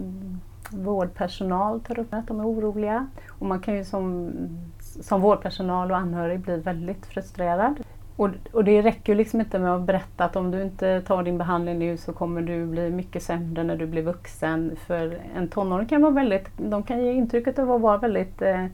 vårdpersonal 0.71 1.81
tar 1.81 1.99
upp, 1.99 2.15
att 2.15 2.27
de 2.27 2.41
är 2.41 2.45
oroliga. 2.45 3.07
Och 3.29 3.47
man 3.47 3.61
kan 3.61 3.75
ju 3.75 3.85
som, 3.85 4.33
som 4.81 5.21
vårdpersonal 5.21 5.91
och 5.91 5.97
anhörig 5.97 6.41
bli 6.41 6.57
väldigt 6.57 7.07
frustrerad. 7.07 7.81
Och, 8.17 8.29
och 8.53 8.65
det 8.65 8.83
räcker 8.83 9.13
ju 9.13 9.17
liksom 9.17 9.41
inte 9.41 9.59
med 9.59 9.75
att 9.75 9.83
berätta 9.83 10.25
att 10.25 10.37
om 10.37 10.51
du 10.51 10.63
inte 10.63 11.01
tar 11.01 11.23
din 11.23 11.39
behandling 11.39 11.79
nu 11.79 11.97
så 11.97 12.13
kommer 12.13 12.43
du 12.43 12.67
bli 12.67 12.91
mycket 12.91 13.23
sämre 13.23 13.65
när 13.65 13.77
du 13.77 13.87
blir 13.87 14.03
vuxen. 14.03 14.77
För 14.87 15.21
en 15.37 15.49
tonåring 15.49 15.87
kan 15.87 16.03
vara 16.03 16.13
väldigt, 16.13 16.49
de 16.57 16.83
kan 16.83 17.05
ge 17.05 17.13
intrycket 17.13 17.59
av 17.59 17.71
att 17.71 17.81
vara 17.81 17.99
väldigt 17.99 18.43
eh, 18.43 18.67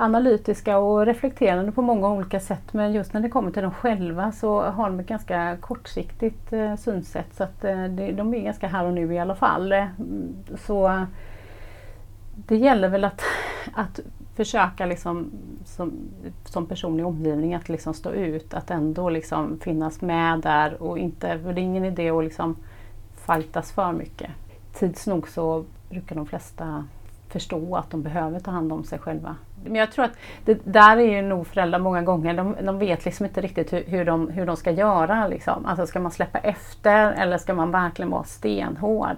analytiska 0.00 0.78
och 0.78 1.06
reflekterande 1.06 1.72
på 1.72 1.82
många 1.82 2.08
olika 2.08 2.40
sätt 2.40 2.72
men 2.72 2.92
just 2.92 3.12
när 3.12 3.20
det 3.20 3.28
kommer 3.28 3.50
till 3.50 3.62
dem 3.62 3.74
själva 3.74 4.32
så 4.32 4.62
har 4.62 4.90
de 4.90 5.00
ett 5.00 5.06
ganska 5.06 5.56
kortsiktigt 5.60 6.52
eh, 6.52 6.76
synsätt 6.76 7.34
så 7.34 7.44
att 7.44 7.64
eh, 7.64 7.84
de 7.84 8.34
är 8.34 8.40
ganska 8.42 8.68
här 8.68 8.84
och 8.84 8.92
nu 8.92 9.14
i 9.14 9.18
alla 9.18 9.34
fall. 9.34 9.72
Eh, 9.72 9.86
så 10.58 11.06
det 12.34 12.56
gäller 12.56 12.88
väl 12.88 13.04
att, 13.04 13.22
att 13.74 14.00
försöka 14.34 14.86
liksom, 14.86 15.30
som, 15.64 15.92
som 16.44 16.66
person 16.66 17.00
i 17.00 17.02
omgivning 17.02 17.54
att 17.54 17.68
liksom 17.68 17.94
stå 17.94 18.10
ut, 18.10 18.54
att 18.54 18.70
ändå 18.70 19.10
liksom 19.10 19.58
finnas 19.60 20.00
med 20.00 20.40
där 20.40 20.82
och 20.82 20.98
inte, 20.98 21.38
för 21.38 21.52
det 21.52 21.60
är 21.60 21.62
ingen 21.62 21.84
idé 21.84 22.10
att 22.10 22.24
liksom 22.24 22.56
fightas 23.14 23.72
för 23.72 23.92
mycket. 23.92 24.30
Tids 24.72 25.06
nog 25.06 25.28
så 25.28 25.64
brukar 25.90 26.16
de 26.16 26.26
flesta 26.26 26.84
förstå 27.28 27.76
att 27.76 27.90
de 27.90 28.02
behöver 28.02 28.40
ta 28.40 28.50
hand 28.50 28.72
om 28.72 28.84
sig 28.84 28.98
själva. 28.98 29.36
Men 29.68 29.76
jag 29.76 29.92
tror 29.92 30.04
att 30.04 30.18
det 30.44 30.60
där 30.64 30.96
är 30.96 31.16
ju 31.16 31.22
nog 31.22 31.46
föräldrar 31.46 31.78
många 31.78 32.02
gånger, 32.02 32.34
de, 32.34 32.56
de 32.62 32.78
vet 32.78 33.04
liksom 33.04 33.26
inte 33.26 33.40
riktigt 33.40 33.72
hur, 33.72 33.84
hur, 33.86 34.04
de, 34.04 34.28
hur 34.30 34.46
de 34.46 34.56
ska 34.56 34.70
göra. 34.70 35.28
Liksom. 35.28 35.66
Alltså 35.66 35.86
ska 35.86 36.00
man 36.00 36.10
släppa 36.10 36.38
efter 36.38 37.12
eller 37.12 37.38
ska 37.38 37.54
man 37.54 37.70
verkligen 37.70 38.10
vara 38.10 38.24
stenhård? 38.24 39.16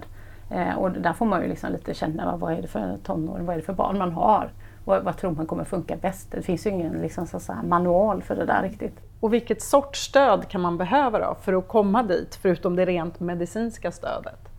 Eh, 0.49 0.77
och 0.77 0.91
där 0.91 1.13
får 1.13 1.25
man 1.25 1.41
ju 1.41 1.47
liksom 1.47 1.71
lite 1.71 1.93
känna 1.93 2.35
vad 2.37 2.53
är 2.53 2.61
det 2.61 2.67
för 2.67 2.97
tonåring, 3.03 3.45
vad 3.45 3.53
är 3.53 3.59
det 3.59 3.65
för 3.65 3.73
barn 3.73 3.97
man 3.97 4.11
har? 4.11 4.49
Vad, 4.85 5.03
vad 5.03 5.17
tror 5.17 5.31
man 5.31 5.45
kommer 5.45 5.63
funka 5.63 5.95
bäst? 5.95 6.31
Det 6.31 6.41
finns 6.41 6.65
ju 6.65 6.69
ingen 6.69 6.93
liksom, 6.93 7.27
så, 7.27 7.39
så 7.39 7.53
manual 7.63 8.21
för 8.21 8.35
det 8.35 8.45
där 8.45 8.61
riktigt. 8.61 8.99
Och 9.19 9.33
vilket 9.33 9.61
sorts 9.61 9.99
stöd 9.99 10.47
kan 10.47 10.61
man 10.61 10.77
behöva 10.77 11.19
då 11.19 11.37
för 11.41 11.53
att 11.53 11.67
komma 11.67 12.03
dit, 12.03 12.39
förutom 12.41 12.75
det 12.75 12.85
rent 12.85 13.19
medicinska 13.19 13.91
stödet? 13.91 14.50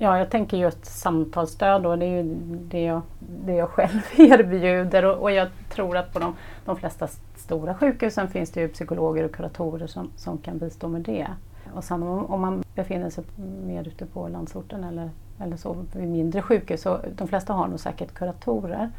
Ja, 0.00 0.18
jag 0.18 0.30
tänker 0.30 0.56
just 0.56 0.84
samtalsstöd 0.84 1.86
och 1.86 1.98
det 1.98 2.06
är 2.06 2.22
ju 2.22 2.34
det 2.48 2.82
jag, 2.82 3.02
det 3.18 3.52
jag 3.52 3.68
själv 3.68 4.00
erbjuder 4.16 5.04
och, 5.04 5.22
och 5.22 5.30
jag 5.30 5.48
tror 5.68 5.96
att 5.96 6.12
på 6.12 6.18
de, 6.18 6.36
de 6.64 6.76
flesta 6.76 7.08
stora 7.36 7.74
sjukhusen 7.74 8.28
finns 8.28 8.50
det 8.50 8.60
ju 8.60 8.68
psykologer 8.68 9.24
och 9.24 9.32
kuratorer 9.32 9.86
som, 9.86 10.10
som 10.16 10.38
kan 10.38 10.58
bistå 10.58 10.88
med 10.88 11.00
det. 11.00 11.26
Och 11.74 11.84
sen 11.84 12.02
om, 12.02 12.26
om 12.26 12.40
man 12.40 12.64
befinner 12.74 13.10
sig 13.10 13.24
mer 13.66 13.88
ute 13.88 14.06
på 14.06 14.28
landsorten 14.28 14.84
eller, 14.84 15.10
eller 15.38 15.56
så 15.56 15.76
vid 15.92 16.08
mindre 16.08 16.42
sjukhus 16.42 16.82
så 16.82 17.00
de 17.16 17.28
flesta 17.28 17.52
har 17.52 17.68
nog 17.68 17.80
säkert 17.80 18.14
kuratorer. 18.14 18.90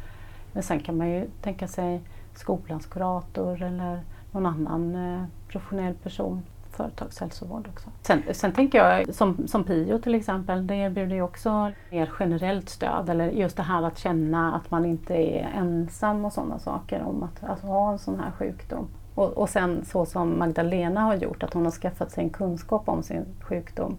Men 0.52 0.62
sen 0.62 0.80
kan 0.80 0.96
man 0.96 1.10
ju 1.10 1.26
tänka 1.40 1.68
sig 1.68 2.00
skolans 2.34 2.86
kurator 2.86 3.62
eller 3.62 4.00
någon 4.32 4.46
annan 4.46 4.94
eh, 4.94 5.24
professionell 5.48 5.94
person 5.94 6.42
företagshälsovård 6.80 7.68
också. 7.68 7.90
Sen, 8.02 8.22
sen 8.32 8.52
tänker 8.52 8.78
jag 8.78 9.14
som, 9.14 9.48
som 9.48 9.64
PIO 9.64 9.98
till 9.98 10.14
exempel, 10.14 10.66
det 10.66 10.74
erbjuder 10.74 11.16
ju 11.16 11.22
också 11.22 11.72
mer 11.90 12.10
generellt 12.20 12.68
stöd 12.68 13.10
eller 13.10 13.30
just 13.30 13.56
det 13.56 13.62
här 13.62 13.82
att 13.82 13.98
känna 13.98 14.54
att 14.54 14.70
man 14.70 14.84
inte 14.84 15.14
är 15.14 15.50
ensam 15.56 16.24
och 16.24 16.32
sådana 16.32 16.58
saker 16.58 17.02
om 17.02 17.22
att, 17.22 17.50
att 17.50 17.60
ha 17.60 17.92
en 17.92 17.98
sån 17.98 18.20
här 18.20 18.30
sjukdom. 18.30 18.88
Och, 19.14 19.28
och 19.28 19.48
sen 19.48 19.84
så 19.84 20.06
som 20.06 20.38
Magdalena 20.38 21.00
har 21.00 21.14
gjort, 21.14 21.42
att 21.42 21.54
hon 21.54 21.64
har 21.64 21.72
skaffat 21.72 22.10
sig 22.10 22.24
en 22.24 22.30
kunskap 22.30 22.88
om 22.88 23.02
sin 23.02 23.24
sjukdom. 23.40 23.96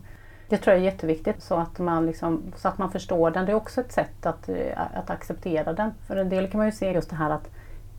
Det 0.50 0.58
tror 0.58 0.76
jag 0.76 0.82
är 0.82 0.92
jätteviktigt 0.92 1.44
så 1.44 1.56
att 1.56 1.80
man, 1.80 2.06
liksom, 2.06 2.42
så 2.56 2.68
att 2.68 2.78
man 2.78 2.92
förstår 2.92 3.32
den. 3.32 3.46
Det 3.46 3.52
är 3.52 3.56
också 3.56 3.82
ett 3.82 3.92
sätt 3.92 4.26
att, 4.26 4.50
eh, 4.50 4.82
att 4.94 5.10
acceptera 5.10 5.74
den. 5.74 5.92
För 6.08 6.16
en 6.16 6.30
del 6.30 6.52
kan 6.52 6.58
man 6.58 6.68
ju 6.68 6.72
se 6.72 6.92
just 6.92 7.10
det 7.10 7.16
här 7.16 7.30
att 7.30 7.50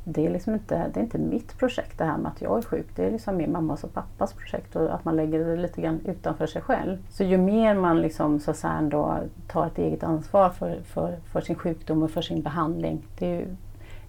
det 0.04 0.26
är, 0.26 0.30
liksom 0.30 0.54
inte, 0.54 0.90
det 0.94 1.00
är 1.00 1.04
inte 1.04 1.18
mitt 1.18 1.58
projekt 1.58 1.98
det 1.98 2.04
här 2.04 2.18
med 2.18 2.32
att 2.32 2.42
jag 2.42 2.58
är 2.58 2.62
sjuk. 2.62 2.86
Det 2.94 3.04
är 3.04 3.10
liksom 3.10 3.36
min 3.36 3.52
mammas 3.52 3.84
och 3.84 3.94
pappas 3.94 4.32
projekt 4.32 4.76
och 4.76 4.94
att 4.94 5.04
man 5.04 5.16
lägger 5.16 5.44
det 5.44 5.56
lite 5.56 5.80
grann 5.80 6.00
utanför 6.04 6.46
sig 6.46 6.62
själv. 6.62 6.98
Så 7.08 7.24
ju 7.24 7.38
mer 7.38 7.74
man 7.74 8.00
liksom, 8.00 8.40
så 8.40 8.54
ändå 8.64 9.18
tar 9.48 9.66
ett 9.66 9.78
eget 9.78 10.02
ansvar 10.02 10.50
för, 10.50 10.80
för, 10.84 11.16
för 11.32 11.40
sin 11.40 11.56
sjukdom 11.56 12.02
och 12.02 12.10
för 12.10 12.22
sin 12.22 12.42
behandling. 12.42 13.06
Det 13.18 13.26
är 13.26 13.46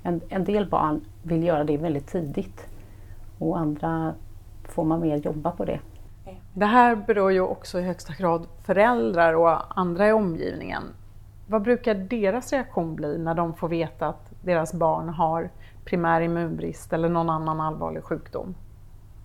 en, 0.04 0.22
en 0.30 0.44
del 0.44 0.70
barn 0.70 1.02
vill 1.24 1.44
göra 1.44 1.64
det 1.64 1.78
väldigt 1.78 2.08
tidigt 2.08 2.68
och 3.40 3.60
andra 3.60 4.14
får 4.64 4.84
man 4.84 5.00
mer 5.00 5.18
jobba 5.18 5.52
på 5.52 5.66
det. 5.66 5.80
Det 6.54 6.66
här 6.66 6.96
berör 6.96 7.30
ju 7.30 7.42
också 7.42 7.80
i 7.80 7.84
högsta 7.84 8.14
grad 8.14 8.48
föräldrar 8.66 9.34
och 9.34 9.80
andra 9.80 10.08
i 10.08 10.12
omgivningen. 10.12 10.84
Vad 11.48 11.62
brukar 11.62 11.96
deras 11.96 12.54
reaktion 12.54 12.96
bli 12.96 13.18
när 13.18 13.34
de 13.34 13.54
får 13.54 13.70
veta 13.70 14.08
att 14.08 14.32
deras 14.42 14.74
barn 14.74 15.10
har 15.10 15.50
primär 15.86 16.22
immunbrist 16.22 16.94
eller 16.94 17.10
någon 17.10 17.30
annan 17.30 17.62
allvarlig 17.62 18.04
sjukdom. 18.04 18.56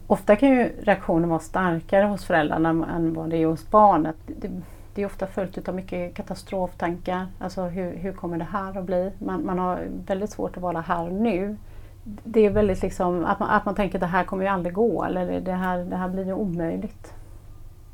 Ofta 0.06 0.36
kan 0.36 0.48
ju 0.48 0.72
reaktionen 0.82 1.28
vara 1.28 1.40
starkare 1.40 2.06
hos 2.06 2.24
föräldrarna 2.24 2.68
än 2.96 3.14
vad 3.14 3.30
det 3.30 3.36
är 3.36 3.46
hos 3.46 3.70
barnet. 3.70 4.16
Det, 4.26 4.50
det 4.94 5.02
är 5.02 5.06
ofta 5.06 5.26
följt 5.26 5.68
av 5.68 5.74
mycket 5.74 6.14
katastroftankar. 6.14 7.26
Alltså 7.38 7.62
hur, 7.62 7.96
hur 7.96 8.12
kommer 8.12 8.38
det 8.38 8.46
här 8.52 8.78
att 8.78 8.84
bli? 8.84 9.12
Man, 9.18 9.46
man 9.46 9.58
har 9.58 9.86
väldigt 10.06 10.30
svårt 10.30 10.56
att 10.56 10.62
vara 10.62 10.80
här 10.80 11.06
och 11.06 11.12
nu. 11.12 11.56
Det 12.04 12.46
är 12.46 12.50
väldigt 12.50 12.82
liksom 12.82 13.24
att 13.24 13.38
man, 13.38 13.50
att 13.50 13.64
man 13.64 13.74
tänker 13.74 13.98
att 13.98 14.00
det 14.00 14.06
här 14.06 14.24
kommer 14.24 14.44
ju 14.44 14.48
aldrig 14.48 14.74
gå 14.74 15.04
eller 15.04 15.40
det 15.40 15.52
här, 15.52 15.78
det 15.78 15.96
här 15.96 16.08
blir 16.08 16.26
ju 16.26 16.32
omöjligt. 16.32 17.14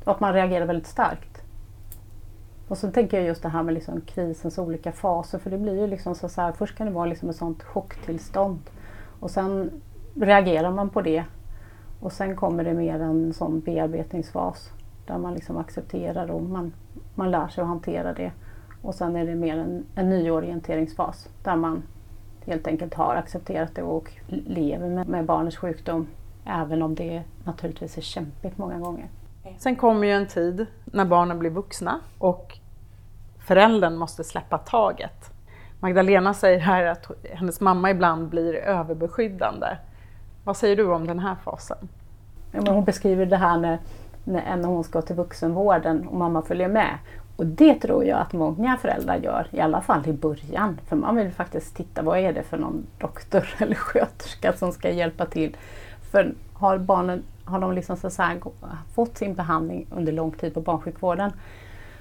Och 0.03 0.11
att 0.11 0.19
man 0.19 0.33
reagerar 0.33 0.65
väldigt 0.65 0.87
starkt. 0.87 1.34
Och 2.67 2.77
så 2.77 2.91
tänker 2.91 3.17
jag 3.17 3.25
just 3.25 3.43
det 3.43 3.49
här 3.49 3.63
med 3.63 3.73
liksom 3.73 4.01
krisens 4.01 4.57
olika 4.57 4.91
faser 4.91 5.39
för 5.39 5.49
det 5.49 5.57
blir 5.57 5.79
ju 5.81 5.87
liksom 5.87 6.15
så, 6.15 6.29
så 6.29 6.41
här, 6.41 6.51
först 6.51 6.77
kan 6.77 6.87
det 6.87 6.93
vara 6.93 7.05
liksom 7.05 7.29
ett 7.29 7.35
sånt 7.35 7.63
chocktillstånd 7.63 8.59
och 9.19 9.31
sen 9.31 9.71
reagerar 10.15 10.71
man 10.71 10.89
på 10.89 11.01
det 11.01 11.23
och 11.99 12.11
sen 12.11 12.35
kommer 12.35 12.63
det 12.63 12.73
mer 12.73 12.99
en 12.99 13.33
sån 13.33 13.59
bearbetningsfas 13.59 14.71
där 15.07 15.17
man 15.17 15.33
liksom 15.33 15.57
accepterar 15.57 16.31
och 16.31 16.43
man, 16.43 16.73
man 17.15 17.31
lär 17.31 17.47
sig 17.47 17.61
att 17.61 17.67
hantera 17.67 18.13
det. 18.13 18.31
Och 18.81 18.95
sen 18.95 19.15
är 19.15 19.25
det 19.25 19.35
mer 19.35 19.57
en, 19.57 19.85
en 19.95 20.09
nyorienteringsfas 20.09 21.29
där 21.43 21.55
man 21.55 21.83
helt 22.45 22.67
enkelt 22.67 22.93
har 22.93 23.15
accepterat 23.15 23.75
det 23.75 23.81
och 23.81 24.11
lever 24.27 24.89
med, 24.89 25.07
med 25.07 25.25
barnets 25.25 25.57
sjukdom 25.57 26.07
även 26.45 26.81
om 26.81 26.95
det 26.95 27.23
naturligtvis 27.43 27.97
är 27.97 28.01
kämpigt 28.01 28.57
många 28.57 28.79
gånger. 28.79 29.07
Sen 29.57 29.75
kommer 29.75 30.07
ju 30.07 30.13
en 30.13 30.27
tid 30.27 30.65
när 30.85 31.05
barnen 31.05 31.39
blir 31.39 31.49
vuxna 31.49 31.99
och 32.17 32.57
föräldern 33.39 33.95
måste 33.95 34.23
släppa 34.23 34.57
taget. 34.57 35.31
Magdalena 35.79 36.33
säger 36.33 36.59
här 36.59 36.85
att 36.85 37.11
hennes 37.33 37.61
mamma 37.61 37.91
ibland 37.91 38.29
blir 38.29 38.53
överbeskyddande. 38.53 39.67
Vad 40.43 40.57
säger 40.57 40.75
du 40.75 40.85
om 40.85 41.07
den 41.07 41.19
här 41.19 41.35
fasen? 41.43 41.77
Ja, 42.51 42.71
hon 42.71 42.83
beskriver 42.83 43.25
det 43.25 43.37
här 43.37 43.57
när, 43.57 43.79
när 44.23 44.67
hon 44.67 44.83
ska 44.83 45.01
till 45.01 45.15
vuxenvården 45.15 46.07
och 46.07 46.17
mamma 46.17 46.41
följer 46.41 46.67
med. 46.67 46.97
Och 47.37 47.45
det 47.45 47.73
tror 47.73 48.05
jag 48.05 48.19
att 48.19 48.33
många 48.33 48.77
föräldrar 48.77 49.15
gör, 49.15 49.47
i 49.51 49.59
alla 49.59 49.81
fall 49.81 50.07
i 50.07 50.13
början. 50.13 50.79
För 50.87 50.95
man 50.95 51.15
vill 51.15 51.31
faktiskt 51.31 51.75
titta, 51.75 52.01
vad 52.01 52.19
är 52.19 52.33
det 52.33 52.43
för 52.43 52.57
någon 52.57 52.85
doktor 52.97 53.55
eller 53.57 53.75
sköterska 53.75 54.53
som 54.53 54.71
ska 54.71 54.89
hjälpa 54.89 55.25
till? 55.25 55.57
För 56.11 56.33
har 56.53 56.77
barnen 56.77 57.23
har 57.45 57.59
de 57.59 57.73
liksom 57.73 57.97
så 57.97 58.21
här, 58.21 58.39
fått 58.93 59.17
sin 59.17 59.33
behandling 59.33 59.87
under 59.91 60.11
lång 60.11 60.31
tid 60.31 60.53
på 60.53 60.61
barnsjukvården 60.61 61.31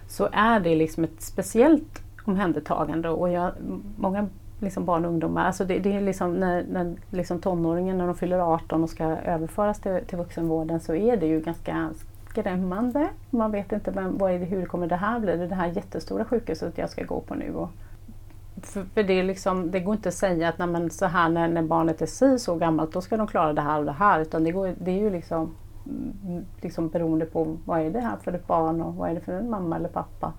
så 0.08 0.28
är 0.32 0.60
det 0.60 0.74
liksom 0.74 1.04
ett 1.04 1.22
speciellt 1.22 2.02
omhändertagande 2.24 3.08
och 3.08 3.30
jag, 3.30 3.52
många 3.96 4.28
liksom 4.58 4.84
barn 4.84 5.04
och 5.04 5.10
ungdomar, 5.10 5.44
alltså 5.44 5.64
det, 5.64 5.78
det 5.78 5.92
är 5.92 6.00
liksom 6.00 6.34
när, 6.34 6.64
när 6.70 6.96
liksom 7.10 7.40
tonåringen 7.40 7.98
när 7.98 8.06
de 8.06 8.14
fyller 8.14 8.38
18 8.38 8.82
och 8.82 8.90
ska 8.90 9.04
överföras 9.04 9.80
till, 9.80 10.00
till 10.06 10.18
vuxenvården 10.18 10.80
så 10.80 10.94
är 10.94 11.16
det 11.16 11.26
ju 11.26 11.40
ganska 11.40 11.90
skrämmande. 12.30 13.08
Man 13.30 13.50
vet 13.50 13.72
inte 13.72 13.90
vem, 13.90 14.18
vad 14.18 14.32
är 14.32 14.38
det, 14.38 14.44
hur 14.44 14.66
kommer 14.66 14.86
det 14.86 14.96
här 14.96 15.20
bli? 15.20 15.36
Det 15.36 15.44
är 15.44 15.48
det 15.48 15.54
här 15.54 15.66
jättestora 15.66 16.24
sjukhuset 16.24 16.78
jag 16.78 16.90
ska 16.90 17.04
gå 17.04 17.20
på 17.20 17.34
nu. 17.34 17.54
Och, 17.54 17.70
för, 18.66 18.84
för 18.94 19.02
det, 19.02 19.12
är 19.12 19.24
liksom, 19.24 19.70
det 19.70 19.80
går 19.80 19.94
inte 19.94 20.08
att 20.08 20.14
säga 20.14 20.48
att 20.48 20.58
när, 20.58 20.88
så 20.88 21.06
här, 21.06 21.28
när, 21.28 21.48
när 21.48 21.62
barnet 21.62 22.02
är 22.02 22.06
si 22.06 22.38
så 22.38 22.54
gammalt 22.54 22.92
då 22.92 23.00
ska 23.00 23.16
de 23.16 23.26
klara 23.26 23.52
det 23.52 23.60
här 23.60 23.78
och 23.78 23.84
det 23.84 23.92
här 23.92 24.20
utan 24.20 24.44
det, 24.44 24.52
går, 24.52 24.74
det 24.78 24.90
är 24.90 24.98
ju 24.98 25.10
liksom, 25.10 25.54
mm, 25.86 26.44
liksom 26.60 26.88
beroende 26.88 27.26
på 27.26 27.56
vad 27.64 27.80
är 27.80 27.90
det 27.90 28.00
här 28.00 28.16
för 28.16 28.32
ett 28.32 28.46
barn 28.46 28.82
och 28.82 28.94
vad 28.94 29.10
är 29.10 29.14
det 29.14 29.20
för 29.20 29.32
en 29.32 29.50
mamma 29.50 29.76
eller 29.76 29.88
pappa. 29.88 30.32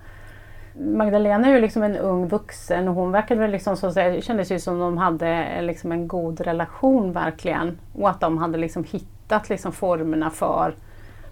Magdalena 0.78 1.48
är 1.48 1.52
ju 1.52 1.60
liksom 1.60 1.82
en 1.82 1.96
ung 1.96 2.28
vuxen 2.28 2.88
och 2.88 2.94
hon 2.94 3.12
verkade 3.12 3.40
väl 3.40 3.50
liksom 3.50 3.76
så 3.76 3.90
det 3.90 4.24
kändes 4.24 4.52
ju 4.52 4.58
som 4.58 4.78
de 4.78 4.98
hade 4.98 5.28
eh, 5.28 5.62
liksom 5.62 5.92
en 5.92 6.08
god 6.08 6.40
relation 6.40 7.12
verkligen. 7.12 7.78
Och 7.94 8.10
att 8.10 8.20
de 8.20 8.38
hade 8.38 8.58
liksom 8.58 8.84
hittat 8.84 9.48
liksom 9.48 9.72
formerna 9.72 10.30
för 10.30 10.74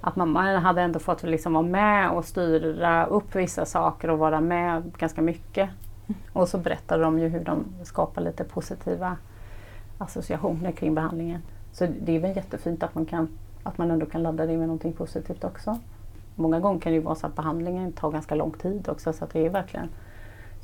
att 0.01 0.17
mamma 0.17 0.59
hade 0.59 0.83
ändå 0.83 0.99
fått 0.99 1.23
liksom 1.23 1.53
vara 1.53 1.63
med 1.63 2.11
och 2.11 2.25
styra 2.25 3.07
upp 3.07 3.35
vissa 3.35 3.65
saker 3.65 4.11
och 4.11 4.19
vara 4.19 4.41
med 4.41 4.93
ganska 4.99 5.23
mycket. 5.23 5.71
Och 6.33 6.49
så 6.49 6.59
berättade 6.59 7.03
de 7.03 7.19
ju 7.19 7.29
hur 7.29 7.45
de 7.45 7.65
skapar 7.83 8.23
lite 8.23 8.45
positiva 8.45 9.17
associationer 9.99 10.73
kring 10.73 10.95
behandlingen. 10.95 11.43
Så 11.73 11.87
det 12.01 12.17
är 12.17 12.21
väl 12.21 12.37
jättefint 12.37 12.83
att 12.83 12.95
man, 12.95 13.07
kan, 13.07 13.29
att 13.63 13.79
man 13.79 13.91
ändå 13.91 14.07
kan 14.07 14.23
ladda 14.23 14.47
det 14.47 14.57
med 14.57 14.69
någonting 14.69 14.93
positivt 14.93 15.45
också. 15.45 15.79
Många 16.35 16.61
gånger 16.61 16.81
kan 16.81 16.93
det 16.93 16.97
ju 16.97 17.03
vara 17.03 17.15
så 17.15 17.27
att 17.27 17.37
behandlingen 17.37 17.93
tar 17.93 18.11
ganska 18.11 18.35
lång 18.35 18.53
tid 18.53 18.89
också 18.89 19.13
så 19.13 19.25
att 19.25 19.33
det 19.33 19.47
är 19.47 19.51
verkligen 19.51 19.89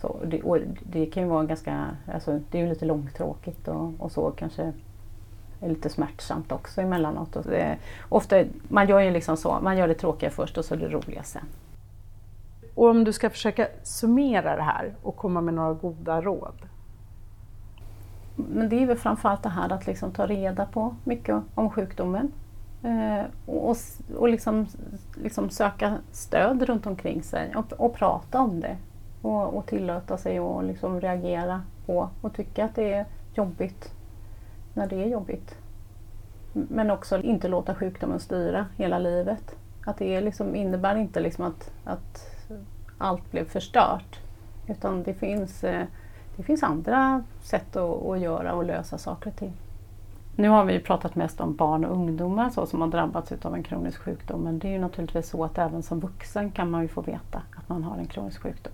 så. 0.01 0.17
Det, 0.25 0.43
och 0.43 0.59
det 0.83 1.07
kan 1.07 1.23
ju 1.23 1.29
vara 1.29 1.45
ganska, 1.45 1.87
alltså 2.13 2.41
det 2.51 2.59
är 2.59 2.63
ju 2.63 2.69
lite 2.69 2.85
långtråkigt 2.85 3.69
och, 3.69 3.93
och 3.99 4.13
så 4.13 4.31
kanske 4.31 4.73
är 5.61 5.69
lite 5.69 5.89
smärtsamt 5.89 6.53
också 6.53 6.81
emellanåt. 6.81 7.37
Och 7.37 7.45
det, 7.45 7.79
ofta, 8.09 8.45
man 8.69 8.89
gör 8.89 9.01
ju 9.01 9.11
liksom 9.11 9.37
så, 9.37 9.59
man 9.63 9.77
gör 9.77 9.89
det 9.89 9.95
tråkiga 9.95 10.31
först 10.31 10.59
och 10.59 10.65
så 10.65 10.77
det 10.77 10.89
roliga 10.89 11.23
sen. 11.23 11.45
Och 12.75 12.89
om 12.89 13.05
du 13.05 13.13
ska 13.13 13.31
försöka 13.31 13.69
summera 13.83 14.57
det 14.57 14.63
här 14.63 14.95
och 15.03 15.17
komma 15.17 15.41
med 15.41 15.55
några 15.55 15.73
goda 15.73 16.21
råd? 16.21 16.55
Men 18.37 18.69
det 18.69 18.83
är 18.83 18.87
väl 18.87 18.97
framförallt 18.97 19.43
det 19.43 19.49
här 19.49 19.73
att 19.73 19.87
liksom 19.87 20.13
ta 20.13 20.27
reda 20.27 20.67
på 20.67 20.95
mycket 21.05 21.43
om 21.55 21.71
sjukdomen. 21.71 22.33
Eh, 22.83 23.25
och 23.47 23.77
och 24.17 24.29
liksom, 24.29 24.67
liksom 25.15 25.51
söka 25.51 25.99
stöd 26.13 26.63
runt 26.63 26.87
omkring 26.87 27.23
sig 27.23 27.57
och, 27.57 27.73
och 27.73 27.95
prata 27.95 28.41
om 28.41 28.61
det. 28.61 28.77
Och, 29.23 29.55
och 29.55 29.67
tillåta 29.67 30.17
sig 30.17 30.39
att 30.39 30.65
liksom 30.65 31.01
reagera 31.01 31.63
på 31.87 32.09
och 32.21 32.35
tycka 32.35 32.65
att 32.65 32.75
det 32.75 32.93
är 32.93 33.07
jobbigt 33.35 33.95
när 34.75 34.87
det 34.87 35.03
är 35.03 35.07
jobbigt. 35.07 35.55
Men 36.53 36.91
också 36.91 37.23
inte 37.23 37.49
låta 37.49 37.75
sjukdomen 37.75 38.21
styra 38.21 38.67
hela 38.77 38.99
livet. 38.99 39.57
Att 39.87 39.99
det 39.99 40.21
liksom 40.21 40.57
innebär 40.57 40.97
inte 40.97 41.21
liksom 41.21 41.45
att, 41.45 41.71
att 41.85 42.40
allt 43.01 43.31
blev 43.31 43.45
förstört. 43.45 44.21
Utan 44.67 45.03
det 45.03 45.15
finns, 45.15 45.65
eh, 45.65 45.87
det 46.37 46.43
finns 46.43 46.63
andra 46.63 47.25
sätt 47.43 47.77
att, 47.77 48.07
att 48.07 48.21
göra 48.21 48.55
och 48.55 48.65
lösa 48.65 48.99
saker 48.99 49.31
och 49.31 49.37
ting. 49.37 49.53
Nu 50.37 50.49
har 50.49 50.65
vi 50.65 50.81
pratat 50.81 51.15
mest 51.15 51.41
om 51.41 51.57
barn 51.57 51.85
och 51.85 51.97
ungdomar 51.97 52.51
så, 52.51 52.67
som 52.67 52.81
har 52.81 52.89
drabbats 52.89 53.33
av 53.43 53.55
en 53.55 53.63
kronisk 53.63 54.01
sjukdom. 54.01 54.41
Men 54.41 54.59
det 54.59 54.69
är 54.69 54.73
ju 54.73 54.79
naturligtvis 54.79 55.29
så 55.29 55.45
att 55.45 55.59
även 55.59 55.83
som 55.83 56.01
vuxen 56.01 56.51
kan 56.51 56.71
man 56.71 56.83
ju 56.83 56.89
få 56.89 57.01
veta 57.01 57.43
att 57.57 57.69
man 57.69 57.85
har 57.85 57.97
en 57.97 58.07
kronisk 58.07 58.43
sjukdom. 58.43 58.73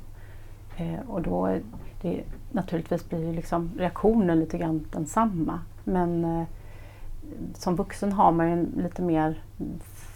Eh, 0.76 1.00
och 1.08 1.22
då 1.22 1.58
det, 2.02 2.22
naturligtvis 2.52 3.08
blir 3.08 3.32
liksom 3.32 3.70
reaktionen 3.76 4.40
lite 4.40 4.58
grann 4.58 4.86
densamma. 4.92 5.60
Men 5.84 6.24
eh, 6.24 6.46
som 7.54 7.76
vuxen 7.76 8.12
har 8.12 8.32
man 8.32 8.46
ju 8.46 8.52
en 8.52 8.72
lite 8.76 9.02
mer 9.02 9.42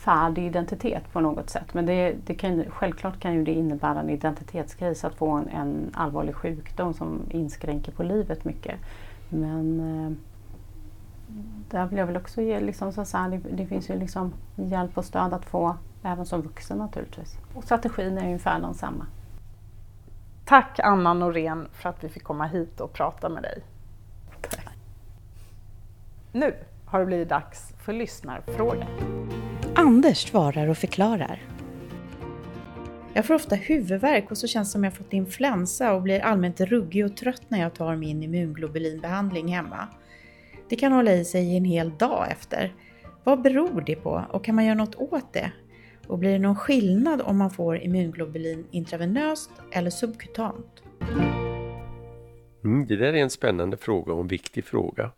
färdig 0.00 0.46
identitet 0.46 1.12
på 1.12 1.20
något 1.20 1.50
sätt. 1.50 1.74
Men 1.74 1.86
det, 1.86 2.16
det 2.26 2.34
kan, 2.34 2.64
självklart 2.70 3.20
kan 3.20 3.34
ju 3.34 3.44
det 3.44 3.52
innebära 3.52 4.00
en 4.00 4.10
identitetskris 4.10 5.04
att 5.04 5.14
få 5.14 5.30
en, 5.30 5.48
en 5.48 5.90
allvarlig 5.94 6.34
sjukdom 6.34 6.94
som 6.94 7.20
inskränker 7.30 7.92
på 7.92 8.02
livet 8.02 8.44
mycket. 8.44 8.74
Men 9.28 9.80
eh, 9.80 10.12
där 11.70 11.86
vill 11.86 11.98
jag 11.98 12.06
väl 12.06 12.16
också 12.16 12.42
ge, 12.42 12.60
liksom, 12.60 12.92
så 12.92 13.18
här, 13.18 13.30
det, 13.30 13.36
det, 13.36 13.66
finns 13.66 13.90
ju 13.90 13.98
liksom 13.98 14.32
hjälp 14.56 14.98
och 14.98 15.04
stöd 15.04 15.32
att 15.32 15.44
få 15.44 15.76
även 16.02 16.26
som 16.26 16.42
vuxen 16.42 16.78
naturligtvis. 16.78 17.38
Och 17.54 17.64
strategin 17.64 18.18
är 18.18 18.24
ungefär 18.24 18.60
densamma. 18.60 19.06
Tack 20.44 20.78
Anna 20.82 21.14
Norén 21.14 21.68
för 21.72 21.88
att 21.88 22.04
vi 22.04 22.08
fick 22.08 22.24
komma 22.24 22.46
hit 22.46 22.80
och 22.80 22.92
prata 22.92 23.28
med 23.28 23.42
dig. 23.42 23.62
Tack. 24.40 24.66
Nu 26.32 26.54
har 26.84 27.00
det 27.00 27.06
blivit 27.06 27.28
dags 27.28 27.74
för 27.78 27.92
lyssnarfrågan. 27.92 29.19
Anders 29.80 30.18
svarar 30.18 30.68
och 30.68 30.78
förklarar. 30.78 31.42
Jag 33.14 33.26
får 33.26 33.34
ofta 33.34 33.54
huvudvärk 33.54 34.30
och 34.30 34.38
så 34.38 34.46
känns 34.46 34.68
det 34.68 34.72
som 34.72 34.84
jag 34.84 34.94
fått 34.94 35.12
influensa 35.12 35.94
och 35.94 36.02
blir 36.02 36.20
allmänt 36.20 36.60
ruggig 36.60 37.04
och 37.04 37.16
trött 37.16 37.42
när 37.48 37.60
jag 37.60 37.74
tar 37.74 37.96
min 37.96 38.22
immunglobulinbehandling 38.22 39.48
hemma. 39.48 39.88
Det 40.68 40.76
kan 40.76 40.92
hålla 40.92 41.12
i 41.12 41.24
sig 41.24 41.56
en 41.56 41.64
hel 41.64 41.92
dag 41.98 42.26
efter. 42.30 42.74
Vad 43.24 43.42
beror 43.42 43.82
det 43.86 43.96
på 43.96 44.24
och 44.30 44.44
kan 44.44 44.54
man 44.54 44.64
göra 44.64 44.74
något 44.74 44.94
åt 44.94 45.32
det? 45.32 45.52
Och 46.06 46.18
blir 46.18 46.32
det 46.32 46.38
någon 46.38 46.56
skillnad 46.56 47.20
om 47.20 47.38
man 47.38 47.50
får 47.50 47.78
immunglobulin 47.78 48.66
intravenöst 48.70 49.50
eller 49.72 49.90
subkutant? 49.90 50.82
Mm, 52.64 52.86
det 52.86 52.96
där 52.96 53.12
är 53.12 53.22
en 53.22 53.30
spännande 53.30 53.76
fråga 53.76 54.12
och 54.12 54.20
en 54.20 54.28
viktig 54.28 54.64
fråga. 54.64 55.10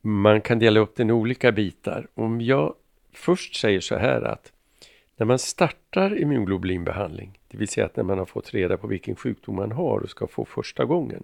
Man 0.00 0.40
kan 0.40 0.58
dela 0.58 0.80
upp 0.80 0.96
den 0.96 1.10
i 1.10 1.12
olika 1.12 1.52
bitar. 1.52 2.06
Om 2.14 2.40
jag 2.40 2.74
först 3.12 3.56
säger 3.56 3.80
så 3.80 3.96
här 3.96 4.22
att 4.22 4.52
när 5.16 5.26
man 5.26 5.38
startar 5.38 6.20
immunglobulinbehandling, 6.20 7.38
det 7.48 7.58
vill 7.58 7.68
säga 7.68 7.86
att 7.86 7.96
när 7.96 8.04
man 8.04 8.18
har 8.18 8.26
fått 8.26 8.54
reda 8.54 8.76
på 8.76 8.86
vilken 8.86 9.16
sjukdom 9.16 9.56
man 9.56 9.72
har 9.72 10.00
och 10.00 10.10
ska 10.10 10.26
få 10.26 10.44
första 10.44 10.84
gången, 10.84 11.22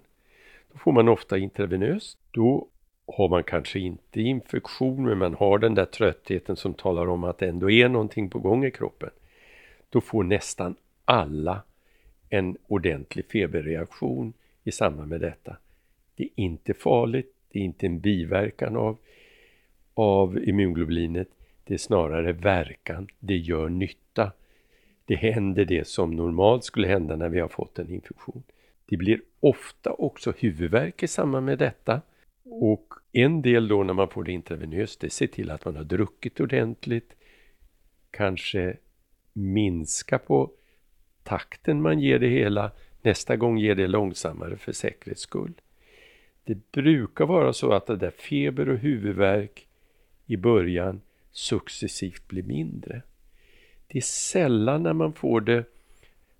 då 0.71 0.77
får 0.77 0.91
man 0.91 1.09
ofta 1.09 1.37
intravenöst. 1.37 2.17
Då 2.31 2.67
har 3.07 3.29
man 3.29 3.43
kanske 3.43 3.79
inte 3.79 4.21
infektion 4.21 5.03
men 5.03 5.17
man 5.17 5.33
har 5.33 5.57
den 5.57 5.75
där 5.75 5.85
tröttheten 5.85 6.55
som 6.55 6.73
talar 6.73 7.07
om 7.07 7.23
att 7.23 7.37
det 7.37 7.47
ändå 7.47 7.71
är 7.71 7.89
någonting 7.89 8.29
på 8.29 8.39
gång 8.39 8.65
i 8.65 8.71
kroppen. 8.71 9.09
Då 9.89 10.01
får 10.01 10.23
nästan 10.23 10.75
alla 11.05 11.61
en 12.29 12.57
ordentlig 12.67 13.25
feberreaktion 13.25 14.33
i 14.63 14.71
samband 14.71 15.09
med 15.09 15.21
detta. 15.21 15.57
Det 16.15 16.23
är 16.23 16.29
inte 16.35 16.73
farligt, 16.73 17.35
det 17.51 17.59
är 17.59 17.63
inte 17.63 17.85
en 17.85 17.99
biverkan 17.99 18.75
av, 18.75 18.97
av 19.93 20.43
immunglobulinet. 20.43 21.27
Det 21.69 21.75
är 21.75 21.77
snarare 21.77 22.31
verkan, 22.31 23.07
det 23.19 23.37
gör 23.37 23.69
nytta. 23.69 24.31
Det 25.05 25.15
händer 25.15 25.65
det 25.65 25.87
som 25.87 26.11
normalt 26.11 26.63
skulle 26.63 26.87
hända 26.87 27.15
när 27.15 27.29
vi 27.29 27.39
har 27.39 27.47
fått 27.47 27.79
en 27.79 27.89
infektion. 27.89 28.43
Det 28.85 28.97
blir 28.97 29.21
ofta 29.39 29.91
också 29.91 30.33
huvudvärk 30.37 31.03
i 31.03 31.07
samband 31.07 31.45
med 31.45 31.57
detta. 31.57 32.01
Och 32.43 32.93
en 33.11 33.41
del 33.41 33.67
då 33.67 33.83
när 33.83 33.93
man 33.93 34.09
får 34.09 34.23
det 34.23 34.31
intravenöst, 34.31 34.99
det 34.99 35.09
ser 35.09 35.27
till 35.27 35.51
att 35.51 35.65
man 35.65 35.75
har 35.75 35.83
druckit 35.83 36.39
ordentligt, 36.39 37.15
kanske 38.11 38.77
minska 39.33 40.19
på 40.19 40.51
takten 41.23 41.81
man 41.81 41.99
ger 41.99 42.19
det 42.19 42.29
hela, 42.29 42.71
nästa 43.01 43.35
gång 43.35 43.57
ger 43.57 43.75
det 43.75 43.87
långsammare 43.87 44.57
för 44.57 44.71
säkerhets 44.71 45.21
skull. 45.21 45.53
Det 46.43 46.71
brukar 46.71 47.25
vara 47.25 47.53
så 47.53 47.71
att 47.71 47.87
det 47.87 47.95
där 47.95 48.11
feber 48.11 48.69
och 48.69 48.77
huvudvärk 48.77 49.67
i 50.25 50.37
början 50.37 51.01
successivt 51.39 52.27
blir 52.27 52.43
mindre. 52.43 53.01
Det 53.87 53.97
är 53.97 54.01
sällan 54.01 54.83
när 54.83 54.93
man 54.93 55.13
får 55.13 55.41
det 55.41 55.63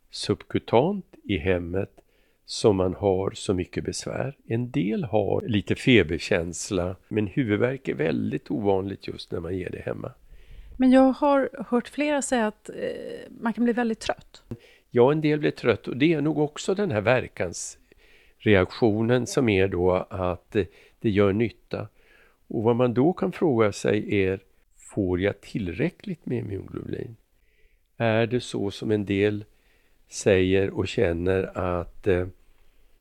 subkutant 0.09 1.05
i 1.23 1.37
hemmet 1.37 1.91
som 2.45 2.75
man 2.75 2.93
har 2.93 3.31
så 3.31 3.53
mycket 3.53 3.83
besvär. 3.83 4.37
En 4.47 4.71
del 4.71 5.03
har 5.03 5.41
lite 5.41 5.75
feberkänsla 5.75 6.95
men 7.07 7.27
huvudvärk 7.27 7.87
är 7.87 7.93
väldigt 7.93 8.51
ovanligt 8.51 9.07
just 9.07 9.31
när 9.31 9.39
man 9.39 9.57
ger 9.57 9.69
det 9.69 9.81
hemma. 9.81 10.11
Men 10.77 10.91
jag 10.91 11.11
har 11.11 11.49
hört 11.69 11.87
flera 11.87 12.21
säga 12.21 12.47
att 12.47 12.69
eh, 12.69 12.75
man 13.29 13.53
kan 13.53 13.63
bli 13.63 13.73
väldigt 13.73 13.99
trött. 13.99 14.43
Ja, 14.91 15.11
en 15.11 15.21
del 15.21 15.39
blir 15.39 15.51
trött 15.51 15.87
och 15.87 15.97
det 15.97 16.13
är 16.13 16.21
nog 16.21 16.37
också 16.37 16.75
den 16.75 16.91
här 16.91 17.01
verkansreaktionen 17.01 19.27
som 19.27 19.49
är 19.49 19.67
då 19.67 20.07
att 20.09 20.55
det 20.99 21.09
gör 21.09 21.33
nytta. 21.33 21.87
Och 22.47 22.63
vad 22.63 22.75
man 22.75 22.93
då 22.93 23.13
kan 23.13 23.31
fråga 23.31 23.71
sig 23.71 24.23
är, 24.23 24.39
får 24.89 25.21
jag 25.21 25.41
tillräckligt 25.41 26.25
med 26.25 26.37
immunglobulin? 26.37 27.15
Är 27.97 28.27
det 28.27 28.41
så 28.41 28.71
som 28.71 28.91
en 28.91 29.05
del 29.05 29.45
säger 30.07 30.69
och 30.69 30.87
känner 30.87 31.57
att 31.57 32.07
eh, 32.07 32.27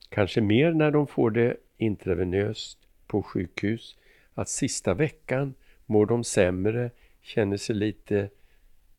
kanske 0.09 0.41
mer 0.41 0.73
när 0.73 0.91
de 0.91 1.07
får 1.07 1.31
det 1.31 1.57
intravenöst 1.77 2.79
på 3.07 3.23
sjukhus, 3.23 3.97
att 4.35 4.49
sista 4.49 4.95
veckan 4.95 5.55
Mår 5.91 6.07
de 6.07 6.25
sämre, 6.25 6.91
känner 7.23 7.57
sig 7.57 7.77
lite, 7.77 8.29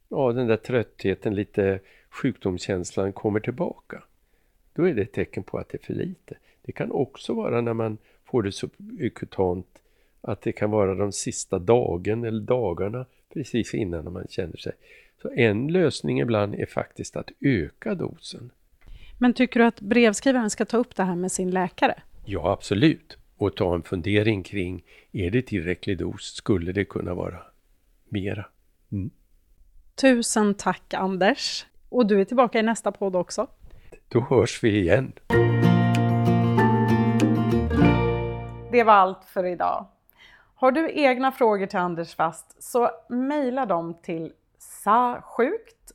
ja 0.07 0.33
den 0.33 0.47
där 0.47 0.57
tröttheten, 0.57 1.35
lite 1.35 1.79
sjukdomskänslan 2.09 3.13
kommer 3.13 3.39
tillbaka. 3.39 4.03
Då 4.73 4.87
är 4.87 4.93
det 4.93 5.01
ett 5.01 5.11
tecken 5.11 5.43
på 5.43 5.57
att 5.57 5.69
det 5.69 5.77
är 5.81 5.85
för 5.85 5.93
lite. 5.93 6.37
Det 6.61 6.71
kan 6.71 6.91
också 6.91 7.33
vara 7.33 7.61
när 7.61 7.73
man 7.73 7.97
får 8.25 8.43
det 8.43 8.51
subkutant 8.51 9.79
att 10.21 10.41
det 10.41 10.51
kan 10.51 10.71
vara 10.71 10.95
de 10.95 11.11
sista 11.11 11.59
dagen 11.59 12.23
eller 12.23 12.41
dagarna 12.41 13.05
precis 13.33 13.73
innan 13.73 14.13
man 14.13 14.25
känner 14.29 14.57
sig. 14.57 14.73
Så 15.21 15.29
en 15.31 15.67
lösning 15.67 16.19
ibland 16.19 16.55
är 16.55 16.65
faktiskt 16.65 17.15
att 17.15 17.31
öka 17.39 17.95
dosen. 17.95 18.51
Men 19.17 19.33
tycker 19.33 19.59
du 19.59 19.65
att 19.65 19.81
brevskrivaren 19.81 20.49
ska 20.49 20.65
ta 20.65 20.77
upp 20.77 20.95
det 20.95 21.03
här 21.03 21.15
med 21.15 21.31
sin 21.31 21.51
läkare? 21.51 22.01
Ja, 22.25 22.51
absolut. 22.51 23.17
Och 23.37 23.55
ta 23.55 23.75
en 23.75 23.83
fundering 23.83 24.43
kring, 24.43 24.83
är 25.11 25.31
det 25.31 25.41
tillräcklig 25.41 25.97
dos? 25.97 26.33
Skulle 26.35 26.71
det 26.71 26.85
kunna 26.85 27.13
vara 27.13 27.39
mera? 28.09 28.45
Mm. 28.91 29.09
Tusen 29.95 30.53
tack 30.53 30.93
Anders! 30.93 31.65
Och 31.89 32.05
du 32.05 32.21
är 32.21 32.25
tillbaka 32.25 32.59
i 32.59 32.63
nästa 32.63 32.91
podd 32.91 33.15
också. 33.15 33.47
Då 34.07 34.19
hörs 34.29 34.63
vi 34.63 34.79
igen. 34.79 35.11
Det 38.71 38.83
var 38.83 38.93
allt 38.93 39.25
för 39.25 39.45
idag. 39.45 39.87
Har 40.61 40.71
du 40.71 40.91
egna 40.91 41.31
frågor 41.31 41.65
till 41.65 41.79
Anders 41.79 42.15
Fast 42.15 42.63
så 42.63 42.89
mejla 43.09 43.65
dem 43.65 43.93
till 44.01 44.33
sasjukt 44.57 45.91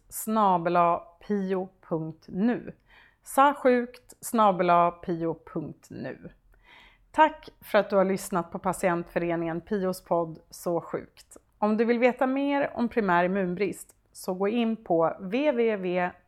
pio.nu 1.29 2.73
sasjukt 3.23 4.15
pio.nu 5.03 6.31
Tack 7.11 7.49
för 7.61 7.79
att 7.79 7.91
du 7.91 7.97
har 7.97 8.05
lyssnat 8.05 8.51
på 8.53 8.59
patientföreningen 8.59 9.61
Pios 9.61 10.05
podd 10.05 10.39
Så 10.51 10.81
sjukt. 10.81 11.37
Om 11.59 11.77
du 11.77 11.85
vill 11.85 11.99
veta 11.99 12.27
mer 12.27 12.71
om 12.75 12.89
primär 12.89 13.25
immunbrist 13.25 13.97
så 14.13 14.35
gå 14.35 14.49
in 14.49 14.85
på 14.85 15.17
www.pio.nu. 15.21 16.21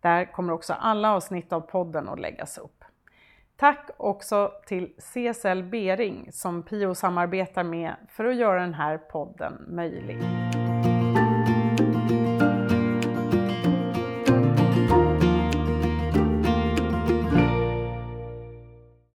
Där 0.00 0.32
kommer 0.32 0.52
också 0.52 0.72
alla 0.72 1.12
avsnitt 1.12 1.52
av 1.52 1.60
podden 1.60 2.08
att 2.08 2.20
läggas 2.20 2.58
upp. 2.58 2.81
Tack 3.56 3.90
också 3.96 4.52
till 4.66 4.92
CSL 4.98 5.62
Bering 5.62 6.28
som 6.32 6.62
Pio 6.62 6.94
samarbetar 6.94 7.64
med 7.64 7.94
för 8.08 8.24
att 8.24 8.36
göra 8.36 8.60
den 8.60 8.74
här 8.74 8.98
podden 8.98 9.64
möjlig. 9.68 10.18